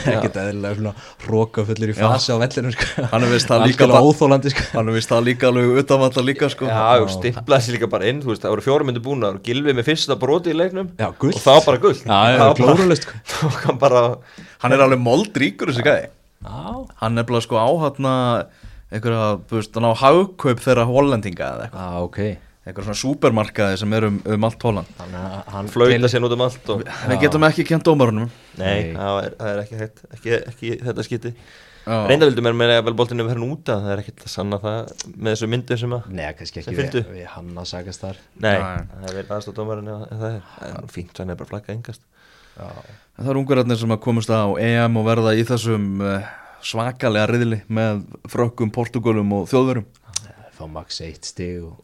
sko. 2.79 3.05
Hann 3.13 3.27
er 3.27 3.33
veist 3.33 3.51
það 3.51 3.65
líka 3.67 3.89
óþólandi 3.99 4.53
sko. 4.55 4.65
Hann 4.75 4.91
er 4.93 4.97
vist 4.99 5.13
það 5.13 5.27
líka 5.29 5.51
alveg 5.51 5.81
utanvalla 5.83 6.25
líka 6.29 6.51
sko. 6.53 6.69
já, 6.71 6.83
já. 6.99 7.07
stimplaði 7.17 7.67
sér 7.67 7.77
líka 7.79 7.91
bara 7.93 8.11
inn 8.13 8.23
þú 8.25 8.33
veist, 8.33 8.45
það 8.45 8.55
voru 8.55 8.67
fjórum 8.69 8.91
myndu 8.93 9.05
búin 9.05 9.27
og 9.29 9.41
Gilvi 9.47 9.75
með 9.77 9.89
fyrsta 9.91 10.19
broti 10.21 10.55
í 10.55 10.59
leiknum. 10.59 10.89
Já, 10.99 11.11
og 11.11 11.43
það 11.43 11.59
var 11.59 11.67
bara 11.67 11.83
gull 11.85 12.01
bara- 12.07 12.99
sko. 13.03 13.19
kom 13.65 13.83
bara 13.83 14.05
Hann 14.65 14.75
er 14.75 14.87
alveg 14.87 15.03
moldríkur 15.03 15.73
þessi 15.73 15.87
gæði 15.87 16.09
já, 16.09 16.59
Hann 17.03 17.19
er 17.19 17.29
bara 17.29 17.45
sko 17.45 17.59
á 17.61 17.69
hann 17.85 18.13
einhverja, 18.89 19.33
þú 19.49 19.59
veist, 19.59 19.75
hann 19.77 19.89
á 19.89 19.93
hagkaup 20.01 20.63
þeirra 20.65 20.87
hollendinga 20.89 21.49
eða 21.55 21.67
eitthvað. 21.67 21.89
Já, 21.89 22.05
ok. 22.07 22.21
Eitthvað 22.69 22.85
svona 22.89 23.01
supermarkaði 23.01 23.77
sem 23.81 23.95
er 23.97 24.07
um, 24.11 24.17
um 24.35 24.45
allt 24.49 24.65
Holland. 24.67 24.91
Þannig 24.99 25.23
að 25.25 25.53
hann 25.55 25.71
flauta 25.73 26.11
sér 26.13 26.27
út 26.27 26.35
um 26.37 26.43
allt 26.45 26.73
og 26.75 26.83
Við 26.85 27.23
getum 27.23 27.47
ekki 27.49 27.65
kent 27.69 27.87
dómarunum 27.89 28.29
nei, 28.59 28.67
Nei. 28.67 28.91
það 28.97 29.21
er, 29.23 29.37
það 29.39 29.53
er 29.53 29.63
ekki 29.63 29.79
hægt 29.81 30.03
ekki, 30.19 30.35
ekki 30.53 30.73
þetta 30.85 31.07
skiti 31.07 31.33
Já. 31.89 31.99
reynda 32.11 32.29
vildu 32.29 32.45
mér 32.45 32.57
með 32.59 32.73
að 32.75 32.83
vel 32.89 32.95
boltinu 32.99 33.25
verður 33.27 33.41
nú 33.43 33.49
úta 33.55 33.79
það 33.81 33.93
er 33.95 34.03
ekkert 34.03 34.25
að 34.27 34.33
sanna 34.35 34.59
það 34.63 34.93
með 35.15 35.31
þessu 35.33 35.49
myndu 35.55 35.79
sem 35.81 35.95
að 35.97 36.11
Nei, 36.19 36.25
kannski 36.39 36.61
ekki 36.63 36.75
við, 36.77 36.99
við 37.15 37.27
hann 37.33 37.63
að 37.63 37.69
sagast 37.73 38.05
þar. 38.05 38.21
Nei, 38.37 38.51
Nei. 38.53 38.85
það 38.93 39.09
er 39.09 39.17
verið 39.19 39.35
aðstóð 39.39 39.57
dómarinn 39.59 39.91
það 40.11 40.27
er, 40.29 40.39
er 40.69 40.93
fínt, 40.93 41.15
þannig 41.17 41.35
er 41.37 41.41
bara 41.41 41.53
flagga 41.55 41.75
engast 41.77 42.05
Já, 42.59 42.69
En 42.69 43.25
Það 43.25 43.33
eru 43.33 43.43
ungverðarnir 43.43 43.81
sem 43.81 43.95
að 43.97 44.03
komast 44.05 44.31
á 44.31 44.43
EM 44.63 45.01
og 45.01 45.09
verða 45.09 45.33
í 45.39 45.43
þessum 45.49 45.89
uh, 46.05 46.29
svakalega 46.63 47.31
riðli 47.33 47.61
með 47.73 48.05
frökkum, 48.31 48.71
portugalum 48.75 49.33
og 49.41 49.49
þjóðverum 49.51 49.89
fá 50.59 50.65
max 50.71 51.01
eitt 51.07 51.29
stig 51.29 51.63
og 51.63 51.77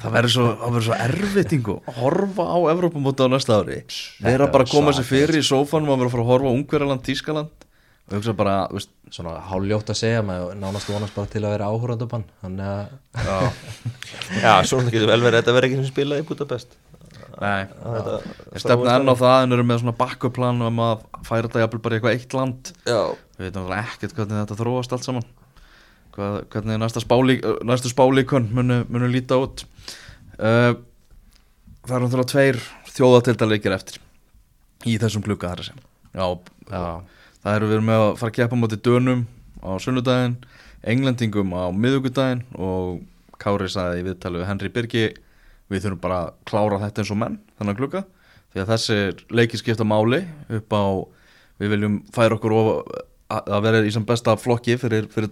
Það 0.00 0.12
verður 0.14 0.32
svo, 0.32 0.44
það 0.56 0.70
verður 0.72 0.84
svo 0.86 0.96
erfitingu 1.04 1.74
að 1.90 1.96
horfa 2.00 2.44
á 2.48 2.56
Evrópumóti 2.72 3.26
á 3.26 3.28
næsta 3.28 3.58
ári. 3.60 3.76
Vera 4.24 4.46
Þetta 4.46 4.52
bara 4.54 4.64
að 4.64 4.70
er 4.70 4.72
koma 4.72 4.94
sér 4.96 5.06
fyrir 5.08 5.36
í 5.36 5.42
sófanum 5.44 5.92
að 5.92 6.00
vera 6.00 6.08
að 6.08 6.14
fara 6.14 6.24
að 6.24 6.30
horfa 6.30 6.48
á 6.48 6.56
Ungverjaland, 6.56 7.02
Tískaland 7.04 7.65
og 8.06 8.14
hugsa 8.14 8.34
bara, 8.38 8.56
veist 8.70 8.92
svona 9.10 9.36
háljótt 9.48 9.90
að 9.90 9.98
segja 9.98 10.24
maður 10.26 10.58
nánast 10.60 10.90
vonast 10.90 11.14
bara 11.16 11.30
til 11.30 11.42
að 11.42 11.56
vera 11.56 11.70
áhórandabann 11.72 12.26
þannig 12.42 12.68
að 12.70 13.24
já, 13.26 13.38
já, 14.44 14.52
svona 14.70 14.92
getur 14.94 15.10
vel 15.10 15.22
verið 15.24 15.32
að 15.32 15.40
þetta 15.40 15.56
verður 15.56 15.68
ekki 15.68 15.80
sem 15.80 15.88
spilað 15.90 16.22
í 16.22 16.26
Budapest. 16.28 16.76
Nei, 17.36 17.66
ég 17.68 18.62
stefna 18.62 18.94
enn 18.96 19.10
á 19.12 19.14
það 19.18 19.42
en 19.42 19.56
eru 19.56 19.64
með 19.68 19.82
svona 19.82 19.96
bakkuplan 19.98 20.62
um 20.64 20.78
að 20.86 21.02
færa 21.26 21.48
þetta 21.48 21.64
jafnvel 21.64 21.82
bara 21.84 21.96
í 21.96 21.98
eitthvað 21.98 22.14
eitt 22.16 22.36
land. 22.36 22.70
Já, 22.88 23.00
við 23.36 23.48
veitum 23.48 23.74
ekkert 23.76 24.16
hvernig 24.16 24.40
þetta 24.40 24.58
þróast 24.62 24.94
allt 24.96 25.08
saman. 25.08 25.26
Hvað, 26.16 26.38
hvernig 26.54 26.80
næsta 26.80 27.02
spálík, 27.04 27.44
næstu 27.68 27.92
spálíkun 27.92 28.48
munu, 28.56 28.78
munu 28.88 29.10
líta 29.12 29.36
út. 29.42 29.66
Uh, 30.38 30.78
það 31.84 31.98
eru 31.98 32.06
náttúrulega 32.06 32.32
tveir 32.32 32.62
þjóðatildaleikir 32.96 33.76
eftir 33.76 34.00
í 34.88 34.96
þessum 35.02 35.24
glugga 35.26 35.52
þar 35.52 35.64
að 35.64 35.68
segja. 35.68 35.86
Já, 36.16 36.26
já, 36.70 37.15
það 37.46 37.60
eru 37.60 37.66
við 37.70 37.82
með 37.86 38.00
að 38.02 38.16
fara 38.18 38.32
að 38.32 38.36
keppa 38.40 38.58
móti 38.58 38.78
dönum 38.82 39.20
á 39.62 39.70
sunnudaginn 39.78 40.32
englendingum 40.82 41.52
á 41.54 41.70
miðugudaginn 41.70 42.42
og 42.58 43.04
Kári 43.38 43.68
sagði 43.70 44.00
í 44.00 44.06
viðtali 44.08 44.40
við 44.40 44.48
Henry 44.48 44.70
Birgi 44.74 45.04
við 45.70 45.84
þurfum 45.84 46.02
bara 46.02 46.20
að 46.24 46.32
klára 46.50 46.80
þetta 46.82 47.02
eins 47.02 47.12
og 47.14 47.20
menn 47.20 47.36
þannig 47.58 47.78
glugga 47.78 48.02
því 48.50 48.62
að 48.62 48.72
þessir 48.72 49.22
leikir 49.38 49.62
skipta 49.62 49.86
máli 49.86 50.24
upp 50.58 50.74
á 50.74 50.84
við 51.62 51.74
viljum 51.76 52.00
færa 52.16 52.38
okkur 52.38 52.56
að 52.56 52.72
að 53.30 53.62
vera 53.66 53.82
í 53.86 53.92
sem 53.94 54.06
besta 54.06 54.36
flokki 54.38 54.76
fyrir, 54.78 55.06
fyrir 55.10 55.30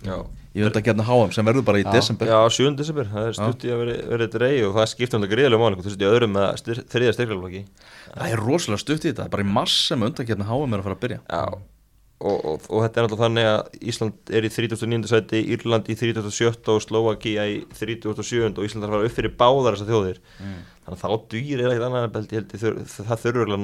dráttin 0.00 0.14
já 0.14 0.40
í 0.50 0.64
undakefna 0.66 1.04
HM 1.06 1.30
sem 1.34 1.46
verður 1.46 1.66
bara 1.66 1.78
í 1.78 1.84
Já. 1.84 1.90
desember 1.94 2.26
Já, 2.30 2.38
7. 2.50 2.74
desember, 2.78 3.06
það 3.10 3.26
er 3.28 3.34
stutt 3.38 3.64
í 3.66 3.70
að 3.70 3.82
vera, 3.84 3.94
vera 4.10 4.26
dreig 4.32 4.62
og 4.66 4.72
það 4.78 4.88
skipta 4.90 5.14
um 5.16 5.22
þetta 5.22 5.34
gríðlega 5.34 5.62
máli 5.62 5.74
þú 5.78 5.90
í 5.94 6.08
öðrum 6.10 6.32
með 6.34 6.46
styr, 6.58 6.78
þriðja 6.90 7.12
styrklarflokki 7.16 7.62
það 8.08 8.30
er 8.30 8.38
rosalega 8.42 8.82
stutt 8.82 9.04
í 9.04 9.10
þetta, 9.12 9.26
bara 9.30 9.44
í 9.44 9.50
mars 9.58 9.76
sem 9.86 10.06
undakefna 10.08 10.48
HM 10.48 10.72
er 10.74 10.80
að 10.80 10.86
fara 10.88 10.96
að 10.96 11.04
byrja 11.04 11.20
Já, 11.22 11.44
og, 11.46 12.34
og, 12.34 12.66
og 12.66 12.78
þetta 12.82 12.96
er 12.98 13.06
náttúrulega 13.06 13.24
þannig 13.28 13.46
að 13.52 13.60
Ísland 13.92 14.34
er 14.40 14.42
í 14.42 14.50
39. 14.50 15.10
sæti, 15.12 15.38
Írland 15.54 15.86
í 15.86 15.94
37. 16.00 16.66
og 16.74 16.82
Slovakia 16.82 17.42
í 17.46 17.62
37. 17.78 18.50
og 18.50 18.64
Ísland 18.66 18.82
er 18.82 18.90
að 18.90 18.94
fara 18.96 19.06
upp 19.06 19.14
fyrir 19.20 19.36
báðar 19.38 19.78
þessar 19.78 19.90
þjóðir 19.94 20.18
þannig 20.40 20.98
að 20.98 21.02
þá 21.04 21.10
dýr 21.30 21.58
er 21.62 21.70
ekkert 21.70 21.86
annað 21.86 22.02
en 22.02 22.10
ég 22.10 22.34
ég 22.34 22.98
það 23.06 23.22
þurfur 23.22 23.54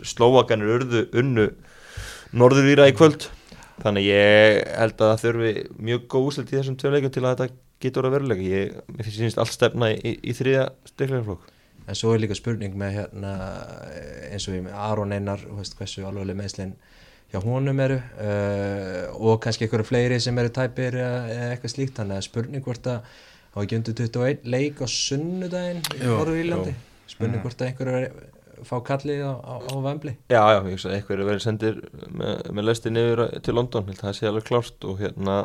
Slovakanir 0.00 0.74
urðu 0.78 1.04
unnu 1.22 1.48
norðurvíra 2.32 2.88
í 2.90 2.96
kvöld. 2.96 3.28
Þannig 3.82 4.08
ég 4.08 4.60
held 4.78 5.00
að 5.00 5.10
það 5.12 5.22
þurfi 5.24 5.54
mjög 5.88 6.04
góð 6.12 6.28
úslit 6.30 6.52
í 6.52 6.58
þessum 6.58 6.78
tvö 6.80 6.92
leikum 6.94 7.14
til 7.14 7.24
að 7.24 7.32
þetta 7.32 7.56
getur 7.82 8.06
að 8.06 8.14
verulega 8.16 8.46
ég, 8.46 8.76
mér 8.94 9.08
finnst 9.08 9.40
allt 9.42 9.56
stefna 9.56 9.90
í, 9.90 9.98
í, 9.98 10.12
í 10.30 10.36
þriða 10.38 10.68
styrklarflokk 10.92 11.48
en 11.82 11.98
svo 11.98 12.12
er 12.14 12.22
líka 12.22 12.36
spurning 12.38 12.76
með 12.78 12.92
hérna 13.00 13.32
eins 14.30 14.46
og 14.46 14.54
við 14.54 14.66
með 14.68 14.76
Aron 14.86 15.14
Einar 15.16 15.40
þú 15.42 15.56
veist 15.58 15.74
hversu 15.78 16.04
alveg 16.06 16.38
meðslinn 16.38 16.76
hjá 17.32 17.40
honum 17.42 17.80
eru 17.80 17.96
uh, 17.98 19.08
og 19.16 19.40
kannski 19.42 19.66
einhverju 19.66 19.88
fleiri 19.88 20.20
sem 20.20 20.38
eru 20.38 20.52
tæpir 20.52 20.98
eða 21.00 21.48
eitthvað 21.54 21.72
slíkt. 21.74 21.94
Þannig 21.96 22.18
að 22.18 22.26
spurning 22.28 22.64
hvort 22.66 22.88
að 22.92 23.06
á 23.52 23.56
ekki 23.62 23.78
undir 23.78 23.96
21 24.02 24.50
leik 24.52 24.82
á 24.84 24.86
sunnudaginn 24.92 25.80
í 25.96 26.12
Írlandi? 26.42 26.74
Spurning 27.08 27.44
hvort 27.44 27.64
að 27.64 27.70
einhverju 27.70 28.02
er- 28.02 28.12
fá 28.68 28.76
kallið 28.86 29.24
á, 29.26 29.32
á, 29.38 29.54
á 29.62 29.74
Vembli 29.84 30.16
Já, 30.30 30.42
já, 30.42 30.58
ég 30.58 30.72
hugsa 30.72 30.90
að 30.90 30.96
eitthvað 30.98 31.18
er 31.18 31.28
verið 31.30 31.44
sendir 31.46 31.80
með, 32.08 32.46
með 32.52 32.68
lesti 32.68 32.92
niður 32.92 33.24
til 33.42 33.56
London, 33.58 33.90
að 33.90 34.02
það 34.04 34.18
sé 34.18 34.30
alveg 34.30 34.48
klárt 34.48 34.88
og 34.88 35.02
hérna 35.02 35.38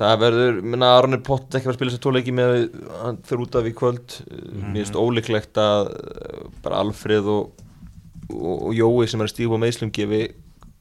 það 0.00 0.20
verður, 0.24 0.60
minna 0.64 0.90
Aron 0.96 1.16
er 1.16 1.24
pott 1.24 1.48
ekki 1.48 1.66
að 1.66 1.66
fara 1.66 1.74
að 1.74 1.78
spila 1.78 1.94
sér 1.94 2.02
tóleiki 2.04 2.34
með 2.34 2.52
að 2.54 2.92
hann 3.00 3.18
fyrir 3.26 3.42
út 3.44 3.58
af 3.58 3.66
í 3.68 3.72
kvöld. 3.76 4.14
Mér 4.30 4.78
finnst 4.78 5.00
ólíklegt 5.00 5.60
að 5.60 5.90
uh, 5.90 6.44
bara 6.64 6.80
Alfreð 6.84 7.28
og, 7.32 7.64
og, 8.30 8.54
og 8.54 8.76
Jói 8.76 9.08
sem 9.10 9.20
er 9.20 9.28
að 9.28 9.34
stífa 9.34 9.58
á 9.60 9.62
meðslum 9.64 9.92
gefi 9.96 10.22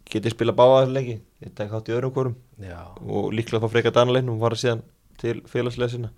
geti 0.10 0.34
spila 0.34 0.56
báða 0.58 0.84
þessu 0.84 0.96
leiki. 0.96 1.18
Ég 1.44 1.56
tek 1.58 1.74
hátt 1.74 1.92
í 1.92 1.96
öðrum 1.96 2.14
hvorum. 2.16 2.38
Já, 2.64 2.80
og 3.06 3.34
líklega 3.36 3.66
þá 3.66 3.74
freka 3.76 3.94
Danlein 3.96 4.32
og 4.32 4.40
fara 4.44 4.60
síðan 4.60 4.86
til 5.22 5.40
félagslega 5.52 5.96
sinna. 5.96 6.14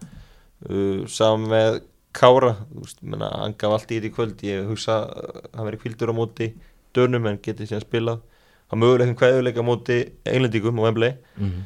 Uh, 0.61 1.07
saman 1.09 1.49
með 1.49 1.81
Kára 2.15 2.55
þú 2.71 2.85
veist, 2.85 2.99
menna, 3.01 3.29
hann 3.43 3.55
gaf 3.59 3.77
allt 3.77 3.91
í 3.91 3.99
þetta 3.99 4.09
í 4.09 4.15
kvöld. 4.15 4.43
Ég 4.47 4.67
hugsa 4.67 5.03
að 5.07 5.43
hann 5.55 5.69
verið 5.69 5.83
kvildur 5.85 6.11
á 6.11 6.15
móti 6.17 6.51
dönum 6.95 7.29
en 7.29 7.39
getið 7.43 7.71
síðan 7.71 7.85
spilað 7.85 8.23
hann 8.71 8.79
möguleikum 8.79 9.19
kveðuleika 9.19 9.63
á 9.63 9.67
móti 9.67 9.99
englendingum 10.27 10.79
og 10.79 10.89
Wembley. 10.89 11.15
Mm 11.39 11.61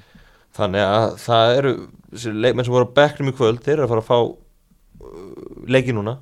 þannig 0.55 0.86
að 0.86 1.10
það 1.23 1.58
eru 1.60 1.73
leikmenn 2.15 2.67
sem 2.67 2.75
voru 2.75 2.88
á 2.88 2.95
bekknum 2.99 3.31
í 3.31 3.36
kvöld 3.36 3.62
þeir 3.65 3.75
eru 3.77 3.88
að 3.88 3.91
fara 3.91 4.03
að 4.03 4.10
fá 4.10 4.17
uh, 4.23 5.27
leiki 5.67 5.95
núna 5.95 6.17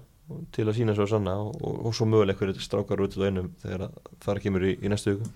til 0.56 0.66
að 0.66 0.78
sína 0.80 0.96
svo 0.98 1.06
sanna 1.10 1.36
og, 1.44 1.54
og, 1.62 1.80
og 1.90 1.96
svo 1.96 2.08
möguleikur 2.10 2.50
þetta 2.50 2.66
strákar 2.66 3.04
út 3.06 3.18
í 3.20 3.26
einum 3.28 3.52
þegar 3.62 3.88
að 3.88 3.98
það 4.26 4.44
kemur 4.46 4.66
í, 4.66 4.76
í 4.80 4.92
næstu 4.92 5.18
viku. 5.18 5.32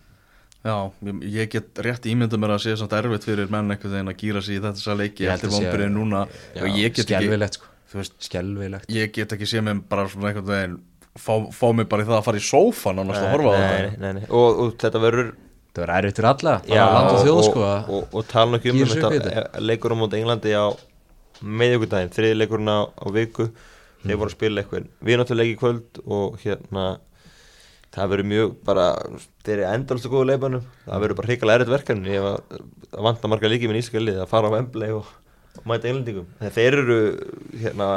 Já, 0.65 0.75
ég, 1.21 1.51
get 1.53 1.81
rétt 1.85 2.07
ímyndað 2.09 2.41
mér 2.41 2.55
að 2.55 2.63
sé 2.65 2.73
samt 2.79 2.95
erfitt 2.97 3.27
fyrir 3.27 3.51
menn 3.53 3.69
einhvern 3.71 3.93
veginn 3.93 4.11
að 4.11 4.17
gýra 4.23 4.41
sig 4.43 4.57
í 4.57 4.63
þetta 4.63 4.95
leiki 4.97 5.27
eftir 5.29 5.53
vonbyrðin 5.53 5.93
núna 5.95 6.23
já, 6.27 6.63
og 6.63 6.79
ég 6.81 6.95
get 6.97 7.13
ekki, 7.19 7.49
sko 7.59 7.69
þú 7.91 8.01
veist, 8.01 8.15
skelfilegt. 8.27 8.91
Ég 8.93 9.11
get 9.15 9.33
ekki 9.35 9.47
sé 9.49 9.63
mér 9.63 9.81
bara 9.89 10.07
svona 10.11 10.31
einhvern 10.31 10.49
veginn 10.51 10.77
fá, 11.17 11.33
fá 11.53 11.67
mig 11.75 11.87
bara 11.89 12.05
í 12.05 12.07
það 12.07 12.19
að 12.19 12.25
fara 12.27 12.41
í 12.41 12.45
sófan 12.47 13.01
annars 13.03 13.21
að 13.21 13.33
horfa 13.35 13.53
á 13.53 13.57
nei, 13.57 13.67
þetta. 13.67 14.01
nei, 14.03 14.11
nei. 14.19 14.25
Og, 14.29 14.61
og 14.63 14.75
þetta 14.83 15.01
verður 15.03 15.31
það 15.77 15.83
verður 15.83 15.95
erfitt 15.97 16.19
fyrir 16.19 16.29
alla, 16.31 16.53
bara 16.67 16.85
land 16.97 17.09
og 17.13 17.23
þjóð 17.23 17.39
og, 17.39 17.47
sko. 17.47 17.65
og, 17.65 17.89
og, 17.97 18.13
og 18.17 18.29
tala 18.31 18.53
nokkuð 18.55 18.77
um 18.77 18.93
þetta. 18.93 19.33
e- 19.41 19.65
leikur 19.65 19.93
á 19.93 19.97
móti 19.97 20.21
Englandi 20.21 20.53
á 20.57 20.65
meðjögundaginn, 21.37 22.13
þriði 22.15 22.37
leikurinn 22.39 22.71
á, 22.73 22.79
á 22.89 23.05
viku. 23.13 23.51
Þeir 24.07 24.17
voru 24.21 24.31
að 24.31 24.37
spila 24.37 24.61
eitthvað 24.61 24.87
við 25.03 25.19
náttúrulega 25.19 25.51
í 25.51 25.59
kvöld 25.59 25.99
og 26.05 26.37
hérna 26.41 26.85
það 27.97 28.11
verður 28.13 28.29
mjög 28.31 28.51
bara 28.67 28.85
þeir 29.45 29.53
eru 29.57 29.67
endalstu 29.71 30.11
góðu 30.11 30.27
leifanum 30.29 30.65
það 30.85 31.03
verður 31.03 31.19
bara 31.19 31.29
hrikalega 31.31 31.59
errið 31.59 31.73
verkefni. 31.73 32.17
Ef 32.17 32.27
að, 32.29 32.59
að 32.93 33.07
vanta 33.07 33.31
marga 33.31 33.51
líki 33.51 33.69
með 33.69 33.79
nýskalið 33.79 34.21
að 34.23 34.29
fara 34.31 34.49
á 34.49 34.53
Wembley 34.53 34.93
og, 34.95 35.09
og 35.09 35.26
mæta 35.67 35.89
englendingum. 35.89 36.27
Þeir 36.55 36.79
eru 36.83 36.99
hérna 37.63 37.89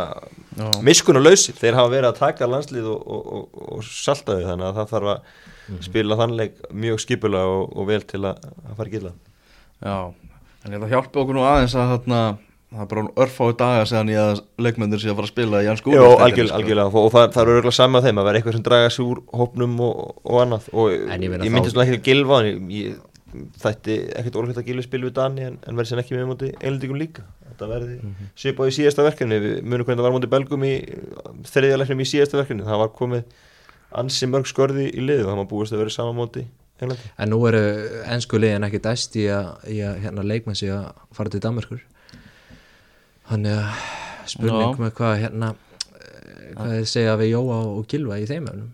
miskunnuleysir, 0.87 1.57
þeir 1.59 1.79
hafa 1.79 1.93
verið 1.93 2.11
að 2.11 2.21
taka 2.21 2.49
landslið 2.51 2.91
og, 2.91 3.01
og, 3.07 3.31
og, 3.37 3.65
og 3.77 3.87
salta 3.87 4.39
þau 4.39 4.47
þannig 4.49 4.69
að 4.69 4.79
það 4.81 4.93
þarf 4.95 5.15
að 5.15 5.85
spila 5.87 6.19
þannleik 6.19 6.61
mjög 6.75 7.03
skipulega 7.05 7.57
og, 7.59 7.75
og 7.77 7.91
vel 7.91 8.03
til 8.09 8.25
að, 8.27 8.47
að 8.67 8.79
fara 8.79 8.95
gila 8.95 9.13
Já, 9.81 9.97
en 10.67 10.79
að 10.81 10.93
hjálpa 10.93 11.23
okkur 11.23 11.37
nú 11.37 11.45
aðeins 11.47 11.77
að 11.79 11.93
þarna 11.95 12.23
það 12.71 12.83
er 12.85 12.89
bara 12.91 13.05
örfáu 13.25 13.53
daga 13.59 13.87
segðan 13.89 14.11
ég 14.13 14.21
að 14.23 14.41
leikmyndir 14.63 15.03
sé 15.03 15.11
að 15.11 15.17
fara 15.19 15.27
að 15.27 15.33
spila 15.33 15.61
í 15.63 15.67
Jans 15.67 15.83
Jó, 15.83 16.05
algjörlega, 16.23 16.59
algjörlega, 16.59 17.01
og 17.01 17.09
það, 17.15 17.25
það 17.35 17.43
eru 17.43 17.55
örgulega 17.57 17.77
saman 17.79 17.97
með 17.97 18.07
þeim 18.07 18.21
að 18.21 18.29
vera 18.29 18.41
eitthvað 18.41 18.57
sem 18.57 18.67
draga 18.69 18.91
sig 18.95 19.07
úr 19.07 19.23
hópnum 19.41 19.79
og, 19.87 19.97
og 20.23 20.43
annað. 20.45 20.69
Og 20.75 20.93
ég 20.95 21.51
myndi 21.51 21.73
svona 21.73 21.87
ekki 21.87 21.99
að 21.99 22.05
gilfa 22.07 22.41
ég 22.47 23.01
þætti 23.63 23.99
ekkert 24.21 24.39
orðvægt 24.41 24.63
að 24.63 24.71
gilfa 24.71 24.87
spil 24.87 25.03
við 25.07 25.15
Dani 25.19 25.47
en, 25.47 25.61
en 25.67 25.79
verði 25.79 25.93
sem 25.93 26.03
ekki 26.03 26.17
með 26.17 26.31
móti 26.31 26.51
einlendingum 26.61 26.99
líka. 27.01 27.27
Þetta 27.51 27.69
verði 27.71 27.99
mm 27.99 28.11
-hmm. 28.15 28.33
svipað 28.43 28.73
í 28.73 28.77
síðasta 28.79 29.07
verkefni. 29.07 29.39
Við 29.45 29.55
munum 29.63 29.87
hvernig 29.87 30.03
það 30.03 30.09
var 30.09 30.17
móti 30.17 30.33
Belgum 30.35 30.67
í 30.67 30.75
þriðja 31.51 31.81
leiknum 31.81 32.03
í 32.05 32.11
síðasta 32.11 32.41
verkefni. 32.41 32.67
Það 32.67 32.83
var 32.85 32.93
komið 32.97 33.39
ansi 34.01 34.29
mörg 34.31 34.49
skörði 34.49 34.89
í 34.91 35.05
liðu 35.05 35.25
og 35.25 35.31
það 35.31 35.39
maður 35.41 35.53
búist 35.53 35.75
að 35.75 35.83
vera 35.85 36.13
móti 36.15 36.45
Englandi 36.81 37.11
En 37.19 37.33
nú 37.33 37.41
eru 37.49 37.63
ennsku 38.09 38.41
liðin 38.41 38.67
ekki 38.67 38.83
dæst 38.85 39.17
í 39.21 39.27
að, 39.33 39.49
í 39.69 39.81
að 39.85 39.99
hérna, 40.05 40.27
leikmenn 40.27 40.59
sig 40.59 40.73
að 40.73 40.91
fara 41.17 41.33
til 41.33 41.43
Danmarkur 41.45 41.83
Þannig 43.31 43.59
að 43.59 43.83
spurning 44.31 44.77
Já. 44.77 44.83
með 44.85 44.93
hvað 44.99 45.17
hérna 45.25 45.49
eh, 45.53 46.53
hvað 46.55 46.77
þið 46.77 46.87
segja 46.93 47.17
við 47.21 47.33
Jóa 47.35 47.59
og 47.71 47.89
Gilva 47.91 48.21
í 48.21 48.29
þeim 48.31 48.49
efnum 48.51 48.71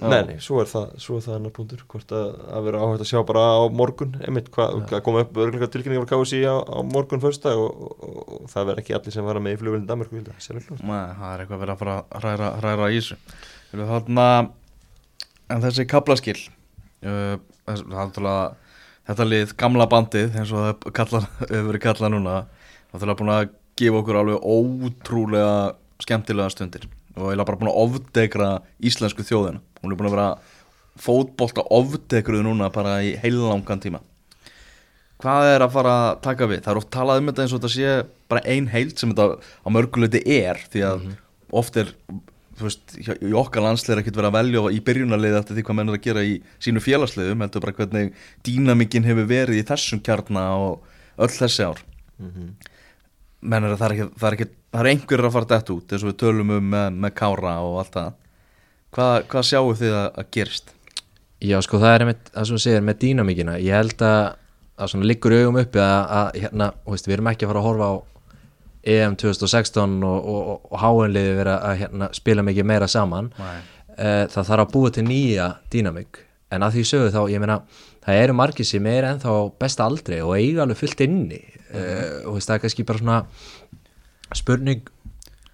Nei, 0.00 0.20
nei, 0.24 0.36
svo 0.40 0.62
er 0.62 0.68
það, 0.70 0.86
svo 1.02 1.18
er 1.18 1.24
það 1.26 1.34
annar 1.36 1.52
punktur 1.56 1.82
hvort 1.92 2.12
að, 2.16 2.28
að 2.48 2.66
vera 2.68 2.80
áhægt 2.84 3.02
að 3.04 3.10
sjá 3.10 3.20
bara 3.28 3.42
á 3.52 3.60
morgun 3.80 4.14
einmitt, 4.24 4.48
hvað, 4.54 4.78
hvað 4.88 5.02
kom 5.06 5.18
upp 5.20 5.40
örgulega 5.44 5.68
tilkynningar 5.74 6.06
frá 6.06 6.14
KSI 6.14 6.40
á, 6.48 6.56
á 6.56 6.78
morgun 6.88 7.20
fyrsta 7.20 7.52
og, 7.60 7.82
og, 7.84 8.06
og, 8.06 8.30
og 8.38 8.46
það 8.52 8.70
verður 8.70 8.82
ekki 8.84 8.96
allir 8.96 9.16
sem 9.16 9.28
fara 9.28 9.42
með 9.44 9.56
í 9.56 9.60
flugvölinn 9.60 9.88
Danmarku 9.90 10.16
vilja, 10.16 10.36
sérlega 10.40 10.78
Nei, 10.80 11.04
það 11.18 11.34
er 11.34 11.44
eitthvað 11.44 11.58
að 11.58 11.64
vera 11.64 11.74
að 11.76 11.82
fara 11.82 11.96
að 12.00 12.24
hræra, 12.24 12.50
hræra 12.62 12.88
í 12.88 12.98
þessu. 13.00 13.18
Erum 13.74 13.90
þarna 13.90 14.26
en 15.50 15.64
þessi 15.66 15.86
kaplaskil 15.90 16.38
uh, 17.04 17.36
þetta 19.10 19.26
lið, 19.26 19.54
gamla 19.58 19.88
bandið 19.90 20.38
eins 20.38 20.52
og 20.54 20.64
það 20.64 20.94
kallað, 20.96 21.28
hefur 21.50 21.68
verið 21.72 21.84
kallað 21.86 22.14
núna 22.14 22.36
náttúrulega 22.90 23.18
búin 23.20 23.34
að 23.34 23.50
gefa 23.80 24.00
okkur 24.02 24.20
alveg 24.20 24.48
ótrúlega 24.54 25.54
skemmtilega 26.00 26.52
stundir 26.52 26.86
og 27.16 27.30
eiginlega 27.30 27.48
bara 27.48 27.60
búin 27.60 27.72
að 27.72 27.80
ofdegra 27.84 28.50
íslensku 28.86 29.24
þjóðina 29.26 29.60
hún 29.80 29.92
er 29.92 29.98
búin 29.98 30.10
að 30.10 30.16
vera 30.16 30.30
fótbolta 31.00 31.64
ofdegruð 31.72 32.44
núna 32.46 32.70
bara 32.72 32.98
í 33.04 33.14
heilangan 33.22 33.82
tíma. 33.82 34.02
Hvað 35.20 35.50
er 35.54 35.64
að 35.64 35.74
fara 35.74 35.94
að 36.06 36.20
taka 36.24 36.48
við? 36.48 36.62
Það 36.64 36.72
er 36.72 36.80
oft 36.80 36.92
talað 36.94 37.20
um 37.20 37.28
þetta 37.28 37.44
eins 37.44 37.54
og 37.54 37.60
þetta 37.60 37.72
sé 37.74 37.94
bara 38.30 38.44
ein 38.48 38.68
heild 38.72 38.96
sem 38.96 39.12
þetta 39.12 39.36
á 39.36 39.68
mörguleiti 39.72 40.22
er 40.40 40.60
því 40.72 40.84
að 40.88 41.08
oft 41.60 41.76
er 41.80 41.92
þú 42.60 42.66
veist, 42.68 42.94
í 43.24 43.32
okkar 43.36 43.64
landsleir 43.64 44.00
ekkert 44.00 44.18
verið 44.20 44.30
að 44.30 44.36
velja 44.36 44.62
í 44.76 44.80
byrjunarlið 44.84 45.36
eftir 45.38 45.56
því 45.56 45.64
hvað 45.66 45.78
menn 45.78 45.92
er 45.92 45.96
að 45.96 46.06
gera 46.06 46.24
í 46.24 46.34
sínu 46.60 46.82
félagsliðum, 46.84 47.44
heldur 47.44 47.64
bara 47.64 47.76
hvernig 47.78 48.10
dýnamikinn 48.46 49.08
hefur 49.08 49.28
verið 49.30 49.60
í 49.60 49.66
þessum 49.68 50.02
kjarna 50.04 50.46
og 50.60 51.20
öll 51.20 51.32
þessi 51.32 51.68
ár. 51.68 51.80
Menn 53.40 53.64
er 53.64 53.72
að 53.74 53.80
það 53.80 53.86
er 53.86 53.94
ekki, 53.96 54.08
það 54.20 54.28
er, 54.28 54.36
ekki, 54.36 54.48
það 54.70 54.82
er 54.82 54.90
einhverjir 54.92 55.28
að 55.28 55.36
fara 55.36 55.50
dætt 55.54 55.72
út 55.74 55.92
eins 55.94 56.04
og 56.04 56.10
við 56.10 56.18
tölum 56.20 56.52
um 56.56 56.66
með, 56.74 56.98
með 57.04 57.14
kára 57.16 57.54
og 57.64 57.78
allt 57.80 57.94
það 57.96 58.10
hvað, 58.96 59.16
hvað 59.32 59.48
sjáu 59.48 59.72
þið 59.80 59.96
að, 59.96 60.06
að 60.22 60.30
gerist? 60.36 60.72
Já 61.40 61.56
sko 61.64 61.80
það 61.80 61.94
er 61.94 62.04
einmitt 62.04 62.30
það 62.30 62.46
sem 62.46 62.58
þú 62.58 62.62
segir 62.64 62.86
með 62.86 63.00
dýnamíkina. 63.04 63.56
Ég 63.64 63.76
held 63.78 64.04
að, 64.04 64.20
að 64.76 64.92
svona 64.92 65.08
liggur 65.08 65.34
í 65.34 65.42
augum 65.42 65.60
uppi 65.62 65.82
að, 65.82 66.00
að 66.20 66.40
hérna, 66.44 66.70
veist, 66.86 67.08
við 67.08 67.16
erum 67.16 67.30
ekki 67.32 67.46
að 67.46 67.52
fara 67.52 67.62
að 67.62 67.68
horfa 67.68 67.90
á 67.90 67.94
EM 68.90 69.16
2016 69.20 69.94
og, 70.08 70.18
og, 70.18 70.40
og, 70.40 70.66
og 70.70 70.82
háinliði 70.82 71.36
vera 71.36 71.60
að 71.68 71.78
hérna, 71.84 72.10
spila 72.16 72.44
mikið 72.44 72.68
meira 72.68 72.88
saman. 72.90 73.30
Nei. 73.38 73.54
Eh, 74.00 74.24
það 74.32 74.50
þarf 74.50 74.66
að 74.66 74.74
búa 74.74 74.92
til 74.96 75.06
nýja 75.08 75.48
dýnamík. 75.72 76.22
En 76.50 76.66
að 76.66 76.76
því 76.78 76.84
sögu 76.88 77.14
þá, 77.14 77.22
ég 77.30 77.42
meina 77.42 77.60
það 78.02 78.20
eru 78.24 78.36
margir 78.36 78.66
sem 78.66 78.86
er 78.90 79.06
ennþá 79.10 79.34
besta 79.60 79.86
aldrei 79.86 80.18
og 80.24 80.34
eiga 80.36 80.64
alveg 80.64 80.80
fullt 80.80 81.04
inni. 81.06 81.40
Mm 81.40 81.58
og 81.70 82.34
veist, 82.34 82.48
það 82.48 82.56
er 82.56 82.62
kannski 82.64 82.86
bara 82.86 82.98
svona 82.98 83.18
spurning 84.34 84.88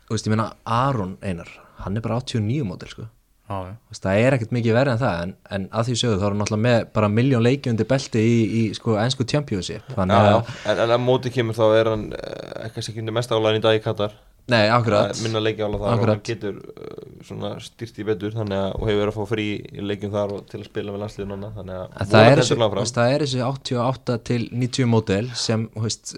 veist, 0.09 0.27
ég 0.27 0.33
meina 0.33 0.49
Aron 0.64 1.16
Einar 1.20 1.51
hann 1.83 1.99
er 1.99 2.05
bara 2.05 2.20
89 2.22 2.64
mótil 2.66 2.92
sko 2.92 3.09
Já, 3.47 3.59
já. 3.63 3.75
Þú 3.79 3.95
veist, 3.95 4.03
það 4.03 4.21
er 4.25 4.35
ekkert 4.37 4.55
mikið 4.57 4.75
verið 4.75 4.93
en 4.97 5.03
það 5.03 5.19
en, 5.23 5.33
en 5.55 5.67
að 5.71 5.89
því 5.89 5.97
sögðu 6.01 6.17
þá 6.19 6.25
er 6.27 6.33
hann 6.33 6.41
náttúrulega 6.43 6.65
með 6.67 6.79
bara 6.99 7.11
miljón 7.15 7.45
leiki 7.47 7.71
undir 7.71 7.87
belti 7.91 8.23
í, 8.27 8.39
í 8.43 8.63
sko 8.75 8.97
ennsku 8.99 9.27
championship 9.31 9.93
þannig 9.95 10.17
Já, 10.19 10.31
já, 10.33 10.55
en, 10.73 10.81
en 10.83 10.95
að 10.97 11.05
móti 11.05 11.31
kemur 11.35 11.55
þá 11.55 11.67
er 11.69 11.91
hann 11.93 12.09
eh, 12.17 12.65
eitthvað 12.65 12.89
sem 12.89 12.97
kemur 12.97 13.15
mest 13.21 13.35
álæðin 13.37 13.61
í 13.61 13.65
dag 13.69 13.79
í 13.79 13.85
Katar 13.85 14.17
nei, 14.51 14.65
akkurat 14.71 15.21
minna 15.23 15.43
leiki 15.43 15.63
álæð 15.63 15.85
þar 15.85 15.95
Akkurat. 15.95 16.03
og 16.03 16.13
hann 16.13 16.25
getur 16.27 16.59
uh, 16.59 17.05
svona 17.27 17.53
styrt 17.63 18.01
í 18.03 18.07
betur 18.07 18.35
þannig 18.35 18.61
að 18.63 18.75
og 18.79 18.91
hefur 18.91 19.01
verið 19.03 19.13
að 19.13 19.19
fá 19.19 19.31
frí 19.33 19.47
í 19.63 19.87
leikjum 19.91 20.13
þar 20.15 20.35
og 20.37 20.45
til 20.51 20.61
að 20.61 20.67
spila 20.69 20.95
með 20.95 21.03
landsliðun 21.05 21.37
annað 21.37 21.61
þannig 21.61 21.81
að 21.83 22.11
það 22.13 22.27
er, 22.31 22.43
þessi, 22.43 22.55
heldur 22.55 22.67
hann 22.67 22.77
þú 22.77 22.83
veist, 22.83 22.99
það 22.99 23.15
er 23.15 23.25
þessi 23.27 23.43
88 23.47 24.19
til 24.31 24.41
90 24.67 24.91
módel 24.93 25.31
sem 25.47 25.67
þú 25.75 25.87
veist, 25.87 26.15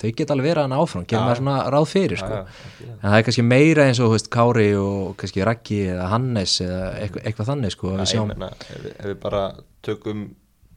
þau 0.00 0.10
geta 0.16 0.34
alveg 0.34 0.48
verið 0.48 0.64
hann 0.64 0.76
áfram 0.76 1.06
gerum 1.08 1.26
maður 1.28 1.40
svona 1.40 1.56
ráð 1.74 1.88
fyrir 1.90 2.20
sko. 2.20 2.38
en 2.86 3.02
það 3.04 3.16
er 3.18 3.26
kannski 3.26 3.44
meira 3.46 3.86
eins 3.88 4.00
og 4.00 4.14
veist, 4.14 4.30
Kári 4.32 4.68
og 4.80 5.16
kannski 5.20 5.44
Raggi 5.46 5.80
eða 5.94 6.08
Hannes 6.14 6.56
eða 6.64 6.80
eitthvað, 7.00 7.26
eitthvað 7.26 7.50
þannig 7.52 7.74
sko, 7.76 7.92
að 7.94 8.04
Já, 8.04 8.22
við 8.22 8.32
meina, 8.32 8.50
ef, 8.60 8.80
við- 8.84 8.96
ef 8.96 9.10
við 9.10 9.20
bara 9.26 9.42
tökum 9.86 10.24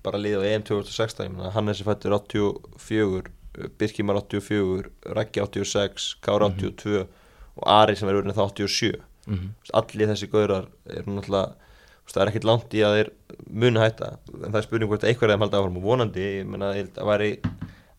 bara 0.04 0.20
lið 0.20 0.38
á 0.40 0.42
EM 0.52 0.68
2016 0.68 1.26
ég 1.28 1.34
meina, 1.38 1.54
Hannes 1.56 1.80
er 1.82 1.90
fættur 1.90 2.18
84 2.20 3.32
Birkimar 3.78 4.18
84, 4.18 4.90
Raggi 5.14 5.40
86 5.40 6.16
Kára 6.26 6.50
82 6.50 7.04
og 7.04 7.68
Ari 7.70 7.96
sem 7.96 8.10
er 8.10 8.18
verið 8.18 8.34
það 8.34 8.56
87 8.58 9.02
mm 9.28 9.36
-hmm. 9.36 9.52
allir 9.74 10.08
þessi 10.10 10.32
gaurar 10.32 10.66
er 10.90 11.04
náttúrulega 11.06 11.54
það 12.12 12.22
er 12.24 12.32
ekkert 12.32 12.48
langt 12.50 12.76
í 12.76 12.82
að 12.84 12.96
þeir 12.98 13.10
muni 13.50 13.80
hætta. 13.82 14.18
En 14.34 14.52
það 14.52 14.60
er 14.60 14.66
spurning 14.68 14.92
hvort 14.92 15.06
eitthvað 15.08 15.30
er 15.30 15.34
þeim 15.34 15.46
halda 15.46 15.62
áfram 15.62 15.80
og 15.80 15.86
vonandi, 15.88 16.26
ég 16.42 16.64
held 16.78 16.98
að 17.00 17.10
væri 17.10 17.30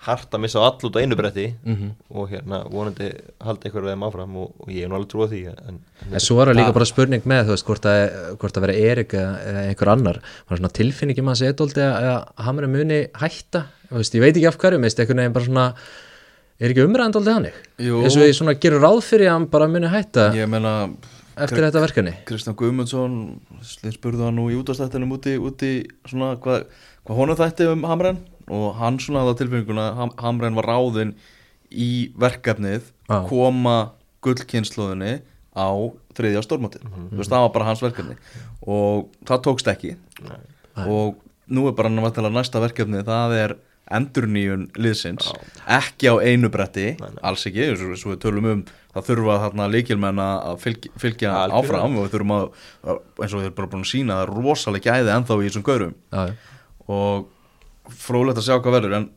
hart 0.04 0.34
að 0.36 0.42
missa 0.44 0.60
all 0.62 0.76
út 0.88 0.96
á 0.96 1.00
einu 1.02 1.16
bretti 1.18 1.46
Mhm. 1.64 1.90
og 2.14 2.28
hérna 2.30 2.60
vonandi 2.70 3.08
halda 3.40 3.68
eitthvað 3.68 3.88
þeim 3.92 4.04
áfram 4.08 4.36
og, 4.42 4.54
og 4.60 4.68
ég 4.68 4.84
er 4.84 4.88
nú 4.92 4.98
alveg 4.98 5.10
trúið 5.14 5.32
því 5.34 5.42
en, 5.68 5.78
en 6.12 6.20
svo 6.20 6.38
er 6.42 6.50
það 6.52 6.58
líka 6.60 6.74
bara 6.78 6.88
spurning 6.90 7.24
með 7.30 7.44
þú 7.48 7.54
veist, 7.56 7.66
hvort 7.68 7.88
að, 7.88 8.02
hvort 8.38 8.56
að 8.60 8.66
vera 8.66 8.78
Erik 8.92 9.14
eða, 9.16 9.34
eða 9.50 9.62
einhver 9.70 9.92
annar, 9.94 10.20
maður 10.48 10.62
svona 10.62 10.72
tilfinningi 10.80 11.24
maður 11.24 11.40
sé 11.42 11.50
eitthvað 11.52 11.82
að, 11.84 12.08
að 12.14 12.44
hann 12.48 12.58
er 12.64 12.68
muni 12.74 13.00
hætta. 13.24 13.64
Veist, 13.94 14.14
ég 14.14 14.24
veit 14.24 14.34
ekki 14.36 14.48
af 14.50 14.58
hverju, 14.58 14.80
meist 14.82 14.98
einhvern 15.00 15.22
veginn 15.24 15.34
bara 15.36 15.48
svona 15.48 15.66
er 16.60 16.70
ekki 16.70 16.84
umræðan 16.86 17.14
dóldi 17.16 17.32
hannig 17.34 17.56
Jú. 17.82 18.00
eins 18.04 18.14
og 18.16 18.22
ég 18.28 18.36
svona 18.38 18.54
gerur 18.62 18.82
ráð 18.84 19.00
fyrir 19.08 19.28
að 19.30 19.36
hann 19.38 19.46
bara 19.50 19.66
muni 19.70 19.90
hætta 19.90 20.28
Ég 20.36 20.46
meina 20.50 20.74
eftir 21.34 21.64
þetta 21.66 21.80
verkefni. 21.82 22.12
Kristján 22.28 22.54
Guðmundsson 22.58 23.16
slið 23.66 23.96
spurði 23.96 24.22
hann 24.28 24.36
nú 24.38 24.44
í 24.52 24.58
útastættinum 24.60 25.16
úti, 25.16 25.34
úti 25.42 25.72
svona 26.06 26.36
hvað 26.38 26.68
hva 27.04 27.16
honum 27.18 27.36
þætti 27.36 27.66
um 27.72 27.82
Hamren 27.90 28.20
og 28.48 28.74
hann 28.76 28.98
svona 28.98 29.22
að 29.24 29.94
Ham, 29.96 30.10
Hamren 30.18 30.54
var 30.54 30.64
ráðinn 30.68 31.14
í 31.70 32.12
verkefnið 32.18 32.82
Já. 33.08 33.26
koma 33.28 33.92
gullkynnslóðinni 34.22 35.20
á 35.54 35.68
þriðja 36.14 36.42
stórmótið. 36.46 36.82
Þú 37.10 37.18
veist 37.20 37.30
það 37.30 37.44
var 37.46 37.52
bara 37.54 37.64
hans 37.68 37.82
verkefni. 37.82 38.16
Og 38.66 39.08
það 39.26 39.42
tókst 39.46 39.68
ekki. 39.70 39.96
Og 40.86 41.16
nú 41.50 41.68
er 41.68 41.76
bara 41.76 41.88
náttúrulega 41.92 42.34
næsta 42.38 42.60
verkefni 42.62 43.02
það 43.06 43.34
er 43.38 43.56
endurníun 43.94 44.70
liðsins. 44.80 45.28
Ekki 45.68 46.08
á 46.08 46.14
einu 46.24 46.48
bretti 46.48 46.94
alls 47.22 47.44
ekki, 47.46 47.66
eins 47.68 47.82
og 47.84 47.92
eins 47.92 48.04
og 48.06 48.14
við 48.14 48.22
tölum 48.24 48.46
um 48.48 48.62
það 48.94 49.08
þurfa 49.10 49.36
þarna 49.42 49.66
líkilmenn 49.74 50.22
að 50.24 50.56
fylgja, 50.62 50.92
fylgja 51.02 51.32
áfram 51.52 51.98
og 51.98 52.06
við 52.06 52.14
þurfum 52.14 52.32
að 52.38 52.46
að- 52.84 53.00
eins 53.20 53.34
og 53.34 53.40
við 53.42 53.44
erum 53.50 53.58
bara 53.58 53.70
búin 53.74 53.84
að 53.84 53.92
sína 53.92 54.16
það 54.22 54.32
rosalega 54.38 54.94
gæði 54.94 55.12
ennþá 55.18 55.36
í 55.36 55.48
þessum 55.50 55.66
gaurum. 55.68 55.94
Og 56.88 57.28
frólægt 57.90 58.40
að 58.40 58.46
sjá 58.48 58.58
hvað 58.58 58.76
verður 58.78 58.96
en 58.98 59.08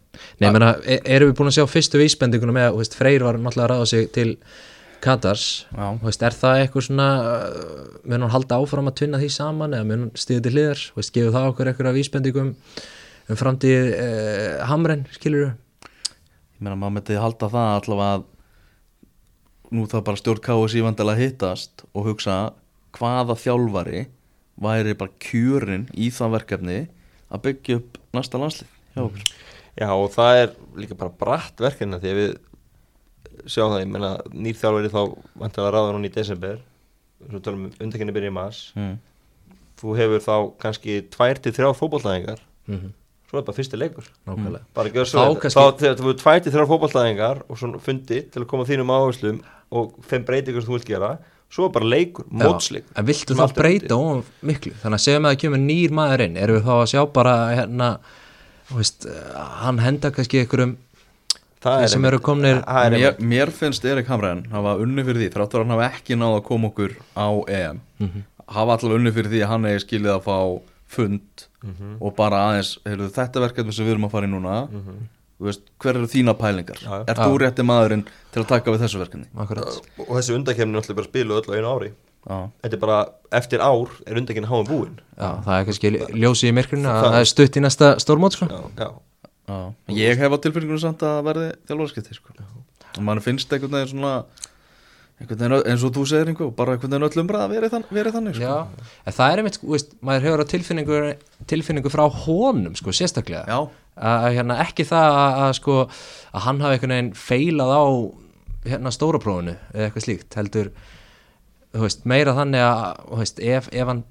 Nei, 0.42 0.50
menna, 0.50 0.74
e- 0.84 1.02
erum 1.06 1.32
við 1.32 1.38
búin 1.38 1.52
að 1.52 1.60
sjá 1.60 1.70
fyrstu 1.70 2.02
vísbendinguna 2.02 2.56
með, 2.56 2.72
þú 2.74 2.82
veist, 2.82 2.98
Freyr 2.98 3.26
var 3.26 3.38
náttúrulega 3.40 3.68
að 3.68 3.72
ráða 3.74 3.90
sig 3.92 4.10
til 4.16 4.32
Katars, 5.04 5.46
þú 5.72 6.08
veist, 6.08 6.24
er 6.26 6.36
það 6.36 6.62
eitthvað 6.64 6.88
svona, 6.88 7.08
uh, 7.22 8.00
mun 8.04 8.26
hann 8.26 8.34
halda 8.34 8.58
áfram 8.58 8.90
að 8.90 8.98
tvinna 9.02 9.22
því 9.22 9.30
saman 9.36 9.76
eða 9.78 9.88
mun 9.88 10.06
hann 10.08 10.16
stíða 10.18 10.48
til 10.48 10.54
hliðar, 10.56 10.82
þú 10.90 11.00
veist, 11.00 11.14
gefur 11.14 11.36
það 11.36 11.50
okkur 11.52 11.72
eitthvað 11.72 12.00
vísbendingum 12.00 12.50
um 13.28 13.40
framtíð 13.40 13.92
uh, 13.94 14.66
Hamren, 14.72 15.06
skilur 15.16 15.54
ég 16.58 16.66
meina 16.66 16.80
maður 16.80 16.98
myndi 16.98 17.22
halda 17.22 17.52
það 17.54 17.72
allavega 17.78 18.18
að 18.18 18.28
nú 19.78 19.86
það 19.92 20.06
bara 20.08 20.22
stjórn 20.22 20.44
KSI 20.48 20.84
vandilega 20.86 21.22
hittast 21.22 21.84
og 21.92 22.08
hugsa 22.08 22.38
hvaða 22.98 23.36
þjálfari 23.38 24.06
væri 24.58 24.96
bara 24.98 25.14
kjörin 25.22 25.86
í 25.94 26.10
það 26.14 26.34
verkefni 26.38 26.78
að 27.32 27.42
byggja 27.48 27.78
upp 27.82 27.98
næsta 28.18 28.40
landslið 28.42 28.70
hjá 28.96 29.02
okkur. 29.04 29.24
Já 29.78 29.90
og 29.94 30.08
það 30.16 30.42
er 30.44 30.54
líka 30.82 30.98
bara 30.98 31.14
bratt 31.20 31.60
verkefni 31.62 32.00
því 32.02 32.12
að 32.14 32.20
við 32.22 32.38
sjáum 33.48 33.72
það, 33.76 33.82
ég 33.84 33.92
meina 33.94 34.12
nýr 34.34 34.58
þjálfari 34.58 34.90
þá 34.94 35.02
vantilega 35.38 35.74
ráður 35.76 35.98
hún 36.00 36.08
í 36.10 36.14
desember. 36.14 36.58
Svo 37.30 37.40
tölum 37.44 37.68
við 37.68 37.82
undakenni 37.86 38.14
byrja 38.16 38.32
í 38.32 38.38
mars. 38.40 38.64
Mm. 38.78 38.98
þú 39.78 39.92
hefur 39.94 40.22
þá 40.26 40.36
kannski 40.58 40.94
tvær 41.14 41.38
til 41.38 41.52
þrjár 41.54 41.76
fótballtæðingar 41.78 42.40
Mhm. 42.68 42.88
svo 43.30 43.38
er 43.38 43.44
bara 43.46 43.54
fyrsti 43.58 43.78
leikur. 43.78 44.08
Nákvæmlega. 44.26 44.64
Bara 44.74 44.90
gjör 44.90 45.06
Þá 45.06 45.12
svo 45.12 45.20
þetta. 45.22 45.42
kannski- 45.42 45.60
þá 45.62 45.78
þegar 45.78 45.96
þú 45.96 46.02
hefur 46.08 46.18
tvær 46.24 46.40
til 46.44 46.52
þrjár 46.52 46.68
fótballtæðingar 46.72 47.42
og 47.50 47.58
svona 47.58 47.80
fundi 47.80 48.22
til 48.32 48.42
að 48.42 48.48
koma 48.48 48.64
þínum 48.66 48.90
áherslum 48.96 49.42
og 49.72 49.94
fimm 50.02 50.24
breytingar 50.26 50.62
sem 50.64 50.70
þú 50.72 50.74
vilt 50.80 50.86
gera 50.90 51.12
svo 51.54 51.66
er 51.70 51.74
bara 51.78 51.86
leikur, 51.94 52.26
mótsleikur 52.32 52.98
en 53.00 53.06
viltu 53.08 53.36
þá 53.38 53.42
allt 53.46 53.58
er 53.58 53.62
breyta 53.64 53.96
of 53.98 54.26
miklu? 54.46 54.74
Þannig 54.82 55.00
að 55.00 55.06
segjum 55.06 55.26
að 55.30 55.34
það 55.36 55.42
kemur 55.44 55.62
nýr 55.64 55.94
maður 56.00 56.24
inn 56.28 56.38
erum 56.38 56.58
við 56.60 56.66
þá 56.68 56.74
að 56.78 56.90
sjá 56.94 57.02
bara 57.16 57.36
hérna 57.56 57.90
veist, 58.74 59.08
hann 59.64 59.80
henda 59.80 60.12
kannski 60.12 60.42
einhverjum 60.44 60.76
Það 61.64 61.80
þeir 61.82 61.90
sem 61.90 62.06
eru 62.06 62.20
komnir- 62.22 62.60
er 62.62 62.92
mér, 62.94 63.16
mér 63.32 63.50
finnst 63.52 63.86
Erik 63.90 64.08
Hamræn 64.12 64.44
hafa 64.52 64.76
unni 64.84 65.04
fyrir 65.04 65.24
því 65.24 65.30
þráttur 65.34 65.64
hann 65.64 65.74
hafa 65.74 65.88
ekki 65.98 66.16
náð 66.20 66.36
að 66.38 66.44
koma 66.46 66.70
okkur 66.70 66.94
á 67.18 67.28
EM 67.50 67.80
hafa 68.48 68.76
allavega 68.78 69.00
unni 69.00 69.12
fyrir 69.16 69.32
því 69.34 69.42
að 69.44 69.50
hann 69.56 69.66
eigi 69.72 69.82
skilið 69.88 70.14
að 70.14 70.22
fá 70.28 70.38
fund 70.88 71.48
og 72.00 72.14
bara 72.16 72.44
aðeins, 72.52 72.76
heyrðu, 72.86 73.10
þetta 73.12 73.42
verkefni 73.44 73.74
sem 73.76 73.86
við 73.88 73.96
erum 73.98 74.06
að 74.08 74.12
fara 74.14 74.28
í 74.28 74.30
núna. 74.32 74.54
Þú 74.72 75.08
veist, 75.46 75.62
hver 75.84 75.96
eru 76.00 76.08
þína 76.10 76.34
pælingar? 76.38 76.80
Já, 76.82 76.90
já. 76.90 77.04
er 77.08 77.16
þú 77.22 77.38
rétti 77.44 77.66
maðurinn 77.68 78.06
til 78.34 78.42
að 78.42 78.48
taka 78.50 78.74
við 78.74 78.84
þessu 78.86 79.02
verkefni? 79.04 79.28
Akkurat. 79.38 79.80
Og 80.08 80.14
þessi 80.18 80.36
undakefni 80.38 80.72
er 80.74 80.80
náttúrulega 80.80 81.00
bara 81.02 81.10
spiluð 81.12 81.42
öll 81.42 81.54
á 81.54 81.58
einu 81.58 81.74
ári. 81.76 81.92
Já, 82.28 82.38
þetta 82.64 82.74
er 82.76 82.82
bara, 82.82 82.98
eftir 83.40 83.62
ár 83.64 83.92
er 84.08 84.18
undakefni 84.22 84.50
háum 84.50 84.68
búin. 84.68 84.98
Já, 85.16 85.30
það 85.46 85.54
er 85.60 85.68
kannski 85.70 85.92
ljósið 86.24 86.50
í 86.50 86.56
myrkrinu 86.58 86.90
að 86.92 87.04
Það- 87.06 87.20
er 87.22 87.30
stutt 87.32 87.56
í 87.58 87.64
næsta 87.64 87.92
stórmót 88.04 88.36
sko. 88.36 88.50
já, 88.50 88.62
já, 88.82 88.90
já. 89.48 89.74
ég 89.96 90.18
hef 90.18 90.32
á 90.34 90.38
tilfinningunum 90.42 90.82
samt 90.82 91.06
að 91.08 91.24
verði 91.30 91.48
þjálfarskipti 91.70 92.18
sko. 92.18 92.34
og 92.98 93.04
mann 93.04 93.20
finnst 93.22 93.54
einhvern 93.54 93.72
veginn 93.78 93.94
svona 93.94 94.26
einhvern 95.22 95.40
veginn, 95.40 95.72
eins 95.72 95.84
og 95.86 95.94
þú 95.96 96.04
segir 96.10 96.28
einhver 96.32 96.52
bara 96.56 96.76
einhvern 96.76 96.92
veginn 96.94 97.08
öllum 97.10 97.30
ræða 97.32 97.48
verið, 97.54 97.72
þann, 97.74 97.86
verið 97.94 98.16
þannig 98.18 98.36
sko. 98.36 98.68
Það 99.06 99.32
er 99.32 99.42
einmitt, 99.42 99.58
sko, 99.58 99.68
veist, 99.74 99.94
maður 100.02 100.26
hefur 100.28 100.44
á 100.44 100.46
tilfinningu, 100.52 101.00
tilfinningu 101.48 101.90
frá 101.94 102.04
honum, 102.26 102.76
sko, 102.78 102.94
sérstaklega. 102.94 103.46
Já, 103.48 103.70
að 103.98 104.28
hérna, 104.38 104.60
ekki 104.66 104.86
það 104.88 105.18
að, 105.18 105.40
að, 105.46 105.52
sko, 105.60 105.78
að 106.34 106.46
hann 106.48 106.62
hafi 106.64 106.78
einhvern 106.78 106.96
veginn 106.96 107.14
feilað 107.18 107.74
á 107.74 107.84
hérna 108.68 108.94
stóra 108.94 109.22
prófunu 109.24 109.56
eða 109.74 109.88
eitthvað 109.88 110.06
slíkt, 110.08 110.38
heldur 110.38 110.72
veist, 111.78 112.06
meira 112.10 112.36
þannig 112.38 112.64
að 112.66 113.18
veist, 113.22 113.42
ef, 113.44 113.70
ef 113.72 113.92
hann 113.92 114.04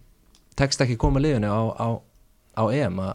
tekst 0.56 0.82
ekki 0.84 0.98
koma 1.00 1.20
liðinu 1.22 1.50
á, 1.52 1.62
á, 1.76 1.88
á 2.56 2.64
EM 2.72 3.00
að 3.04 3.14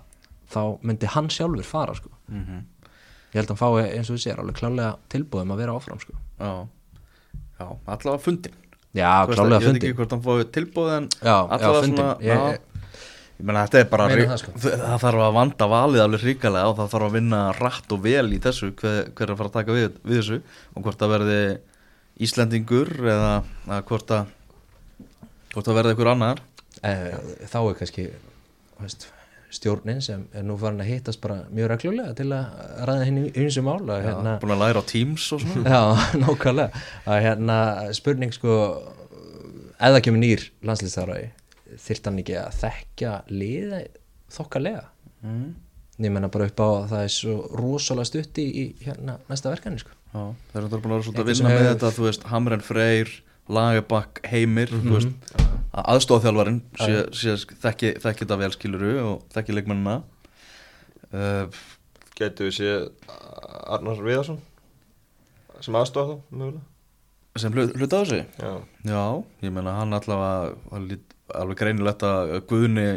þá 0.52 0.62
myndi 0.86 1.10
hann 1.10 1.32
sjálfur 1.32 1.66
fara 1.68 1.96
sko. 1.98 2.12
mm 2.32 2.68
ég 3.32 3.40
held 3.40 3.52
að 3.54 3.62
hann 3.62 3.62
fái 3.62 3.94
eins 3.96 4.10
og 4.12 4.18
þú 4.18 4.22
sér 4.26 4.40
alveg 4.44 4.58
klálega 4.60 4.96
tilbúðum 5.12 5.54
að 5.54 5.62
vera 5.64 5.76
áfram 5.80 6.00
sko. 6.02 6.18
já. 6.36 6.52
Já, 7.62 7.66
allavega 7.86 8.20
fundin 8.26 8.58
já, 8.98 9.12
klálega 9.30 9.62
ég 9.62 9.68
veit 9.70 9.78
ekki 9.86 9.96
hvort 10.00 10.16
hann 10.16 10.24
fóði 10.26 10.48
tilbúð 10.58 10.90
en 10.98 11.08
já, 11.22 11.36
já, 11.48 11.68
fundin 11.78 12.10
ég, 12.26 12.58
er 13.42 13.88
bara 13.92 14.08
það, 14.12 14.36
sko. 14.42 14.54
það 14.62 14.98
þarf 15.04 15.24
að 15.26 15.34
vanda 15.38 15.68
valið 15.72 16.04
alveg 16.06 16.26
ríkalega 16.28 16.70
og 16.70 16.78
það 16.80 16.92
þarf 16.94 17.08
að 17.08 17.16
vinna 17.18 17.42
rætt 17.58 17.96
og 17.96 18.04
vel 18.06 18.28
í 18.32 18.40
þessu 18.44 18.72
hver, 18.80 19.00
hver 19.16 19.28
er 19.28 19.34
að 19.34 19.42
fara 19.42 19.52
að 19.52 19.58
taka 19.58 19.78
við, 19.78 19.98
við 20.04 20.22
þessu 20.22 20.42
og 20.76 20.86
hvort 20.86 21.02
það 21.02 21.16
verði 21.16 21.42
Íslendingur 22.22 22.92
eða, 23.02 23.32
eða 23.66 23.82
hvort 23.90 24.14
að 24.14 24.30
hvort 25.52 25.68
það 25.68 25.80
verði 25.80 25.96
einhver 25.96 26.12
annar. 26.12 26.44
Eh, 26.88 27.18
þá 27.50 27.58
er 27.62 27.80
kannski 27.80 28.06
veist, 28.82 29.08
stjórnin 29.52 30.00
sem 30.04 30.24
er 30.38 30.46
nú 30.48 30.56
farin 30.60 30.82
að 30.84 30.92
hittast 30.94 31.22
bara 31.24 31.42
mjög 31.52 31.74
reglulega 31.74 32.16
til 32.18 32.30
að 32.36 32.62
ræða 32.88 33.10
henni 33.10 33.26
eins 33.36 33.60
og 33.60 33.68
mál 33.68 33.82
að, 33.84 34.06
hérna, 34.08 34.38
búin 34.42 34.56
að 34.56 34.64
læra 34.64 34.84
á 34.84 34.90
Teams 34.92 35.28
og 35.36 35.44
svona. 35.44 35.76
Já, 35.76 35.82
nákvæmlega. 36.24 36.86
Að 37.06 37.22
hérna 37.28 37.60
spurning 37.98 38.34
sko 38.36 38.58
það 39.82 40.02
kemur 40.06 40.22
nýr 40.22 40.48
landslýstaraði 40.68 41.30
þyrft 41.80 42.08
hann 42.10 42.20
ekki 42.22 42.36
að 42.42 42.58
þekkja 42.62 43.12
liða 43.32 43.82
þokkalega? 44.32 44.84
Mm. 45.22 45.50
ég 46.02 46.10
menna 46.16 46.30
bara 46.34 46.48
upp 46.50 46.62
á 46.64 46.68
að 46.68 46.86
það 46.92 47.04
er 47.06 47.12
svo 47.14 47.34
rosalega 47.60 48.10
stutt 48.10 48.40
í, 48.42 48.46
hérna 48.82 49.20
næsta 49.30 49.52
verkefni 49.54 49.82
sko. 49.84 49.92
Já, 50.12 50.24
þeir 50.52 50.64
eru 50.64 50.80
búin 50.82 50.92
að 50.92 50.96
vera 50.96 51.04
svolítið 51.06 51.22
að 51.22 51.30
vinna 51.32 51.52
með 51.52 51.68
þetta, 51.70 51.92
þú 51.98 52.06
veist, 52.08 52.24
Hamren 52.32 52.64
Freyr, 52.66 53.12
Lagerbakk, 53.52 54.22
Heimir, 54.32 54.72
þú 54.74 54.96
veist, 54.96 55.36
að 55.72 55.86
aðstofþjálfarinn 55.94 56.58
sé, 56.82 56.98
sé, 57.22 57.36
þekki, 57.64 57.94
þekki 58.04 58.26
þetta 58.26 58.40
vel 58.42 58.52
skiluru 58.56 58.92
og 59.04 59.22
þekki 59.36 59.56
leikmennina. 59.60 59.96
Uh, 61.12 61.62
getur 62.18 62.48
við 62.50 62.58
séð 62.58 62.84
Arnar 63.72 64.02
Viðarsson 64.04 64.42
sem 65.62 65.76
aðstofa 65.78 66.16
þá, 66.18 66.22
mögulega? 66.34 66.66
Sem 67.40 67.54
hlut, 67.56 67.72
hlut 67.80 67.94
á 67.96 68.00
þessu? 68.02 68.20
já, 68.42 68.52
Já, 68.90 69.04
ég 69.46 69.54
meina 69.56 69.78
hann 69.78 69.94
allavega, 69.96 70.56
var 70.72 70.82
lít- 70.90 71.16
alveg 71.40 71.60
greinilegt 71.62 72.04
að 72.08 72.34
Guðni 72.50 72.88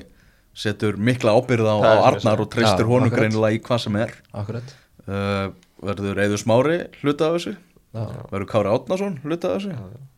setur 0.54 0.96
mikla 0.96 1.34
ábyrð 1.34 1.66
á, 1.66 1.76
á 1.82 1.92
Arnar 2.12 2.42
og 2.44 2.50
treystir 2.52 2.84
Já, 2.86 2.90
honum 2.90 3.08
akkurat. 3.10 3.20
greinilega 3.24 3.56
í 3.58 3.62
hvað 3.66 3.84
sem 3.88 4.00
er. 4.04 4.16
akkurat 4.32 4.74
Uh, 5.04 5.50
verður 5.84 6.16
Eður 6.24 6.40
Smári 6.40 6.76
hlut 7.02 7.20
á 7.20 7.28
þessu? 7.34 7.50
já. 7.92 8.04
Verður 8.30 8.46
Kári 8.48 8.70
Átnason 8.72 9.18
hlut 9.20 9.42
á 9.44 9.52
þessu? 9.52 9.74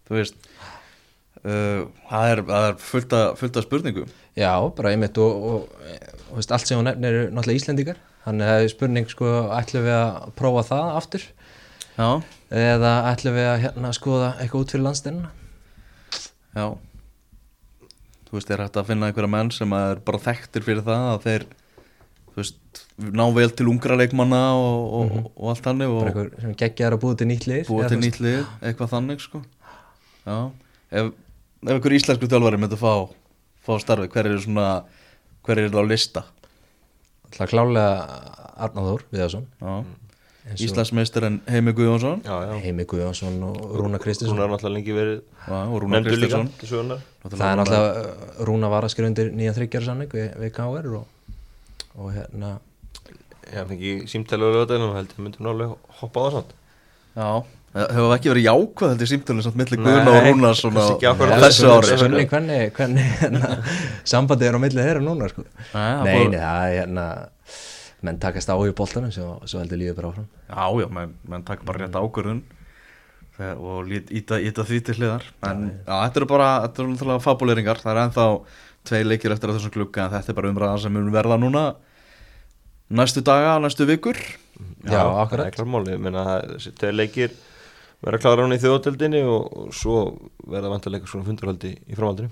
Þú 0.07 0.15
veist, 0.15 0.37
uh, 1.43 1.81
það 2.07 2.27
er, 2.31 2.43
það 2.53 2.67
er 2.69 2.77
fullt, 2.79 3.17
af, 3.19 3.33
fullt 3.41 3.59
af 3.59 3.67
spurningum. 3.67 4.13
Já, 4.39 4.53
bara 4.79 4.93
einmitt 4.95 5.19
og, 5.19 5.43
og, 5.49 5.75
og 6.31 6.39
veist, 6.39 6.55
allt 6.55 6.71
sem 6.71 6.79
hún 6.79 6.87
nefnir 6.87 7.11
eru 7.19 7.25
náttúrulega 7.35 7.59
Íslendingar 7.65 7.99
þannig 8.29 8.53
að 8.53 8.63
er 8.69 8.71
spurning 8.77 9.11
sko 9.11 9.33
ætlum 9.59 9.85
við 9.89 9.97
að 9.97 10.31
prófa 10.39 10.63
það 10.71 10.95
aftur 11.01 11.27
Já, 11.97 12.09
eða 12.63 12.95
ætlum 13.11 13.37
við 13.41 13.51
að 13.51 13.61
hérna 13.67 13.93
skoða 13.97 14.31
eitthvað 14.39 14.63
út 14.63 14.75
fyrir 14.77 14.87
landsteinuna 14.87 15.31
já. 16.55 16.67
Þú 18.37 18.41
veist, 18.43 18.51
er 18.53 18.61
hægt 18.61 18.75
að 18.77 18.89
finna 18.91 19.07
einhverja 19.09 19.33
menn 19.33 19.51
sem 19.55 19.71
er 19.73 20.01
bara 20.05 20.19
þekktir 20.21 20.65
fyrir 20.67 20.83
það 20.85 21.05
að 21.09 21.23
þeir, 21.25 21.45
þú 22.27 22.41
veist, 22.43 22.81
ná 23.17 23.23
vel 23.33 23.47
til 23.57 23.69
ungra 23.73 23.97
leikmanna 23.97 24.41
og, 24.61 24.83
og, 24.99 25.15
og 25.33 25.53
allt 25.55 25.65
þannig 25.65 25.89
bara 25.89 25.97
og 25.97 26.11
eitthvað 26.11 26.43
sem 26.45 26.57
geggjar 26.61 26.97
að 26.99 27.01
búið 27.07 27.17
til 27.23 27.29
nýtt 27.31 27.47
lið 27.49 27.63
búa 27.71 27.79
eða 27.87 27.93
til 27.95 28.01
nýtt 28.03 28.21
lið, 28.27 28.43
eitthvað 28.61 28.93
þannig, 28.93 29.25
sko. 29.25 29.41
Já, 30.27 30.37
ef, 31.01 31.09
ef 31.65 31.73
einhver 31.79 31.97
íslensku 31.97 32.29
þjálfari 32.29 32.61
myndi 32.61 32.81
fá, 32.83 32.93
fá 33.65 33.73
starfi, 33.81 34.13
hver 34.13 34.29
eru 34.29 34.45
svona, 34.45 34.69
hver 35.49 35.63
eru 35.65 35.73
það 35.73 35.89
á 35.89 35.93
lista? 35.95 36.27
Það 37.39 37.55
klálega 37.55 37.89
Arnáður 38.69 39.09
Viðarsson 39.15 39.49
Og 40.47 40.61
Íslandsmeistarinn 40.63 41.41
Heimi 41.51 41.73
Guðjónsson 41.75 42.21
já, 42.23 42.35
já 42.47 42.53
Heimi 42.63 42.85
Guðjónsson 42.87 43.41
og 43.49 43.57
Rúna 43.81 43.99
Kristinsson 44.03 44.39
er 44.39 44.53
náttúrulega 44.53 44.77
lengi 44.77 44.95
verið 44.95 45.19
og 45.51 45.87
nefndur 45.91 46.21
líka 46.23 46.41
Kristinsson. 46.61 46.93
Það 47.27 47.43
er 47.49 47.59
náttúrulega 47.61 48.05
uh, 48.05 48.39
Rúna 48.47 48.71
var 48.71 48.87
að 48.87 48.95
skrifa 48.95 49.11
undir 49.11 49.33
nýja 49.35 49.57
þryggjar 49.57 49.89
samning 49.89 50.15
við, 50.15 50.31
við 50.45 50.55
KR 50.55 50.89
og, 51.01 51.35
og 51.99 52.15
hérna 52.15 52.55
ég 53.51 53.69
fengi 53.73 53.93
símtælu 54.11 54.47
á 54.47 54.55
lögadeginu 54.55 54.89
og 54.93 54.97
held 55.01 55.13
ég 55.17 55.23
myndi 55.27 55.45
nálega 55.47 55.99
hoppa 56.01 56.23
á 56.23 56.25
það 56.27 56.39
samt 56.39 56.57
Já, 57.17 57.29
hefur 57.77 58.13
ekki 58.17 58.33
verið 58.33 58.47
jákvæð 58.47 58.91
heldur 58.93 59.11
símtölinn 59.13 59.45
samt 59.47 59.59
milli 59.59 59.79
Nei, 59.81 59.87
Guðna 59.87 60.15
og 60.15 60.27
Rúnar 60.31 60.59
svona 60.59 60.85
þessu 61.43 61.71
ári. 61.73 61.97
Hvernig, 61.97 62.29
hvernig, 62.31 62.67
hvernig 62.77 63.15
hérna, 63.21 63.57
sambandið 64.07 64.51
er 64.51 64.59
á 64.59 64.61
milli 64.63 64.85
þeirra 64.85 65.03
núna 65.05 65.31
sko. 65.33 65.47
Það 65.73 66.05
nei, 66.07 66.21
það 66.37 66.67
er 66.67 66.77
hérna 66.77 67.07
menn 68.07 68.21
takast 68.23 68.51
á 68.53 68.57
í 68.63 68.73
boltanum 68.77 69.13
svo, 69.15 69.37
svo 69.49 69.61
heldur 69.63 69.81
lífið 69.81 69.97
bara 69.99 70.13
áfram. 70.13 70.29
Já, 70.49 70.65
já, 70.83 70.89
menn, 70.99 71.17
menn 71.33 71.45
taka 71.49 71.67
bara 71.69 71.83
rétt 71.85 71.99
ákvörðun 71.99 72.45
og 73.61 73.91
íta, 73.93 74.39
íta 74.41 74.65
því 74.65 74.79
til 74.87 74.95
hliðar. 74.97 75.27
En 75.45 75.67
já, 75.85 75.93
þetta 76.07 76.23
eru 76.23 76.29
bara, 76.31 76.47
þetta 76.65 76.83
eru 76.83 76.93
náttúrulega 76.95 77.25
fabuleringar 77.27 77.83
það 77.83 77.93
er 77.93 78.01
ennþá 78.07 78.27
tvei 78.87 79.03
leikir 79.05 79.35
eftir 79.35 79.53
þessum 79.53 79.75
klukka 79.75 80.07
en 80.07 80.15
þetta 80.15 80.33
er 80.33 80.39
bara 80.39 80.53
umræðan 80.55 80.81
sem 80.87 80.95
mun 80.97 81.11
verða 81.13 81.37
núna 81.43 81.65
næstu 82.97 83.21
daga, 83.27 83.59
næstu 83.61 83.85
vikur. 83.89 84.17
Já, 84.87 85.03
akkurat. 85.25 85.51
er 85.51 85.57
klármáli, 85.59 85.93
ég 85.97 86.01
meina 86.01 86.23
það- 86.25 86.49
þessi 86.55 86.73
tveir 86.79 86.95
leikir 86.97 87.31
vera 88.07 88.19
klára 88.23 88.45
hún 88.47 88.55
í 88.57 88.61
þjóðatöldinni 88.63 89.23
og, 89.27 89.53
og 89.59 89.75
svo 89.75 89.97
verða 90.47 90.71
vantarleika 90.73 91.07
svona 91.11 91.27
fundurhaldi 91.27 91.75
í 91.77 91.97
framhaldinu. 91.99 92.31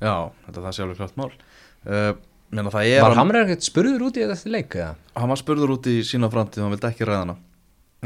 Já, 0.00 0.30
þetta 0.46 0.56
er 0.56 0.64
það 0.68 0.76
sjálfur 0.78 1.00
klart 1.02 1.16
mál. 1.18 1.32
Uh, 1.88 2.12
Menna 2.48 2.72
það 2.72 2.88
er 2.88 3.02
Var 3.04 3.12
hann, 3.12 3.20
Hamrar 3.20 3.44
ekkert 3.44 3.66
spurður 3.66 4.06
út 4.08 4.16
í 4.16 4.24
þetta 4.24 4.52
leik 4.54 4.78
eða? 4.78 4.94
hann 5.18 5.28
var 5.32 5.40
spurður 5.40 5.74
út 5.74 5.88
í 5.90 5.98
sína 6.06 6.30
framtíð 6.32 6.64
hann 6.64 6.72
vildi 6.72 6.88
ekki 6.88 7.08
ræða 7.08 7.22
hana. 7.26 7.36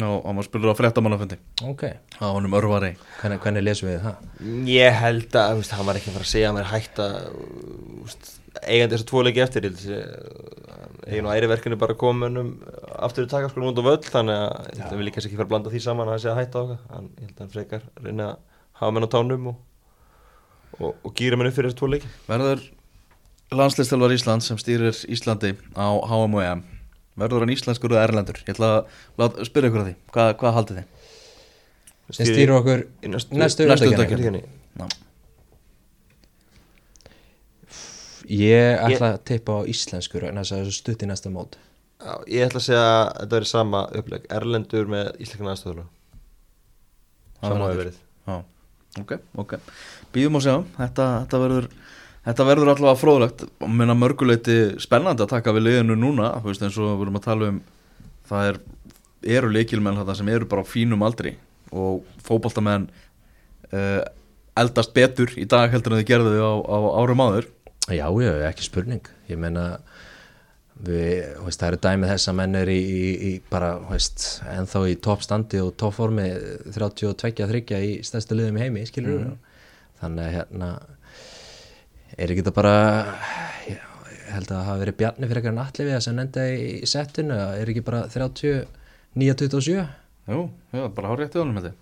Og 0.02 0.22
hann 0.24 0.38
var 0.40 0.46
spurður 0.46 0.72
á 0.72 0.76
fréttamannafundi. 0.78 1.36
Ok, 1.68 1.82
á 2.16 2.26
honum 2.32 2.54
örvari. 2.56 2.94
Hvernig, 3.20 3.42
hvernig 3.44 3.64
lesum 3.66 3.90
við 3.90 3.98
það? 4.06 4.16
ég 4.72 4.96
held 5.02 5.36
að, 5.36 5.58
veist, 5.60 5.74
hann 5.76 5.86
var 5.86 5.98
ekki 6.00 6.08
að 6.08 6.16
fara 6.16 6.26
að 6.26 6.32
segja 6.32 6.48
að 6.48 6.56
mér 6.56 6.70
hægt 6.72 7.02
að 7.04 7.12
eigandi 8.62 8.96
þessu 8.96 9.08
tvo 9.10 9.22
leiki 9.26 9.42
eftir 9.44 9.66
ég 9.68 9.76
held 9.76 9.84
að 9.92 11.06
eigin 11.12 11.28
og 11.28 11.34
æri 11.36 11.50
verkinu 11.50 11.78
bara 11.80 11.96
komunum 11.98 12.50
aftur 13.04 13.26
í 13.26 13.30
takaskólum 13.30 13.70
út 13.72 13.80
á 13.82 13.88
völl 13.90 14.00
þannig 14.06 14.36
að 14.38 14.82
að 14.86 14.96
við 14.96 15.06
líka 15.08 15.22
ekki 15.22 15.36
fara 15.36 15.46
að 15.48 15.52
blanda 15.52 15.72
því 15.72 15.80
saman 15.86 16.08
að 16.08 16.14
hann 16.16 16.22
sé 16.24 16.30
að 16.32 16.40
hætta 16.40 16.56
á 16.56 16.62
okkar. 16.62 16.80
Hann, 16.94 17.08
ég 17.18 17.26
held 17.28 17.36
að 17.36 17.42
hann 17.44 17.54
frekar 17.56 17.82
reyna 18.06 18.28
að 18.32 18.36
hafa 18.80 18.94
menn 18.96 19.06
á 19.06 19.14
tánum 19.14 19.50
og, 19.52 19.56
og, 20.80 20.90
og 21.04 21.10
gýra 21.18 21.36
menn 21.38 21.52
upp 21.52 21.58
fyrir 21.58 21.74
þessu 21.76 22.72
Verður 23.52 23.66
landslistelvar 23.66 24.12
Ísland 24.14 24.40
sem 24.40 24.56
stýrir 24.56 24.96
Íslandi 25.12 25.50
á 25.76 25.92
HM 26.08 26.38
og 26.38 26.40
EM 26.40 26.60
Verður 27.20 27.44
hann 27.44 27.52
íslenskur 27.52 27.92
eða 27.92 28.06
erlendur? 28.06 28.38
Ég 28.40 28.54
ætla 28.54 28.68
að 28.78 28.94
láta, 29.20 29.44
spyrja 29.44 29.68
ykkur 29.68 29.82
að 29.82 29.88
því. 29.90 29.92
Hvað, 30.14 30.30
hvað 30.40 30.54
haldið 30.56 30.78
þið? 30.78 31.10
Sem 32.16 32.28
stýrir 32.30 32.52
okkur 32.56 32.84
næstu, 33.12 33.36
næstu 33.36 33.66
næstu. 33.68 34.40
Já. 34.72 34.86
ég 38.32 38.80
ætla 38.86 39.12
að 39.12 39.20
tippa 39.28 39.60
á 39.60 39.68
íslenskur 39.68 40.24
en 40.30 40.40
þess 40.40 40.56
að 40.56 40.64
þessu 40.64 40.78
stutt 40.78 41.04
í 41.04 41.12
næsta 41.12 41.36
mót. 41.36 41.60
Já, 42.00 42.14
ég 42.32 42.48
ætla 42.48 42.62
að 42.62 42.68
segja 42.70 42.88
að 42.88 43.04
þetta 43.20 43.36
verið 43.36 43.52
sama 43.52 43.86
uppleg 44.00 44.28
Erlendur 44.40 44.92
með 44.96 45.12
íslenskana 45.18 45.52
aðstöðulega 45.52 45.88
Sama 47.42 47.68
hefur 47.68 47.82
verið. 47.84 48.00
Já, 48.24 48.36
ok, 49.04 49.18
ok. 49.44 49.58
Býðum 50.16 50.40
að 50.40 50.48
sjá, 50.48 50.56
þetta, 50.80 51.14
þetta 51.26 51.42
verður 51.44 51.74
Þetta 52.22 52.46
verður 52.46 52.70
allavega 52.70 53.00
fróðlegt 53.00 53.44
og 53.48 53.70
minna 53.70 53.96
mörguleiti 53.98 54.58
spennandi 54.82 55.24
að 55.24 55.32
taka 55.34 55.54
við 55.56 55.66
liðinu 55.66 55.96
núna 55.98 56.28
veist 56.44 56.62
eins 56.62 56.78
og 56.78 56.92
við 56.92 57.08
erum 57.08 57.18
að 57.18 57.24
tala 57.24 57.48
um 57.50 57.62
það 58.30 58.50
er, 58.50 58.60
eru 59.38 59.50
leikilmenn 59.50 59.98
þetta 59.98 60.18
sem 60.20 60.30
eru 60.30 60.46
bara 60.50 60.62
á 60.62 60.70
fínum 60.70 61.02
aldri 61.02 61.34
og 61.72 62.04
fótboltamenn 62.22 62.86
uh, 63.72 64.02
eldast 64.60 64.94
betur 64.94 65.32
í 65.40 65.48
dag 65.48 65.72
heldur 65.72 65.96
en 65.96 66.02
þau 66.02 66.08
gerðu 66.12 66.38
á, 66.38 66.52
á 66.62 66.78
árum 67.00 67.24
áður. 67.24 67.48
Já, 67.90 68.06
já, 68.06 68.32
ekki 68.46 68.68
spurning. 68.68 69.08
Ég 69.26 69.40
meina 69.40 69.64
við, 70.82 71.24
veist, 71.42 71.60
það 71.60 71.68
eru 71.70 71.80
dæmið 71.86 72.12
þess 72.12 72.30
að 72.30 72.38
menn 72.38 72.58
er 72.60 72.70
í, 72.72 72.78
í, 72.78 73.12
í 73.28 73.32
bara, 73.50 73.74
veist, 73.90 74.26
ennþá 74.52 74.84
í 74.90 74.98
toppstandi 75.02 75.62
og 75.62 75.74
toppformi 75.80 76.28
32-30 76.74 77.86
í 77.88 77.94
stærstu 78.06 78.38
liðum 78.38 78.58
í 78.60 78.66
heimi, 78.66 78.84
skilur 78.88 79.24
mm. 79.26 79.38
þannig 80.02 80.28
að 80.28 80.36
hérna 80.38 80.72
er 82.16 82.32
ekki 82.32 82.42
þetta 82.42 82.54
bara 82.56 82.74
já, 83.68 83.78
ég 84.10 84.26
held 84.32 84.50
að 84.50 84.56
það 84.56 84.68
hafi 84.68 84.84
verið 84.84 84.98
bjarni 85.00 85.30
fyrir 85.30 85.42
eitthvað 85.42 85.80
við 85.88 85.98
sem 86.06 86.18
nefndi 86.18 86.46
í 86.62 86.90
settinu 86.90 87.38
er 87.60 87.72
ekki 87.72 87.84
bara 87.86 88.04
39-27 88.12 89.80
Jú, 90.32 90.42
já, 90.70 90.84
bara 90.94 91.10
hár 91.10 91.18
rétt 91.18 91.34
í 91.34 91.42
honum 91.42 91.72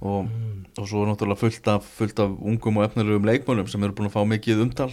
og, 0.00 0.28
og 0.80 0.86
svo 0.88 1.02
er 1.04 1.10
náttúrulega 1.10 1.42
fullt 1.42 1.66
af, 1.68 1.88
fullt 1.98 2.20
af 2.24 2.36
ungum 2.40 2.80
og 2.80 2.86
efnilegum 2.86 3.26
leikmönum 3.28 3.68
sem 3.68 3.82
eru 3.84 3.96
búin 3.98 4.08
að 4.08 4.16
fá 4.16 4.22
mikið 4.28 4.62
umtal 4.64 4.90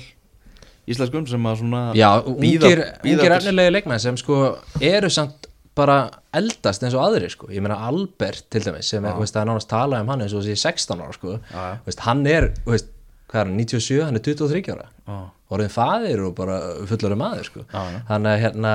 íslenskum 0.88 1.28
sem 1.28 1.47
að 1.47 1.62
svona 1.62 1.84
Já, 1.95 2.10
ungir, 2.28 2.84
ungir 3.03 3.36
efnilegi 3.38 3.76
leikmenn 3.76 4.03
sem 4.03 4.18
sko 4.20 4.41
eru 4.84 5.12
samt 5.12 5.47
bara 5.78 5.97
eldast 6.36 6.84
eins 6.84 6.95
og 6.97 7.03
aðri 7.05 7.30
sko, 7.32 7.51
ég 7.53 7.62
meina 7.64 7.78
Albert 7.88 8.47
til 8.51 8.64
dæmis 8.66 8.89
sem 8.91 9.05
er, 9.05 9.16
veist, 9.20 9.36
það 9.36 9.43
er 9.43 9.49
nánast 9.51 9.70
talað 9.72 10.03
um 10.03 10.12
hann 10.14 10.24
eins 10.26 10.34
og 10.34 10.43
þessi 10.45 10.64
16 10.64 11.03
ára 11.05 11.16
sko, 11.16 11.36
veist, 11.86 12.03
hann 12.08 12.24
er 12.30 12.49
veist, 12.66 12.89
hvað 13.28 13.41
er 13.41 13.49
hann, 13.51 13.57
97, 13.59 14.03
hann 14.05 14.15
er 14.19 14.23
23 14.28 14.71
ára. 14.75 14.86
Já. 15.07 15.17
orðin 15.55 15.71
faðir 15.71 16.21
og 16.28 16.36
bara 16.36 16.57
fullari 16.89 17.15
maður 17.19 17.45
sko, 17.47 17.65
Já, 17.71 17.82
já. 17.93 17.99
þannig 18.09 18.32
að 18.34 18.41
hérna 18.45 18.71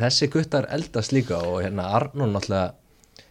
þessi 0.00 0.28
guttar 0.32 0.66
eldast 0.72 1.12
líka 1.12 1.38
og 1.44 1.62
hérna 1.64 1.90
Arnur 1.96 2.28
náttúrulega, 2.32 2.72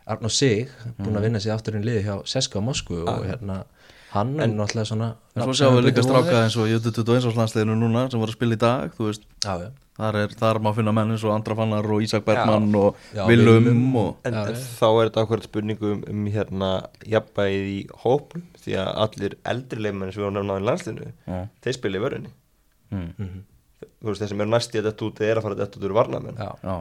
Arnur 0.05 0.30
Sig 0.34 0.70
búin 0.99 1.18
að 1.18 1.24
vinna 1.26 1.39
sér 1.41 1.55
aftur 1.55 1.76
inn 1.80 1.86
liði 1.86 2.03
hjá 2.05 2.16
Seska 2.30 2.61
Moskvu 2.61 3.03
og 3.09 3.24
hérna 3.26 3.63
hann 4.16 4.36
er 4.39 4.51
náttúrulega 4.51 4.89
svona 4.89 5.09
En 5.36 5.43
svo 5.43 5.55
sjáum 5.57 5.78
við 5.80 5.89
líka 5.89 6.03
stráka 6.05 6.43
eins 6.43 6.55
og 6.59 6.70
Jötu 6.72 6.93
21 6.95 7.30
árslandsleginu 7.32 7.76
núna 7.80 8.05
sem 8.11 8.22
voru 8.22 8.32
að 8.32 8.38
spila 8.38 8.55
í 8.55 8.61
dag, 8.61 8.93
þú 8.95 9.09
veist. 9.09 9.26
Já, 9.43 9.53
já. 9.66 9.72
Þar 9.95 10.18
er, 10.20 10.34
þar 10.36 10.57
má 10.59 10.70
finna 10.76 10.91
menn 10.91 11.13
eins 11.13 11.24
og 11.24 11.32
Andra 11.32 11.55
Fannar 11.55 11.88
og 11.88 12.03
Ísak 12.03 12.26
Bergmann 12.28 12.68
og 12.76 12.97
Já, 13.16 13.24
og 13.24 13.30
En, 13.32 14.34
Já, 14.36 14.41
en 14.51 14.57
þá 14.59 14.88
er 14.89 15.09
þetta 15.09 15.24
ákveður 15.24 15.45
spurningu 15.47 15.91
um, 15.95 16.26
hérna 16.34 16.72
jafnbæðið 17.07 17.70
í 17.72 17.78
hópum 18.03 18.43
því 18.59 18.76
að 18.82 18.89
allir 19.05 19.38
eldri 19.53 19.86
leikmenn 19.86 20.11
sem 20.11 20.20
við 20.20 20.28
varum 20.28 20.39
nefnaði 20.41 20.66
í 20.66 20.68
landslinu 20.70 21.11
Já. 21.13 21.39
þeir 21.63 21.78
spila 21.78 21.99
í 21.99 22.03
vörunni. 22.03 22.34
Mm. 22.95 23.45
þú 23.99 24.09
veist 24.11 24.22
þeir 24.22 24.32
sem 24.32 24.43
eru 24.43 24.51
næst 24.51 24.76
í 24.76 24.80
að 24.82 24.89
þetta 24.89 25.07
út 25.07 25.22
er 25.26 25.39
að 25.39 25.45
fara 25.47 25.57
þetta 25.61 25.80
út 25.80 25.88
úr 25.88 25.95
varnamenn 25.95 26.41
Já, 26.43 26.49
Já, 26.61 26.76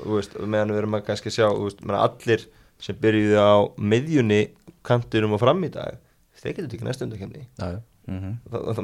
þú 0.00 0.16
veist, 0.16 0.38
meðan 0.40 0.72
við 0.74 0.80
erum 0.80 0.96
að 0.98 1.04
kannski 1.10 1.32
sjá 1.32 1.46
þú 1.50 1.68
veist, 1.68 1.84
allir 2.00 2.46
sem 2.82 2.98
byrjuðu 3.04 3.38
á 3.44 3.54
miðjunni 3.92 4.40
kantinum 4.84 5.36
og 5.36 5.44
fram 5.44 5.62
í 5.64 5.70
dag 5.72 6.00
þeir 6.44 6.56
getur 6.58 6.78
ekki 6.78 6.88
næstu 6.90 7.08
undakemni 7.08 7.46
mm 8.04 8.34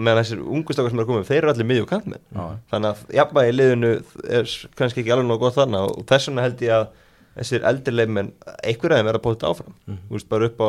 meðan 0.01 0.23
þessir 0.23 0.41
ungu 0.41 0.73
stakar 0.73 0.95
sem 0.95 1.01
eru 1.03 1.11
komið 1.11 1.27
þeir 1.29 1.43
eru 1.43 1.53
allir 1.53 1.67
miðju 1.69 1.85
og 1.85 1.91
kantmenn 1.91 2.23
Já. 2.33 2.45
þannig 2.73 2.91
að 2.91 3.15
jafnvægi 3.19 3.57
liðinu 3.59 3.91
er 4.39 4.55
kannski 4.81 5.03
ekki 5.03 5.13
alveg 5.13 5.29
nóg 5.29 5.43
gott 5.43 5.59
þannig 5.59 5.91
og 5.91 6.07
þess 6.09 6.31
vegna 6.31 6.47
held 6.47 6.65
ég 6.65 6.77
að 6.79 6.87
þessir 7.37 7.67
eldri 7.69 7.95
leifmenn 7.95 8.31
einhver 8.67 8.95
aðeins 8.95 9.09
verða 9.09 9.23
bótið 9.25 9.47
áfram. 9.51 9.77
Þú 9.87 10.17
veist 10.17 10.29
bara 10.33 10.49
upp 10.51 10.63
á 10.65 10.69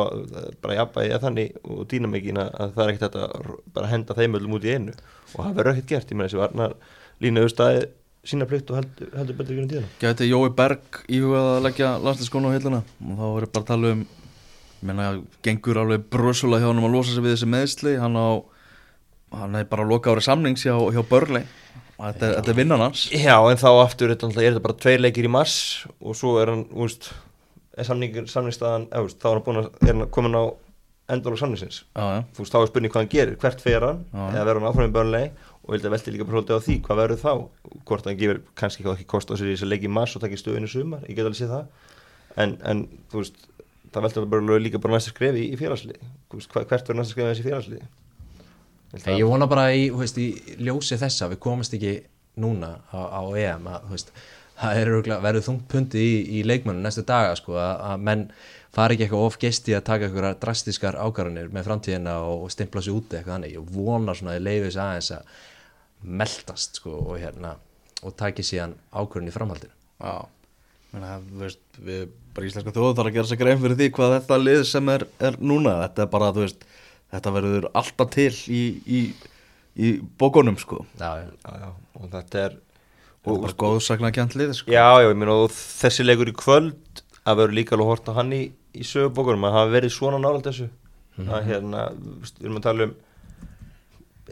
bara 0.62 0.76
jafnvægi 0.78 1.14
að 1.16 1.24
þannig 1.26 1.56
og 1.64 1.80
dýnamíkina 1.90 2.44
að 2.52 2.76
það 2.76 2.84
er 2.84 2.92
ekkert 2.92 3.04
þetta 3.06 3.24
að 3.26 3.50
bara 3.74 3.90
henda 3.90 4.16
þeim 4.18 4.38
öllum 4.38 4.56
út 4.58 4.68
í 4.68 4.76
einu. 4.76 4.94
Og 5.32 5.40
það 5.40 5.56
verður 5.58 5.72
ekkert 5.72 5.90
gert, 5.92 6.12
ég 6.12 6.20
meina 6.20 6.28
þessi 6.30 6.40
varnar 6.42 6.76
lína 7.22 7.42
auðvitaði 7.42 7.82
sína 8.32 8.46
plikt 8.46 8.70
og 8.70 8.78
heldur, 8.78 9.12
heldur 9.18 9.38
betur 9.40 9.56
ekki 9.56 9.64
um 9.64 9.70
tíðina. 9.72 9.92
Gæti 10.02 10.30
Jói 10.30 10.52
Berg 10.62 11.00
íhugað 11.10 11.48
að 11.56 11.62
leggja 11.66 11.92
landsliðskonu 12.06 12.52
á 12.52 12.56
hilluna? 12.56 12.82
Og 13.02 13.18
þá 13.18 13.26
er 13.26 13.48
bara 13.50 13.64
að 13.64 13.70
tala 13.72 13.94
um 13.96 14.04
ég 14.82 14.88
meina, 14.90 15.08
gengur 15.46 15.78
alveg 15.82 16.04
brösulega 16.10 16.64
hjá 16.66 16.72
hann 16.72 16.82
að 16.82 16.94
losa 16.96 17.14
sig 17.14 17.22
við 17.24 17.36
þessi 17.36 17.50
meðsli 17.54 17.92
hann 18.02 18.16
á 18.18 18.28
hann 19.32 19.54
er 19.56 19.64
bara 19.70 19.84
að 19.86 19.92
loka 19.94 20.12
árið 20.12 20.26
samnings 20.26 20.64
hjá, 20.66 20.74
hjá 20.92 21.02
Börley 21.08 21.44
og 21.98 22.08
þetta, 22.08 22.26
er- 22.26 22.34
þetta 22.40 22.50
er 22.52 22.58
vinnan 22.58 22.82
hans. 22.82 23.04
Já, 23.14 23.36
en 23.48 23.60
þá 23.62 23.68
aftur 23.84 24.10
er 24.10 24.16
þetta 24.18 24.62
bara 24.64 24.74
tveir 24.82 25.00
leikir 25.04 25.28
í 25.28 25.30
mars 25.32 25.86
og 26.02 26.16
svo 26.18 26.34
er 26.42 26.50
hann, 26.52 26.64
veist 26.74 27.12
er 27.78 27.86
samningur, 27.88 28.26
samningstaðan, 28.28 28.88
þá 28.90 29.28
er 29.30 29.38
hann 29.38 29.46
búin 29.46 29.60
að 29.62 29.70
er 29.86 29.94
hann 29.94 30.10
komin 30.12 30.34
á 30.36 30.44
endalók 31.12 31.38
samningsins. 31.40 31.82
Já, 31.96 32.02
já, 32.02 32.20
þú 32.34 32.42
veist, 32.44 32.52
þá 32.52 32.58
er 32.60 32.68
spurning 32.72 32.92
hvað 32.92 33.02
hann 33.04 33.12
gerir, 33.14 33.38
hvert 33.40 33.60
fer 33.64 33.86
hann? 33.86 34.02
Já. 34.12 34.26
eða 34.34 34.44
verður 34.50 34.60
hann 34.62 34.70
áfram 34.72 34.90
í 34.90 34.94
börnlegi 34.98 35.30
og 35.62 35.72
vildi 35.76 35.88
að 35.88 35.94
velti 35.94 36.12
líka 36.16 36.26
bara 36.26 36.36
svolítið 36.42 36.58
á 36.58 36.66
því, 36.66 36.76
hvað 36.88 37.00
verður 37.02 37.22
þá? 37.22 37.32
Hvort 37.88 38.06
hann 38.10 38.18
gefur 38.20 38.42
kannski 38.58 38.84
ekki 38.92 39.06
kost 39.14 39.30
á 39.30 39.34
sér 39.38 39.48
í 39.48 39.54
þessi 39.56 39.68
leik 39.70 39.86
í 39.86 39.92
mars 39.92 40.16
og 40.18 40.22
takki 40.26 40.38
stöðinu 40.40 40.68
sumar, 40.72 41.04
ég 41.08 41.14
get 41.16 41.24
alveg 41.28 41.38
séð 41.40 41.54
það. 41.54 41.66
En, 42.42 42.54
en 42.64 42.84
þú 43.12 43.20
veist 43.22 43.42
það 43.94 44.06
veldur 44.06 44.28
bara 44.32 44.58
líka 44.62 44.80
bara 44.82 44.96
næsta 44.98 45.12
skref 45.14 45.36
í, 45.38 45.48
í 45.52 45.58
félagslið. 45.60 45.98
Þú 46.30 46.38
veist, 46.40 46.52
hva- 46.54 46.64
hvert 46.68 46.88
verður 46.88 47.00
næsta 47.00 47.14
skref 47.16 47.26
í 47.28 47.32
þessi 47.34 47.48
félagslið 47.48 47.90
Hey, 48.92 49.14
ég 49.22 49.24
vona 49.24 49.46
bara 49.48 49.70
í, 49.72 49.86
þú 49.88 50.00
veist, 50.02 50.18
í 50.20 50.56
ljósi 50.60 50.98
þessa 51.00 51.30
við 51.30 51.38
komast 51.40 51.72
ekki 51.72 51.92
núna 52.42 52.74
á, 52.92 53.00
á 53.08 53.22
EM 53.40 53.64
að, 53.72 53.86
þú 53.86 53.94
veist, 53.94 54.10
það 54.60 54.80
er 54.82 54.90
verður 55.24 55.46
þungt 55.46 55.62
pundi 55.72 56.02
í, 56.02 56.18
í 56.36 56.42
leikmönnum 56.44 56.84
næstu 56.84 57.04
daga 57.08 57.32
sko, 57.38 57.54
að, 57.56 57.72
að 57.88 58.04
menn 58.04 58.26
fari 58.76 58.98
ekki 58.98 59.06
eitthvað 59.06 59.24
of 59.30 59.38
gesti 59.40 59.72
að 59.78 59.86
taka 59.88 60.10
eitthvað 60.10 60.36
drastískar 60.44 60.98
ákvarðanir 61.00 61.48
með 61.56 61.66
framtíðina 61.70 62.18
og, 62.20 62.44
og 62.44 62.52
stimpla 62.52 62.84
sér 62.84 62.98
úti 62.98 63.16
eitthvað 63.16 63.38
þannig, 63.38 63.56
ég 63.56 63.72
vona 63.78 64.14
svona 64.18 64.34
að 64.34 64.38
ég 64.38 64.44
leiði 64.50 64.66
þess 64.68 64.82
aðeins 64.84 65.10
að 65.16 65.32
meldast 66.20 66.80
sko, 66.82 66.94
og 67.06 67.16
hérna 67.22 67.56
og 68.02 68.16
taki 68.20 68.44
síðan 68.44 68.76
ákvarðin 68.92 69.32
í 69.32 69.36
framhaldinu. 69.38 69.74
Já 70.04 70.14
veist, 70.92 71.62
við 71.80 72.08
bara 72.34 72.48
íslenska 72.48 72.74
þjóðu 72.74 72.96
þarf 72.98 73.10
að 73.10 73.16
gera 73.16 73.30
sér 73.30 73.40
grein 73.40 73.60
fyrir 73.62 73.78
því 73.78 73.88
hvað 73.96 74.16
þetta 74.16 74.40
lið 74.42 74.64
sem 74.68 74.90
er, 74.92 75.06
er 75.20 75.38
núna. 75.40 75.76
Þetta 75.86 76.04
er 76.04 76.10
bara, 76.12 76.32
þú 76.32 76.44
veist, 76.44 76.66
þetta 77.14 77.34
verður 77.36 77.68
alltaf 77.80 78.12
til 78.12 78.32
í, 78.52 78.62
í, 78.84 79.00
í 79.76 79.94
bókunum 80.20 80.58
sko. 80.60 80.82
Já, 81.00 81.24
já. 81.24 81.30
já, 81.64 81.70
og 82.00 82.12
þetta 82.12 82.44
er 82.46 82.58
og 83.22 83.44
bara 83.44 83.58
góðsakna 83.62 84.12
kjent 84.14 84.36
lið 84.38 84.56
sko. 84.58 84.74
Já, 84.74 84.86
já, 85.00 85.08
ég 85.08 85.18
meina 85.20 85.38
og 85.44 85.54
þessi 85.54 86.06
leikur 86.06 86.32
í 86.32 86.36
kvöld 86.36 87.02
að 87.22 87.38
verður 87.38 87.56
líka 87.60 87.76
alveg 87.76 87.92
hort 87.92 88.10
á 88.10 88.18
hann 88.18 88.34
í, 88.34 88.42
í 88.74 88.86
sögubókunum. 88.86 89.46
Að 89.46 89.58
hafa 89.60 89.74
verið 89.76 89.94
svona 89.94 90.20
nálægt 90.20 90.50
þessu. 90.50 90.68
Að 91.22 91.48
hérna, 91.50 91.86
við 91.92 92.46
erum 92.46 92.58
að 92.58 92.66
tala 92.66 92.88
um 92.88 92.94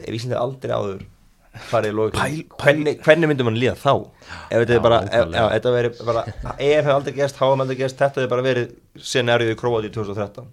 ef 0.01 0.15
Íslandi 0.15 0.37
aldrei 0.39 0.73
áður 0.73 1.03
hvernig, 1.51 2.93
hvernig 3.03 3.27
myndum 3.31 3.49
mann 3.49 3.57
líða 3.59 3.75
þá 3.79 3.91
ef 4.51 4.61
þetta 4.61 4.75
er 4.77 4.83
bara, 4.85 4.99
ef, 5.03 5.33
já, 5.35 5.43
þetta 5.55 5.73
veri 5.75 5.89
bara 6.07 6.23
EF 6.57 6.85
hefði 6.85 6.93
aldrei 6.95 7.15
gerst, 7.17 7.41
HM 7.41 7.63
aldrei 7.65 7.77
gerst 7.81 7.99
þetta 7.99 8.21
hefði 8.21 8.31
bara 8.31 8.45
verið 8.45 8.69
scenariðið 9.11 9.55
í 9.55 9.59
Króati 9.59 9.91
í 9.91 9.95
2013 9.97 10.49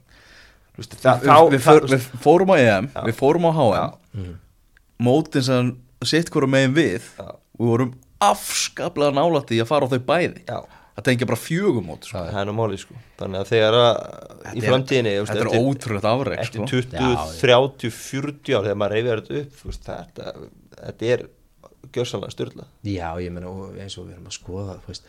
Þú 0.79 0.83
veist, 0.83 0.97
það, 1.03 1.23
við, 1.23 1.29
þá, 1.29 1.39
við, 1.53 1.63
það, 1.67 1.79
við, 1.93 2.09
fórum 2.23 2.51
á 2.55 2.57
EM, 2.63 2.89
Já. 2.95 3.01
við 3.09 3.17
fórum 3.19 3.47
á 3.47 3.53
HM 3.59 4.35
mótin 5.09 5.47
sem 5.47 5.71
sitt 6.07 6.31
hverju 6.35 6.51
megin 6.51 6.75
við 6.77 7.07
Já. 7.19 7.31
við 7.59 7.71
vorum 7.73 7.95
afskaplega 8.27 9.15
nálægt 9.15 9.55
í 9.55 9.61
að 9.63 9.71
fara 9.71 9.87
á 9.87 9.91
þau 9.95 10.03
bæði 10.07 10.43
já, 10.47 10.59
það 10.99 11.05
tengja 11.07 11.27
bara 11.31 11.39
fjögumót 11.39 12.07
sko. 12.09 12.23
það 12.27 12.41
er 12.43 12.49
nú 12.51 12.55
máli 12.59 12.79
sko 12.83 12.97
þannig 13.21 13.43
að 13.45 13.51
þegar 13.53 13.77
að 13.79 13.99
í 14.51 14.63
er- 14.63 14.67
framtíðinni 14.73 15.13
þetta 15.29 15.45
er 15.45 15.51
ótrúlega 15.63 16.15
afreg 16.17 16.43
eftir 16.43 16.63
sko. 16.65 16.71
20, 16.73 16.99
Já, 16.99 17.11
já. 17.15 17.37
30, 17.45 17.93
40 17.95 18.57
ár 18.59 18.67
þegar 18.67 18.81
maður 18.83 18.97
reyfir 18.99 19.23
þetta 19.23 19.43
upp 19.45 19.61
þú 19.63 19.71
veist, 19.71 19.93
þetta, 20.79 21.11
er 21.15 21.27
gjörsanlega 21.95 22.35
styrla 22.35 22.69
Já, 22.87 23.11
ég 23.23 23.35
meina 23.35 23.51
og 23.51 23.77
eins 23.81 23.99
og 23.99 24.09
við 24.09 24.17
erum 24.17 24.31
að 24.31 24.39
skoða 24.39 24.79
veist, 24.87 25.09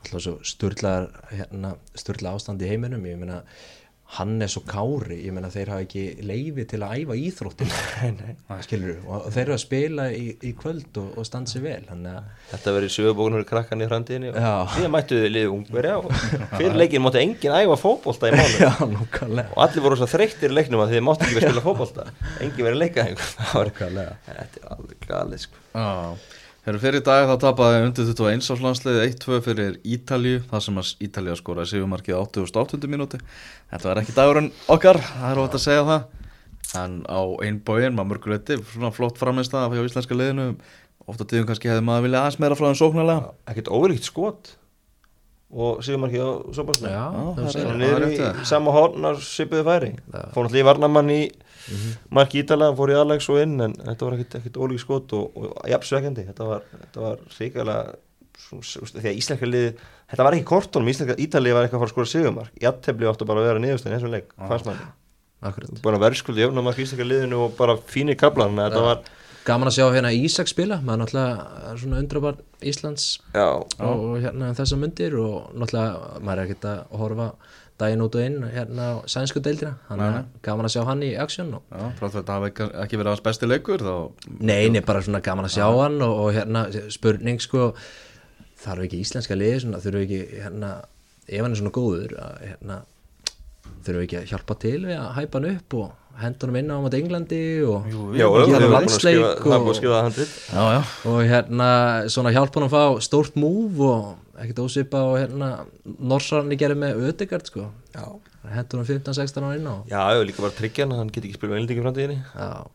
alltaf 0.00 0.24
svo 0.24 0.34
sturlaðar 0.46 1.10
hérna, 1.32 1.74
sturla 1.98 2.34
ástand 2.36 2.62
í 2.64 2.70
heiminum 2.70 3.06
ég 3.08 3.20
meina 3.20 3.42
Hannes 4.10 4.56
og 4.58 4.64
Kári 4.66 5.20
ég 5.22 5.30
meina 5.36 5.46
þeir 5.54 5.68
hafa 5.70 5.84
ekki 5.84 6.00
leifi 6.26 6.64
til 6.72 6.80
að 6.82 6.94
æfa 7.04 7.14
íþróttin 7.20 7.68
skilur 8.66 8.96
og 9.06 9.28
þeir 9.30 9.42
eru 9.44 9.54
að 9.54 9.60
spila 9.62 10.06
í, 10.10 10.24
í 10.42 10.50
kvöld 10.58 10.98
og, 10.98 11.12
og 11.20 11.28
standa 11.28 11.52
sér 11.52 11.62
vel 11.68 11.84
þannig 11.86 12.16
að 12.18 12.48
þetta 12.50 12.74
verður 12.74 12.94
sögubókunar 12.96 13.46
krakkan 13.46 13.84
í 13.84 13.88
framtíðinni. 13.92 14.32
Og 14.32 14.40
Já. 14.42 14.74
síðan 14.74 14.94
mættu 14.96 15.20
þið 15.20 15.30
liðið 15.36 15.54
ungverja 15.54 15.94
og 16.00 16.10
fyrir 16.58 16.76
leikin 16.82 17.04
mátti 17.06 17.22
enginn 17.22 17.56
æfa 17.60 17.78
fótbolta 17.84 18.32
í 18.32 18.34
núkvæmlega 18.34 19.46
og 19.54 19.62
allir 19.68 19.86
voru 19.86 20.00
svo 20.02 20.10
þreyttir 20.10 20.50
í 20.50 20.58
leiknum 20.58 20.82
að 20.84 20.96
þið 20.96 21.06
mátti 21.06 21.28
ekki 21.28 21.38
verið 21.38 21.52
spila 21.54 21.66
fótbolta. 21.68 22.08
Enginn 22.42 22.66
verið 22.66 22.76
að 22.80 22.82
leika 22.84 23.06
einhver 23.06 23.32
Það 23.38 23.56
var- 23.60 23.70
Nákvæmlega. 23.70 24.18
þetta 24.26 24.64
er 24.64 24.70
alveg 24.74 25.08
galið 25.14 25.46
sko. 25.46 25.66
Þegar 26.60 26.80
fyrir 26.82 27.02
dag 27.06 27.26
þá 27.30 27.34
tapaði 27.40 27.84
undir 27.86 28.08
21 28.10 28.42
áslandsliði 28.52 29.04
1-2 29.06 29.38
fyrir 29.46 29.76
Ítalju 29.96 30.42
það 30.50 30.64
sem 30.66 30.80
að 30.82 30.90
Ítalja 31.06 31.36
skoraði 31.38 31.70
sigumarkið 31.70 32.18
á 32.20 32.20
88. 32.20 32.90
mínúti 32.92 33.20
þetta 33.70 33.88
var 33.88 34.00
ekki 34.02 34.16
dagurinn 34.18 34.50
okkar 34.68 35.00
það 35.06 35.30
er 35.30 35.40
óvægt 35.40 35.56
að 35.56 35.64
segja 35.64 35.86
það. 35.88 36.04
En 36.80 37.00
á 37.08 37.20
einn 37.46 37.62
bóin, 37.64 37.96
maður 37.96 38.10
mörguleiti 38.12 38.60
svona 38.60 38.92
flott 38.94 39.16
framist 39.18 39.56
að 39.56 39.78
hjá 39.78 39.86
íslenska 39.88 40.14
liðinu. 40.14 40.50
Ofta 41.08 41.24
tíðum 41.26 41.48
kannski 41.48 41.72
hefði 41.72 41.86
maður 41.88 42.06
vilja 42.06 42.20
aðeins 42.20 42.40
meira 42.44 42.58
frá 42.60 42.68
þeim 42.68 42.78
sóknarlega. 42.78 43.32
Ekkert 43.50 43.72
óverlíkt 43.72 44.06
skot 44.06 44.52
og 45.50 45.80
síðan 45.82 46.02
markið 46.04 46.22
á 46.22 46.30
Sobarsnæ 46.54 46.90
Já, 46.90 47.04
Já, 47.10 47.20
þú 47.20 47.40
það 47.40 47.48
segir 47.54 47.64
er- 47.64 47.70
Þannig 47.70 47.90
það 47.90 48.02
niður 48.04 48.42
í 48.42 48.44
sama 48.50 48.74
hornar 48.76 49.16
svipuðu 49.26 49.64
færi. 49.66 49.90
Fór 50.34 50.44
náttúrulega 50.46 50.62
í 50.62 50.68
varnamann 50.70 51.10
í 51.14 51.20
marki 52.10 52.42
ítalega, 52.44 52.76
fór 52.78 52.90
í 52.94 52.98
Alex 53.00 53.28
og 53.30 53.40
inn 53.42 53.56
en 53.66 53.74
þetta 53.74 54.06
var 54.06 54.16
ekkert, 54.16 54.36
ekkert 54.40 54.60
ólík 54.62 54.80
skot 54.82 55.12
og, 55.18 55.36
og 55.36 55.68
jafnsveikandi, 55.70 56.24
þetta 56.30 56.46
var, 56.48 56.62
þetta 56.86 57.04
var 57.04 57.18
ríkilega 57.36 57.82
því 58.40 59.04
að 59.10 59.18
íslenska 59.20 59.46
liði 59.50 59.72
þetta 60.10 60.24
var 60.26 60.36
ekki 60.38 60.48
kortunum, 60.48 60.88
íslenska 60.90 61.18
ítalið 61.20 61.54
var 61.54 61.66
eitthvað 61.66 61.78
að 61.78 61.82
fara 61.84 61.90
að 61.90 61.94
skora 61.94 62.10
sigumark, 62.10 62.54
jafntefli 62.64 63.10
áttu 63.10 63.26
bara 63.28 63.42
að 63.42 63.48
vera 63.50 63.62
niðurstæðin 63.62 63.96
eins 63.98 64.06
og 64.08 64.14
leik, 64.14 64.32
fannst 64.48 64.66
maður 64.70 64.88
Akkurat. 65.50 65.70
búin 65.84 65.96
að 65.98 66.04
verðskuldi 66.06 66.42
jöfnumark 66.44 66.80
íslenska 66.82 67.06
liðinu 67.06 67.38
og 67.46 67.54
bara 67.60 67.76
fínir 67.76 68.16
að 68.60 68.72
þetta 68.72 68.82
var 68.86 69.04
Gaman 69.46 69.70
að 69.70 69.76
sjá 69.78 69.86
hérna 69.94 70.10
Ísak 70.12 70.50
spila 70.50 70.76
maður 70.84 71.00
náttúrulega 71.06 71.70
er 71.70 71.78
svona 71.80 72.00
undrabar 72.02 72.36
Íslands 72.60 73.06
já, 73.32 73.46
og, 73.56 74.02
og 74.04 74.18
hérna 74.20 74.50
þessar 74.58 74.80
myndir 74.82 75.16
og 75.16 75.54
náttúrulega 75.56 76.20
maður 76.20 76.42
er 76.42 76.50
ekkert 76.50 76.66
að 76.68 76.98
horfa 77.00 77.28
daginn 77.80 78.02
út 78.04 78.18
og 78.20 78.26
inn 78.26 78.42
hérna 78.52 78.90
á 78.92 78.94
sænsku 79.08 79.40
deildina. 79.40 79.78
Þannig 79.88 80.10
að 80.18 80.26
gaman 80.44 80.66
að 80.68 80.74
sjá 80.74 80.82
hann 80.84 81.04
í 81.06 81.10
aksjón 81.16 81.54
og 81.56 81.62
Já, 81.72 81.86
frá 81.96 82.10
þetta 82.18 82.34
hafi 82.36 82.50
ekki- 82.50 82.66
ekki 82.84 82.98
verið 83.00 83.12
hans 83.14 83.22
besti 83.24 83.48
leikur 83.48 83.80
þá 83.86 83.94
Nei, 84.44 84.68
nei, 84.68 84.82
bara 84.84 85.00
svona 85.06 85.22
gaman 85.24 85.48
að 85.48 85.54
sjá 85.56 85.64
hann 85.78 85.96
og, 86.04 86.12
og 86.26 86.34
hérna 86.36 86.66
spurning 86.92 87.40
sko 87.40 87.70
þarf 88.60 88.84
ekki 88.84 89.00
íslenska 89.00 89.38
liði 89.40 89.62
svona, 89.64 89.80
þurfum 89.80 90.04
ekki 90.04 90.20
hérna, 90.44 90.74
ef 91.24 91.40
hann 91.46 91.56
er 91.56 91.60
svona 91.62 91.72
góður 91.72 92.12
að, 92.20 92.36
hérna, 92.50 92.76
þurfum 93.86 94.04
ekki 94.04 94.20
að 94.20 94.28
hjálpa 94.34 94.58
til 94.60 94.76
við 94.84 94.98
að 95.00 95.10
hæpa 95.16 95.40
hann 95.40 95.50
upp 95.54 95.78
og 95.80 95.96
hann 96.20 96.34
inn 96.56 96.70
á 96.70 96.76
mát 96.82 96.94
Englandi 96.94 97.62
og, 97.64 97.86
gera 98.16 98.30
það 98.46 98.56
er 98.60 98.72
landsleik 98.74 99.20
það 99.40 99.54
er 99.54 99.60
og- 99.60 99.76
skrifa 99.78 99.94
það 99.94 100.02
handrit. 100.08 100.32
Já, 100.52 100.62
já, 100.74 100.80
og 101.10 101.20
hérna 101.30 101.68
svona 102.12 102.32
hjálpa 102.34 102.60
hann 102.60 102.68
að 102.68 102.74
fá 102.74 103.00
stórt 103.00 103.34
múf 103.40 103.78
og 103.80 104.16
ekkert 104.40 104.58
ósvipa 104.64 105.00
og 105.04 105.16
hérna 105.20 105.48
Norsarni 105.98 106.56
gerir 106.56 106.76
með 106.76 107.00
Ödegard 107.08 107.46
sko. 107.46 107.70
Já, 107.94 108.04
hendur 108.54 108.78
hann 108.82 108.86
15-16 108.86 109.44
á 109.44 109.50
inn 109.56 109.66
á. 109.68 109.74
Já, 109.88 110.02
já, 110.16 110.22
líka 110.24 110.42
bara 110.42 110.52
tryggja 110.56 110.84
hann 110.86 110.96
hann 110.98 111.08
geti 111.12 111.28
ekki 111.30 111.38
spilað 111.38 111.54
með 111.54 111.60
Englendingi 111.62 111.84
framtíðinni. 111.86 112.18
Já, 112.34 112.66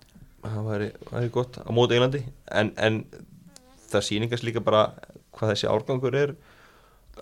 það 0.46 0.66
væri, 0.72 0.90
væri 1.12 1.30
gott 1.32 1.58
á 1.62 1.70
móti 1.74 1.98
Englandi. 1.98 2.24
En, 2.52 2.72
en 2.78 3.04
það 3.92 4.06
sýningast 4.10 4.44
líka 4.46 4.62
bara 4.64 4.92
hvað 5.36 5.54
þessi 5.54 5.70
árgangur 5.70 6.16
er 6.16 6.36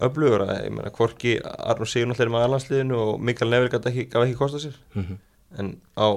öflugur. 0.03 0.43
Að 0.47 0.65
ég 0.65 0.71
meina 0.75 0.91
hvorki 0.95 1.37
Arnur 1.43 1.87
Sigur 1.89 2.07
náttúrulega 2.11 2.27
er 2.29 2.33
með 2.35 2.47
aðlandsliðinu 2.47 2.97
og 3.03 3.21
Mikael 3.21 3.49
Neville 3.51 3.69
gaf 3.75 3.85
ekki, 3.91 4.07
gaf 4.11 4.23
ekki 4.27 4.37
kosta 4.39 4.59
sér. 4.63 4.75
Mhm. 4.95 5.19
En 5.59 5.75
á 5.99 6.07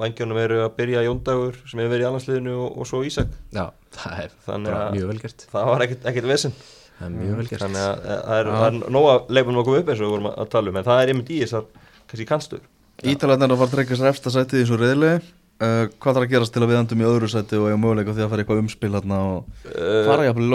vangjónum 0.00 0.38
eru 0.38 0.60
að 0.64 0.74
byrja 0.78 1.04
Jóndagur 1.06 1.56
sem 1.66 1.80
hefur 1.82 1.92
verið 1.94 2.04
í 2.04 2.08
aðlandsliðinu 2.08 2.56
og, 2.56 2.76
og 2.78 2.88
svo 2.88 3.00
Ísak. 3.06 3.32
Já 3.54 3.64
það 3.96 4.20
er 4.24 4.36
Þannig 4.46 4.74
bara 4.74 4.92
mjög 4.94 5.10
vel 5.10 5.18
gert. 5.24 5.46
það 5.50 5.70
var 5.70 5.84
ekkert, 5.86 6.06
ekkert 6.10 6.30
vesinn 6.30 6.54
Það 7.00 7.06
er 7.06 7.12
mjög 7.16 7.38
vel 7.40 7.48
gert. 7.48 7.64
Þannig 7.64 7.82
að 7.86 8.06
að 8.14 8.22
það 8.28 8.36
er, 8.36 8.50
er 8.68 8.94
nóga 8.96 9.16
leifum 9.32 9.60
að 9.60 9.66
koma 9.68 9.80
upp 9.80 9.90
eins 9.90 10.00
og 10.00 10.06
við 10.06 10.14
vorum 10.14 10.30
að 10.30 10.50
tala 10.54 10.72
um 10.72 10.78
en 10.80 10.88
það 10.88 11.02
er 11.02 11.12
einmitt 11.12 11.32
í 11.32 11.40
þessar 11.42 11.66
kannski 12.10 12.28
kannstur 12.28 12.64
Ítalarnir 13.10 13.54
að 13.54 13.60
fara 13.62 13.70
að 13.70 13.76
tryggja 13.78 13.98
sér 14.00 14.10
efsta 14.12 14.32
sætið 14.34 14.60
í 14.60 14.64
þessu 14.64 14.80
reyðlegi 14.80 15.20
uh, 15.20 15.84
Hvað 15.96 16.18
þarf 16.18 16.26
að 16.26 16.32
gerast 16.34 16.54
til 16.54 16.62
að 16.64 16.70
við 16.70 16.80
endum 16.82 17.02
í 17.02 17.08
öðru 17.08 17.30
sæti 17.32 17.60
og 17.60 17.70
ég 17.72 17.80
möguleika 17.80 18.12
á 18.12 18.16
því 18.16 18.24
að 18.26 18.32
fara 18.34 18.44
eitthvað 18.44 18.62
umspil 18.64 18.92
hérna 18.94 19.20
og 19.30 19.68
fara 20.10 20.26
jafnvel 20.28 20.50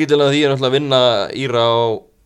í 0.00 0.08
til 0.08 0.20
að 0.22 0.32
því 0.32 0.40
er 0.40 0.54
náttúrulega 0.54 0.70
að 0.72 0.78
vinna 0.78 1.02
Íra 1.36 1.66
á 1.68 1.78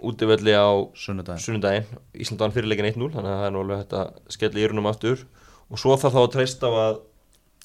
útivelli 0.08 0.54
á 0.56 0.68
Sunnudaginn. 0.98 1.44
sunnudaginn, 1.44 2.02
Ísland 2.14 2.42
vann 2.42 2.54
fyrirleikin 2.54 2.90
1-0 2.90 3.08
þannig 3.14 3.32
að 3.32 3.40
það 3.40 3.48
er 3.48 3.54
nú 3.54 3.62
alveg 3.62 3.82
hægt 3.82 3.96
að 3.98 4.12
skella 4.36 4.60
í 4.60 4.66
írunum 4.66 4.90
aftur. 4.90 5.24
Og 5.72 5.80
svo 5.80 5.96
þarf 5.96 6.16
þá 6.16 6.22
að 6.22 6.32
treysta 6.36 6.70
á 6.70 6.72
að 6.82 7.00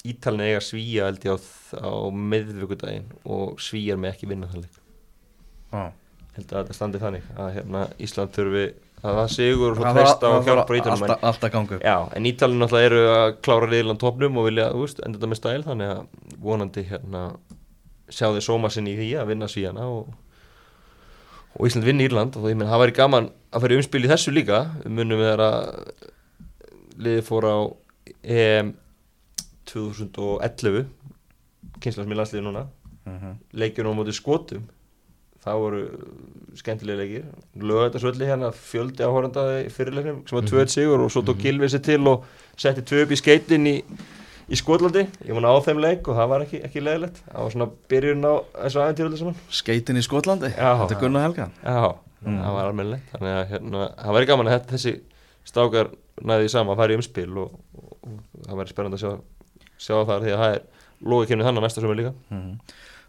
Ítalina 0.08 0.46
eiga 0.46 0.60
svíja 0.62 1.08
held 1.08 1.24
ég 1.26 1.34
á, 1.34 1.38
á 1.82 1.92
miðvíkudaginn 2.14 3.08
og 3.26 3.58
svíjar 3.62 3.98
með 3.98 4.14
ekki 4.14 4.28
vinna 4.30 4.50
leik. 4.54 4.76
Já. 5.72 5.88
Held 6.38 6.52
að 6.52 6.60
þetta 6.60 6.76
standi 6.76 7.00
þannig 7.02 7.32
að 7.34 7.50
hérna, 7.56 7.82
Ísland 7.98 8.36
þurfi 8.36 8.66
að 9.02 9.18
það 9.18 9.32
sigur 9.34 9.72
og 9.72 9.80
Það 9.82 9.98
treysta 9.98 10.18
á 10.18 10.28
það 10.28 10.36
þarf 10.36 10.48
hjálp 10.48 10.70
frá 10.70 10.78
Ítalina 10.78 11.08
alltaf, 11.08 11.26
alltaf 11.30 11.52
gangu 11.54 11.78
Já, 11.82 11.96
en 12.18 12.28
Ítalina 12.30 12.64
náttúrulega 12.64 12.90
eru 12.90 13.02
að 13.14 13.26
klára 13.46 13.70
liðlan 13.72 14.00
topnum 14.02 14.38
og 14.40 14.48
vilja, 14.48 14.70
veist, 14.74 15.02
enda 15.04 15.18
þetta 15.18 15.30
með 15.32 15.40
stæl 15.40 15.66
þannig 15.66 15.92
að 15.92 16.38
vonandi 16.46 16.84
hérna 16.88 17.22
sjá 18.08 18.30
þeir 18.32 18.46
sóma 18.46 18.70
sinni 18.72 18.94
í 18.94 18.98
því 18.98 19.10
að 19.20 19.30
vinna 19.32 19.50
svíjana 19.50 19.86
og, 19.92 20.08
og 21.56 21.66
Ísland 21.68 21.86
vinna 21.88 22.04
Írland 22.06 22.36
og 22.36 22.48
ég 22.50 22.56
menn 22.58 22.68
það 22.70 22.82
væri 22.84 22.96
gaman 22.98 23.30
að 23.52 23.64
fara 23.64 23.74
í 23.74 23.80
umspil 23.80 24.04
í 24.04 24.10
þessu 24.10 24.34
líka. 24.34 24.60
Munum 24.84 25.20
við 25.22 25.32
að 25.34 25.54
liðið 26.98 27.24
fór 27.28 27.46
á 27.48 27.56
EM 28.22 28.74
2011 29.68 30.86
kynslasmi 31.82 32.18
landsliði 32.18 32.44
núna. 32.46 32.66
Mhm. 33.08 33.38
leikjunum 33.52 33.94
á 33.96 33.98
móti 33.98 34.12
skotum. 34.12 34.66
Það 35.44 35.60
voru 35.62 35.80
skemmtilega 36.58 36.98
leikir. 36.98 37.24
Lögættasvöldi 37.56 38.26
hérna 38.28 38.50
fjöldi 38.52 39.00
áhóranda 39.06 39.44
í 39.64 39.70
fyrirleiknum 39.72 40.26
sem 40.28 40.36
var 40.36 40.44
2-1 40.44 40.68
sigur 40.74 41.00
og 41.00 41.10
svo 41.10 41.22
tók 41.22 41.40
Gilvið 41.40 41.72
sér 41.72 41.84
til 41.84 42.06
og 42.08 42.24
setti 42.56 42.82
2 42.82 43.02
upp 43.04 43.14
í 43.14 43.16
skeitin 43.16 43.66
í, 43.66 43.76
í 44.48 44.58
Skotlandi. 44.58 45.04
Ég 45.26 45.36
mun 45.36 45.46
á 45.48 45.52
þeim 45.64 45.80
leik 45.82 46.08
og 46.08 46.16
það 46.18 46.30
var 46.32 46.44
ekki, 46.46 46.60
ekki 46.64 46.82
leðilegt 46.82 47.20
það 47.26 47.44
var 47.44 47.54
svona 47.54 47.68
byrjun 47.92 48.24
á 48.24 48.34
þessu 48.64 48.82
aðeintýröldu 48.82 49.20
saman. 49.20 49.38
Skeitin 49.60 50.00
í 50.00 50.04
Skotlandi? 50.06 50.50
Já. 50.54 50.70
Þetta 50.82 50.96
er 50.96 51.02
Gunnar 51.02 51.26
Helga. 51.26 51.48
Já, 51.62 51.80
það 52.24 52.56
var 52.56 52.70
almennilegt. 52.70 53.12
Þannig 53.14 53.36
að 53.36 53.46
hérna, 53.52 53.86
það 54.00 54.18
væri 54.18 54.30
gaman 54.32 54.50
að 54.50 54.56
þetta, 54.56 54.74
þessi 54.74 54.94
stákar 55.48 55.92
næði 56.28 56.52
saman 56.52 56.74
að 56.74 56.82
fara 56.82 56.94
í 56.96 57.00
umspil 57.00 57.30
og, 57.44 57.54
og, 57.78 57.94
og 58.08 58.48
það 58.48 58.60
væri 58.62 58.74
spennandi 58.74 58.98
að 58.98 59.04
sjá, 59.04 59.12
sjá 59.78 59.96
það 60.08 60.26
því 60.26 60.34
að 60.34 60.42
það 60.44 60.56
er 60.56 60.66
lógikemni 61.12 61.46
þannig 61.46 61.66
næsta 61.68 61.84
sem 61.84 61.94
er 61.94 62.00
líka. 62.02 62.14
Mhm. 62.32 62.52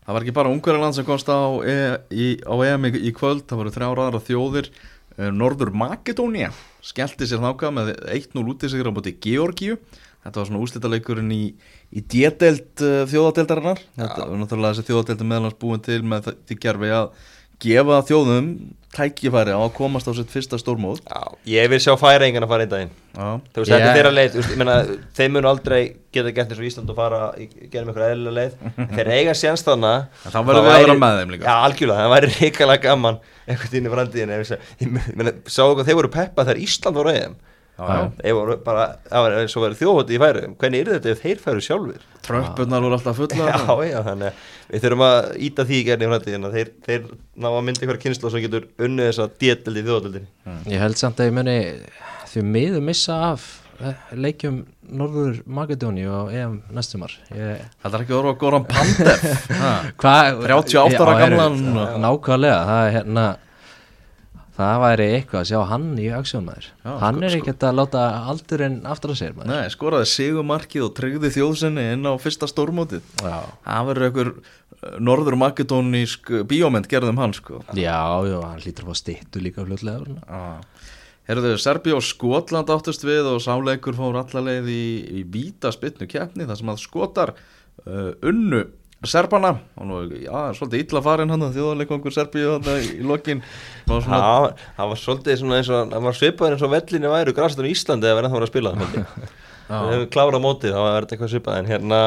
Það 0.09 0.15
var 0.15 0.23
ekki 0.25 0.33
bara 0.33 0.49
Ungverjaland 0.49 0.95
sem 0.97 1.05
komst 1.05 1.27
á, 1.29 1.37
e 1.69 1.73
í, 2.09 2.27
á 2.41 2.55
EM 2.65 2.87
í, 2.89 2.95
í 2.97 3.11
kvöld, 3.13 3.43
það 3.45 3.59
voru 3.59 3.73
þrjár 3.75 3.99
aðra 4.01 4.21
þjóðir. 4.25 4.69
Eh, 5.19 5.29
Norður 5.35 5.69
Makedónia 5.75 6.49
skellti 6.81 7.27
sér 7.27 7.41
þáka 7.43 7.69
með 7.75 7.91
1-0 8.07 8.45
út 8.47 8.63
í 8.63 8.69
sig 8.71 8.81
á 8.81 8.89
bóti 8.95 9.13
Georgíu 9.21 9.75
þetta 10.23 10.41
var 10.41 10.49
svona 10.49 10.63
úslitaleikurinn 10.65 11.31
í, 11.35 11.41
í 11.95 12.03
D-deild 12.03 12.83
uh, 12.85 13.03
þjóðadeildarinnar. 13.11 13.83
Þetta 13.99 14.25
var 14.29 14.39
náttúrulega 14.43 14.77
þessi 14.77 14.89
þjóðadeildi 14.91 15.29
meðlans 15.33 15.59
búin 15.61 15.83
til 15.85 16.01
með 16.03 16.33
því 16.49 16.59
gerfi 16.65 16.91
að 16.99 17.11
gefa 17.59 17.97
þjóðum 18.07 18.45
tækifæri 18.95 19.51
á 19.53 19.59
að 19.59 19.73
komast 19.75 20.07
á 20.09 20.15
sitt 20.17 20.31
fyrsta 20.31 20.57
stórmóð 20.57 21.01
já, 21.03 21.19
ég 21.51 21.67
vil 21.69 21.77
sjá 21.83 21.91
færingan 21.99 22.45
að 22.45 22.49
fara 22.53 22.63
einn 22.65 22.71
daginn. 22.71 22.93
Já, 23.13 23.25
Þú 23.53 23.59
veist, 23.61 23.69
þetta 23.69 23.75
Ég- 23.83 23.89
er 23.89 23.97
þeirra 23.99 24.13
leið, 24.15 24.29
þú 24.31 24.39
veist, 24.39 24.49
ég 24.53 24.61
meina, 24.61 24.77
þeir 25.19 25.29
munu 25.35 25.49
aldrei 25.51 25.81
geta 26.15 26.31
gert 26.33 26.49
eins 26.55 26.61
og 26.63 26.69
Ísland 26.69 26.93
og 26.93 26.97
fara 26.97 27.19
í 27.37 27.45
gerum 27.69 27.91
eitthvað 27.91 28.13
eðlilega 28.15 28.37
leið, 28.39 28.55
en 28.79 28.89
þeir 28.95 29.11
eiga 29.13 29.35
séns 29.37 29.65
þannig 29.67 30.07
En 30.25 30.33
þá 30.33 30.39
verðum 30.47 30.65
við 30.65 30.73
að 30.73 30.81
vera 30.87 30.97
með 31.03 31.19
þeim 31.19 31.35
líka. 31.35 31.45
Já, 31.45 31.55
algjörlega, 31.67 32.07
það 32.07 32.15
væri 32.15 32.31
reikalega 32.39 32.83
gaman 32.87 33.19
eitthvað 33.45 33.77
inn 33.77 33.85
í 33.85 33.93
framtíðin 33.93 35.31
sáu 35.51 35.69
hvað 35.75 35.85
þeir 35.91 35.99
voru 35.99 36.13
peppa 36.15 36.47
þegar 36.47 36.63
Ísland 36.65 36.97
voru 37.03 37.13
eða 37.13 37.35
það 37.79 39.23
var 39.23 39.35
eins 39.39 39.55
og 39.57 39.65
verið 39.65 39.81
þjóðhótti 39.81 40.15
í 40.15 40.21
færi 40.23 40.41
hvernig 40.59 40.81
er 40.83 40.91
þetta 40.95 41.13
ef 41.13 41.21
þeir 41.23 41.43
færu 41.43 41.63
sjálfur 41.65 42.07
Tröppurnar 42.29 42.83
voru 42.85 42.97
alltaf 42.97 43.17
fulla 43.19 43.47
Já, 43.49 43.75
já, 43.89 43.99
þannig 44.05 44.27
að 44.29 44.73
við 44.73 44.83
þurfum 44.85 45.05
að 45.07 45.29
íta 45.47 45.65
því 45.69 45.79
að 45.95 46.57
þeir, 46.57 46.73
þeir 46.85 47.07
ná 47.39 47.49
að 47.49 47.63
mynda 47.69 47.85
ykkur 47.87 48.01
kynslu 48.03 48.33
sem 48.33 48.43
getur 48.45 48.67
unnið 48.85 49.09
þessa 49.09 49.29
djetildi 49.39 49.81
í 49.81 49.87
þjóðhóttildinni 49.87 50.75
Ég 50.75 50.83
held 50.83 50.99
samt 50.99 51.23
að 51.23 51.31
ég 51.31 51.37
muni 51.39 51.57
því 52.29 52.45
miður 52.45 52.85
missa 52.85 53.17
af 53.31 53.47
eh, 53.81 54.05
leikjum 54.13 54.61
Norður 54.89 55.41
Makedóni 55.45 56.05
og 56.09 56.31
EM 56.33 56.59
næstumar 56.73 57.13
ég, 57.33 57.61
Þetta 57.83 57.95
er 57.95 58.03
ekki 58.03 58.15
orða 58.17 58.33
Goran 58.41 58.65
Pandev. 58.69 59.27
Ha. 59.59 59.73
Hva, 59.99 60.15
38 60.45 61.01
ára 61.03 61.15
gamlan 61.19 61.57
Nákvæmlega, 62.03 62.59
það 62.69 62.83
er 62.87 62.95
hérna 62.97 63.25
Það 64.59 64.79
væri 64.83 65.05
eitthvað 65.15 65.39
að 65.39 65.47
sjá 65.47 65.59
hann 65.69 65.87
í 65.95 66.05
aksjón 66.11 66.45
maður. 66.49 66.65
Já, 66.83 66.89
Hann 66.99 67.15
sko- 67.19 67.27
er 67.29 67.35
ekkert 67.37 67.65
að 67.69 67.77
láta 67.79 68.01
aldurinn 68.31 68.79
aftur 68.91 69.13
að 69.13 69.19
sér 69.21 69.35
maður. 69.37 69.51
Nei, 69.53 69.69
skoraði 69.71 70.09
sigumarkið 70.11 70.85
og 70.87 70.95
tryggði 70.97 71.31
þjóðsenni 71.37 71.85
inn 71.93 72.09
á 72.09 72.13
fyrsta 72.19 72.49
stórmótið. 72.51 73.05
Já, 73.23 73.37
Það 73.63 73.87
verður 73.89 74.07
einhver 74.09 74.31
uh, 74.35 74.97
norður 74.99 75.37
makedónísk 75.39 76.33
bíómynd 76.51 76.89
gerðum 76.91 77.21
hann 77.23 77.35
sko. 77.37 77.61
Já, 77.71 78.01
já, 78.27 78.39
hann 78.43 78.59
hlýtur 78.65 78.83
að 78.83 78.91
fá 78.91 78.99
stittu 78.99 79.43
líka 79.45 79.63
ah. 80.27 80.59
Herðu, 81.29 81.53
Serbi 81.61 81.93
og 81.93 82.01
Skotland 82.01 82.71
áttust 82.73 83.03
við 83.05 83.27
og 83.29 83.39
sáleikur 83.45 83.93
fór 83.93 84.17
allaleið 84.17 84.69
í, 84.73 84.83
í 85.21 85.23
víta 85.29 85.69
spytnu 85.71 86.07
keppni 86.09 86.47
þar 86.49 86.57
sem 86.57 86.71
að 86.73 86.79
Skotar 86.81 87.35
uh, 87.85 88.11
unnu 88.25 88.63
Serbana. 89.07 89.53
Og 89.79 89.87
nú, 89.87 90.01
já, 90.11 90.39
svolítið 90.57 90.83
illa 90.83 91.01
farin 91.05 91.31
hann 91.31 91.47
þjóðleikongur 91.55 92.15
Serbíu 92.15 92.57
þarna 92.57 92.75
í 92.83 92.99
lokin. 93.07 93.43
Og 93.87 94.03
svona, 94.03 94.19
Já, 94.19 94.67
það 94.79 94.91
var 94.91 95.01
svolítið 95.03 95.39
svona 95.39 95.59
eins 95.61 95.71
og 95.71 95.93
það 95.93 96.07
var 96.09 96.19
svipaður 96.19 96.57
eins 96.57 96.67
og 96.67 96.73
vellinni 96.75 97.13
væru 97.15 97.35
græstur 97.37 97.69
í 97.69 97.73
Íslandi 97.75 98.09
eða 98.09 98.19
verið 98.19 98.29
það 98.29 98.39
var 98.39 98.47
að 98.47 98.53
spila 98.53 98.75
það 99.69 99.91
hefum 99.93 100.07
klárað 100.15 100.43
mótið, 100.43 100.73
þá 100.73 100.81
var 100.81 101.05
þetta 101.05 101.15
eitthvað 101.15 101.33
svipað 101.35 101.59
en 101.59 101.67
hérna, 101.69 101.99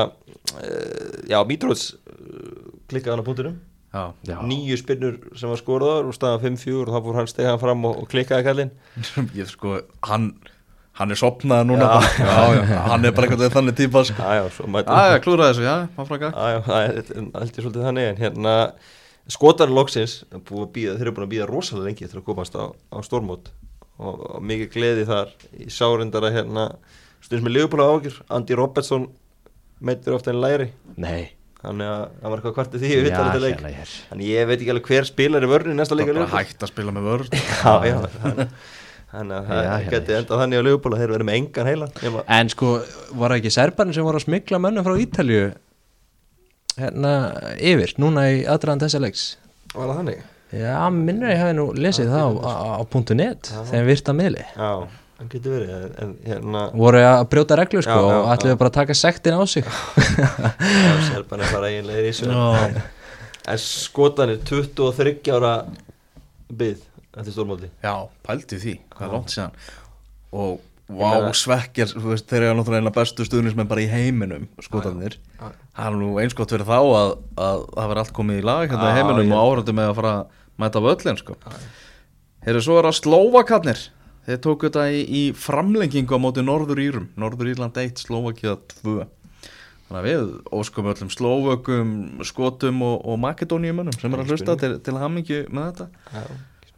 uh, 0.59 1.13
já, 1.31 1.39
Mítrúts 1.47 1.85
uh, 1.95 2.73
klikkaði 2.91 3.23
hann 3.23 3.23
á 3.23 3.69
Já. 3.93 4.39
nýju 4.41 4.79
spinnur 4.81 5.19
sem 5.37 5.51
var 5.53 5.61
skoraður 5.61 6.09
og 6.09 6.17
staðan 6.17 6.57
5-4 6.57 6.87
og 6.87 6.95
þá 6.95 7.05
fór 7.05 7.19
hann 7.19 7.29
stegað 7.29 7.59
fram 7.61 7.83
og, 7.85 7.99
og 8.01 8.09
klikkaði 8.09 8.47
kallinn. 8.47 8.71
Ég 9.39 9.51
sko, 9.53 9.83
hann 10.09 10.31
hann 11.01 11.15
er 11.15 11.19
sopnaði 11.19 11.69
núna 11.71 11.87
Já. 11.87 11.93
bara, 11.97 12.09
já, 12.59 12.65
já, 12.69 12.81
hann 12.91 13.07
er 13.09 13.15
bara 13.17 13.31
veginn 13.33 13.55
þannig 13.55 13.77
típa 13.79 14.03
sko. 14.09 14.19
Já, 14.21 14.35
já, 14.41 14.49
svo 14.57 14.67
mætum 14.69 14.93
já, 14.99 15.13
já, 15.15 15.21
klúraði 15.25 15.55
þessu, 15.55 15.65
já, 15.65 15.77
maður 15.97 16.27
já, 16.27 16.59
það 16.69 17.47
er 17.47 17.55
svolítið 17.57 17.87
þannig 17.89 18.09
en 18.11 18.21
hérna 18.21 18.55
skotar 19.33 19.71
loksins 19.73 20.19
er 20.29 20.43
búið 20.45 20.65
að 20.67 20.73
býða, 20.77 20.97
þeir 20.99 21.07
eru 21.09 21.15
búin 21.17 21.27
að 21.29 21.33
býða 21.37 21.49
rosalega 21.49 21.89
lengi 21.89 22.09
til 22.11 22.19
að 22.21 22.27
komast 22.27 22.57
á, 22.59 22.65
á 22.93 22.97
stórmót 23.07 23.53
og, 24.03 24.19
og 24.37 24.41
mikið 24.45 24.73
gleði 24.75 25.05
þar. 25.09 25.31
Í 25.63 25.69
sárindar 25.73 26.27
að 26.29 26.37
hérna 26.41 26.65
stundum 27.23 27.47
með 27.49 27.57
liðbúla 27.57 27.87
ágjur, 27.93 28.19
Andy 28.35 28.59
Robertson 28.59 29.07
meittur 29.83 30.17
ofta 30.19 30.33
en 30.35 30.41
læri. 30.43 30.69
Nei, 31.01 31.31
þannig 31.63 31.89
að 31.93 32.05
það 32.19 32.29
var 32.35 32.41
eitthvað 32.43 32.57
kvartið 32.59 32.83
því 32.85 32.91
við 32.93 32.99
já, 32.99 33.07
vitað 33.07 33.29
þetta 33.31 33.43
leik. 33.47 33.57
hérna 33.63 33.75
hér. 33.79 33.95
Þannig 34.11 34.31
ég 34.33 34.49
veit 34.51 34.59
ekki 34.59 34.73
alveg 34.75 34.91
hver 34.93 35.09
spilar 35.13 35.47
í 35.47 35.51
vörni 35.55 35.77
næsta 35.79 35.99
leik 35.99 36.11
bara 36.13 36.29
hægt 36.35 36.67
að 36.67 36.73
spila 36.75 36.95
með 36.97 37.09
vörð 37.13 37.37
Já, 37.63 37.75
já, 37.87 38.49
þannig 39.13 39.37
að 39.37 39.51
það 39.53 39.87
geti 39.93 40.17
endað 40.19 40.43
þannig 40.43 40.63
á 40.63 40.67
liðbúla 40.69 41.01
þeir 41.03 41.13
verið 41.15 41.29
með 41.29 41.39
engan 41.41 41.69
heila. 41.71 41.89
Nema, 42.03 42.25
En 42.39 42.53
sko, 42.53 42.71
var 43.21 43.35
það 43.35 43.39
ekki 43.43 43.53
serbarinn 43.59 43.97
sem 43.97 44.07
voru 44.07 44.21
að 44.21 44.27
smikla 44.27 44.61
mönnum 44.63 44.87
frá 44.87 44.95
Ítalju 45.05 45.43
hérna 46.81 47.13
yfir, 47.61 47.93
núna 48.01 48.27
í 48.33 48.43
aðdraðan 48.49 48.83
þessa 48.87 49.03
leiks? 49.05 49.25
Var 49.75 49.91
það 49.91 49.99
þannig? 50.01 50.23
Já, 50.53 50.75
minnur 50.93 51.31
ég 51.33 51.41
hafi 51.41 51.55
nú 51.57 51.69
lesið 51.77 52.11
það 52.13 52.41
á, 52.45 52.45
á, 52.45 52.53
á 52.77 52.83
.net 53.17 53.49
þegar 53.71 53.87
virta 53.89 54.15
miðli. 54.17 54.43
Já, 54.53 54.71
það 55.19 55.29
getur 55.33 55.55
verið 55.57 55.87
en, 56.05 56.11
hérna 56.29 56.65
voru 56.77 57.01
að 57.09 57.23
brjóta 57.33 57.57
reglu 57.61 57.85
sko 57.85 57.97
Já, 57.97 58.09
já, 58.13 58.17
og 58.19 58.33
ætluðu 58.35 58.59
bara 58.61 58.73
að 58.73 58.77
taka 58.81 58.97
sektin 59.01 59.37
á 59.37 59.43
sig. 59.49 59.65
Já, 59.65 60.93
Serban 61.09 61.45
er 61.45 61.55
bara 61.55 61.71
eiginlega 61.73 62.05
í 62.05 62.11
þessu. 62.11 62.83
En 63.53 63.59
skotan 63.65 64.35
er 64.35 64.43
23 64.49 65.33
ára 65.33 65.55
byggð 66.53 66.85
eftir 67.17 67.35
stórmóti. 67.37 67.71
Já, 67.85 67.95
pældi 68.27 68.59
því, 68.63 68.75
hvað 68.97 69.07
er 69.09 69.13
langt 69.17 69.33
síðan. 69.35 69.57
Og 70.33 70.61
vá, 70.93 71.11
svekkjar 71.37 71.93
þeir 71.97 72.47
eru 72.49 72.57
náttúrulega 72.59 72.93
bestu 72.97 73.25
stuðnismenn 73.29 73.69
bara 73.71 73.85
í 73.85 73.89
heiminum 73.91 74.49
skotanir, 74.65 75.17
Já. 75.39 75.51
það 75.77 75.87
er 75.89 75.99
nú 76.03 76.11
eins 76.21 76.37
gott 76.37 76.53
fyrir 76.53 76.69
þá 76.69 76.77
að, 76.81 77.15
að 77.37 77.65
það 77.77 77.89
verði 77.93 78.03
allt 78.05 78.15
komið 78.19 78.41
í 78.43 78.45
lag 78.49 78.67
hérna 78.69 78.89
í 78.89 78.93
Já, 78.93 78.97
heiminum 79.01 79.25
ég- 79.29 79.37
og 79.39 79.53
árandi 79.57 79.77
með 79.79 79.91
að 79.93 79.97
fara 80.01 80.13
að 80.19 80.39
mæta 80.65 80.83
völlin 80.85 81.21
sko. 81.21 81.37
Heyrðu, 82.43 82.63
svo 82.67 82.79
er 82.81 82.89
að 82.91 82.99
Slóvakarnir. 83.01 83.83
Þeir 84.27 84.39
tóku 84.45 84.69
þetta 84.69 84.85
í, 84.95 85.01
í 85.03 85.23
framlengingu 85.35 86.15
á 86.15 86.19
móti 86.23 86.45
Norður 86.47 86.79
Írum, 86.83 87.09
Norður 87.19 87.49
Írland 87.55 87.79
1 87.83 88.05
Slóvakia 88.05 88.57
2 88.83 89.03
þannig 89.03 89.99
að 89.99 90.07
við 90.07 90.29
óskum 90.57 90.87
öllum 90.89 91.11
Slóvökum 91.13 91.89
skotum 92.25 92.79
og, 92.87 93.03
og 93.05 93.19
Makedóniumönnum 93.21 93.97
sem 93.99 94.15
er 94.15 94.23
að 94.23 94.31
hlusta 94.33 94.55
til, 94.61 94.71
til 94.81 94.95
hamingju 94.97 95.41
með 95.53 95.67
þetta. 95.73 95.89
Já, 96.15 96.23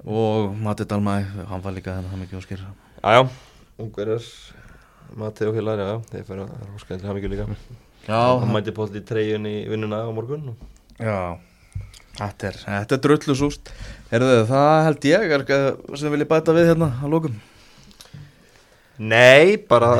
og 0.05 0.53
Matti 0.61 0.85
Dalmæ, 0.89 1.17
hann 1.49 1.65
var 1.65 1.75
líka 1.77 1.95
þennan 1.95 2.13
hamingju 2.13 2.41
og 2.41 2.45
skýra 2.45 2.69
já, 3.03 3.25
ungverjar 3.81 4.29
Mati 5.15 5.47
og 5.47 5.57
félagar, 5.57 5.89
já, 5.89 5.97
þeir 6.11 6.29
fyrir 6.29 6.45
að 6.45 6.69
hóska 6.75 6.97
til 6.99 7.09
hamingju 7.09 7.31
líka. 7.33 7.47
Já, 8.05 8.21
Hann 8.41 8.53
mæti 8.53 8.75
pólt 8.77 8.97
í 8.99 9.03
treyjun 9.07 9.47
í 9.49 9.57
vinnuna 9.71 10.03
á 10.05 10.11
morgun 10.13 10.55
já. 10.99 11.39
Þetta 12.15 12.47
er, 12.51 12.61
þetta 12.67 12.95
er 12.95 13.03
drullusúst 13.09 13.73
Herðu, 14.13 14.45
það 14.47 14.85
held 14.89 15.09
ég 15.11 15.33
er 15.35 15.45
sem 15.99 16.13
vilja 16.15 16.29
bæta 16.31 16.55
við 16.55 16.71
hérna 16.71 16.93
að 17.03 17.17
lókum 17.17 17.41
Nei, 18.95 19.57
bara 19.59 19.91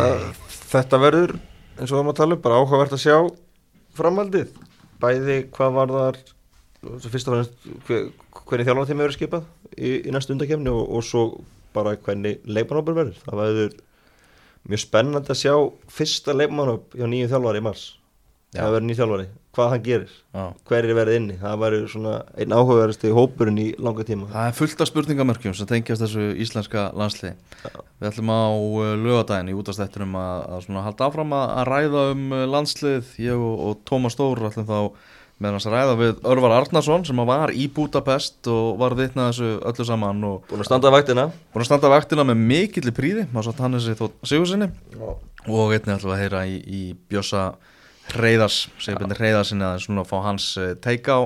þetta 0.71 1.01
verður 1.03 1.33
eins 1.75 1.91
og 1.91 1.97
það 1.99 2.05
maður 2.07 2.19
tala 2.21 2.37
um, 2.37 2.43
bara 2.45 2.59
áhugavert 2.61 2.95
að 2.95 3.03
sjá 3.03 3.17
framhaldið. 3.99 4.53
Bæði 5.03 5.39
hvað 5.55 5.73
var 5.79 5.95
þar 5.95 6.21
fyrst 7.05 7.31
og 7.31 7.37
fremst 7.37 7.67
hver, 7.89 8.07
hvernig 8.45 8.69
þjálfartími 8.69 9.05
verður 9.05 9.17
skipað 9.19 9.49
í, 9.77 9.91
í 10.05 10.15
næstu 10.15 10.35
undakefni 10.37 10.73
og, 10.73 10.85
og 10.99 11.05
svo 11.07 11.25
bara 11.75 11.97
hvernig 11.97 12.41
leikmannhópur 12.47 12.97
verður 12.97 13.21
það 13.25 13.43
verður 13.43 13.77
mjög 14.71 14.85
spennandi 14.85 15.35
að 15.35 15.43
sjá 15.43 15.55
fyrsta 15.93 16.37
leikmannhóp 16.37 16.97
hjá 16.97 17.07
nýju 17.11 17.31
þjálfari 17.33 17.61
í 17.61 17.67
mars 17.67 17.87
Já. 18.55 18.61
það 18.63 18.75
verður 18.75 18.87
nýju 18.87 18.99
þjálfari, 19.01 19.25
hvað 19.57 19.71
hann 19.73 19.83
gerir 19.89 20.13
Já. 20.15 20.43
hverjir 20.71 20.97
verður 20.99 21.19
inni, 21.19 21.39
það 21.41 21.57
verður 21.65 21.89
svona 21.91 22.13
einn 22.39 22.55
áhugaverðasti 22.55 23.11
hópurinn 23.17 23.59
í 23.59 23.67
langa 23.83 24.07
tíma 24.07 24.29
Það 24.31 24.51
er 24.51 24.55
fullt 24.61 24.85
af 24.85 24.91
spurningamörkjum 24.91 25.57
sem 25.59 25.71
tengjast 25.71 26.05
þessu 26.05 26.29
íslenska 26.45 26.85
landsliði. 26.95 27.35
Við 27.99 28.09
ætlum 28.13 28.31
á 28.31 28.43
uh, 28.55 28.93
lögadaginn 29.01 29.51
í 29.51 29.57
útastættinum 29.59 30.15
að, 30.21 30.47
að 30.71 30.81
halda 30.87 31.09
áfram 31.09 31.35
að, 31.35 31.53
að 31.57 31.69
ræða 31.73 32.05
um 32.13 32.25
uh, 32.31 32.45
landslið. 32.55 33.11
Ég 33.25 33.43
og, 33.49 33.55
og 33.67 33.83
Tómas 33.91 34.15
Stór 34.15 34.45
ætlum 34.47 34.71
þá 34.71 34.79
meðan 35.43 35.59
að 35.59 35.75
ræða 35.75 35.95
við 35.99 36.21
Örvar 36.31 36.53
Arnarsson 36.61 37.05
sem 37.09 37.19
að 37.21 37.27
var 37.31 37.53
í 37.53 37.65
Budapest 37.75 38.47
og 38.53 38.79
var 38.81 38.95
vitnað 38.99 39.33
þessu 39.33 39.49
öllu 39.71 39.87
saman 39.89 40.23
og 40.29 40.45
búin 40.51 40.63
að 40.63 40.69
standa 40.69 40.91
að 40.91 40.97
vaktina. 40.99 41.25
búin 41.53 41.65
að 41.65 41.69
standa 41.71 41.91
vaktina 41.93 42.27
með 42.29 42.43
mikilli 42.53 42.95
príði. 42.95 43.27
Má 43.35 43.41
satt 43.45 43.59
hann 43.65 43.75
þessi 43.77 43.97
þótt 43.99 44.15
Sigursinni 44.31 44.71
og 45.05 45.75
einnig 45.75 46.05
við 46.05 46.13
að 46.15 46.21
heyra 46.23 46.45
í, 46.49 46.55
í 46.63 46.83
Bjössa 47.11 47.49
Reyðars, 48.15 48.69
Sigurbjörn 48.85 49.17
Reyðarsinni 49.17 49.65
að 49.65 49.83
svona 49.87 50.05
fá 50.07 50.17
hans 50.27 50.47
uh, 50.61 50.75
teika 50.85 51.17
á, 51.19 51.23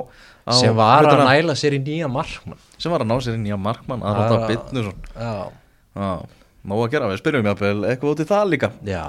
á 0.46 0.52
sem 0.54 0.74
var 0.78 1.02
að 1.02 1.08
hlutina. 1.10 1.28
næla 1.34 1.56
sér 1.58 1.74
í 1.74 1.80
nýja 1.82 2.08
markmann. 2.10 2.58
Sem 2.78 2.92
var 2.94 3.02
að 3.02 3.10
ná 3.10 3.16
sér 3.26 3.34
inn 3.38 3.46
í 3.48 3.54
að 3.54 3.62
markmann 3.66 4.04
að 4.06 4.14
Það 4.14 4.22
ráta 4.22 4.38
að- 4.38 4.50
Já, 5.18 5.32
Já, 5.98 6.10
nóg 6.70 6.82
að 6.84 6.90
gera, 6.94 7.08
við 7.10 7.20
spyrjum 7.22 7.48
jáfnvel 7.50 7.78
eitthvað 7.90 8.12
út 8.14 8.22
í 8.22 8.28
það 8.30 8.50
líka. 8.54 8.70
Já 8.86 9.02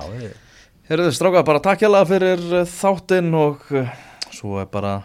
Herðu, 0.89 1.11
stráka, 1.13 1.43
bara 1.45 1.61
takk 1.61 1.83
hérlega 1.85 2.07
fyrir 2.09 2.39
eh, 2.57 2.65
þáttinn 2.65 3.29
og 3.37 3.61
uh, 3.77 3.91
svo 4.39 4.59
er 4.63 4.67
bara 4.71 5.01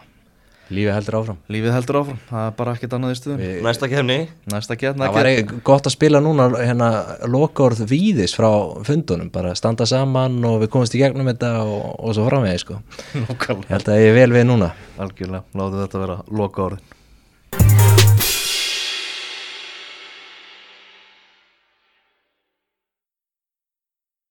lífið 0.74 0.94
heldur 0.96 1.16
áfram. 1.18 1.38
Lífið 1.52 1.74
heldur 1.76 1.98
áfram, 2.00 2.20
það 2.30 2.46
er 2.48 2.54
bara 2.56 2.72
ekkert 2.78 2.94
annað 2.96 3.12
í 3.12 3.18
stuðum 3.18 3.40
Við- 3.42 3.58
næsta 3.66 3.88
kefni 3.92 4.16
Næsta 4.54 4.76
getna 4.80 5.08
Það 5.10 5.18
var 5.18 5.28
ekki 5.28 5.58
gott 5.68 5.88
að 5.90 5.92
spila 5.92 6.22
núna 6.24 6.46
hérna 6.56 6.88
lokaorð 7.28 7.82
víðis 7.90 8.32
frá 8.38 8.48
fundunum 8.88 9.28
bara 9.34 9.52
standa 9.58 9.84
saman 9.86 10.38
og 10.48 10.62
við 10.64 10.72
komumst 10.72 10.96
í 10.96 11.02
gegnum 11.04 11.28
þetta 11.34 11.52
og, 11.68 11.84
og 12.00 12.16
svo 12.16 12.24
framvegi 12.30 12.62
sko. 12.64 12.78
Nákvæmlega, 13.26 13.68
Ég 13.68 13.76
held 13.76 13.92
að 13.92 14.00
ég 14.06 14.10
er 14.14 14.18
vel 14.22 14.32
við 14.38 14.48
núna. 14.48 14.72
Algjörlega, 15.04 15.44
látum 15.52 15.84
þetta 15.84 16.04
vera 16.06 16.18
loka 16.40 16.68
orðin 16.70 16.90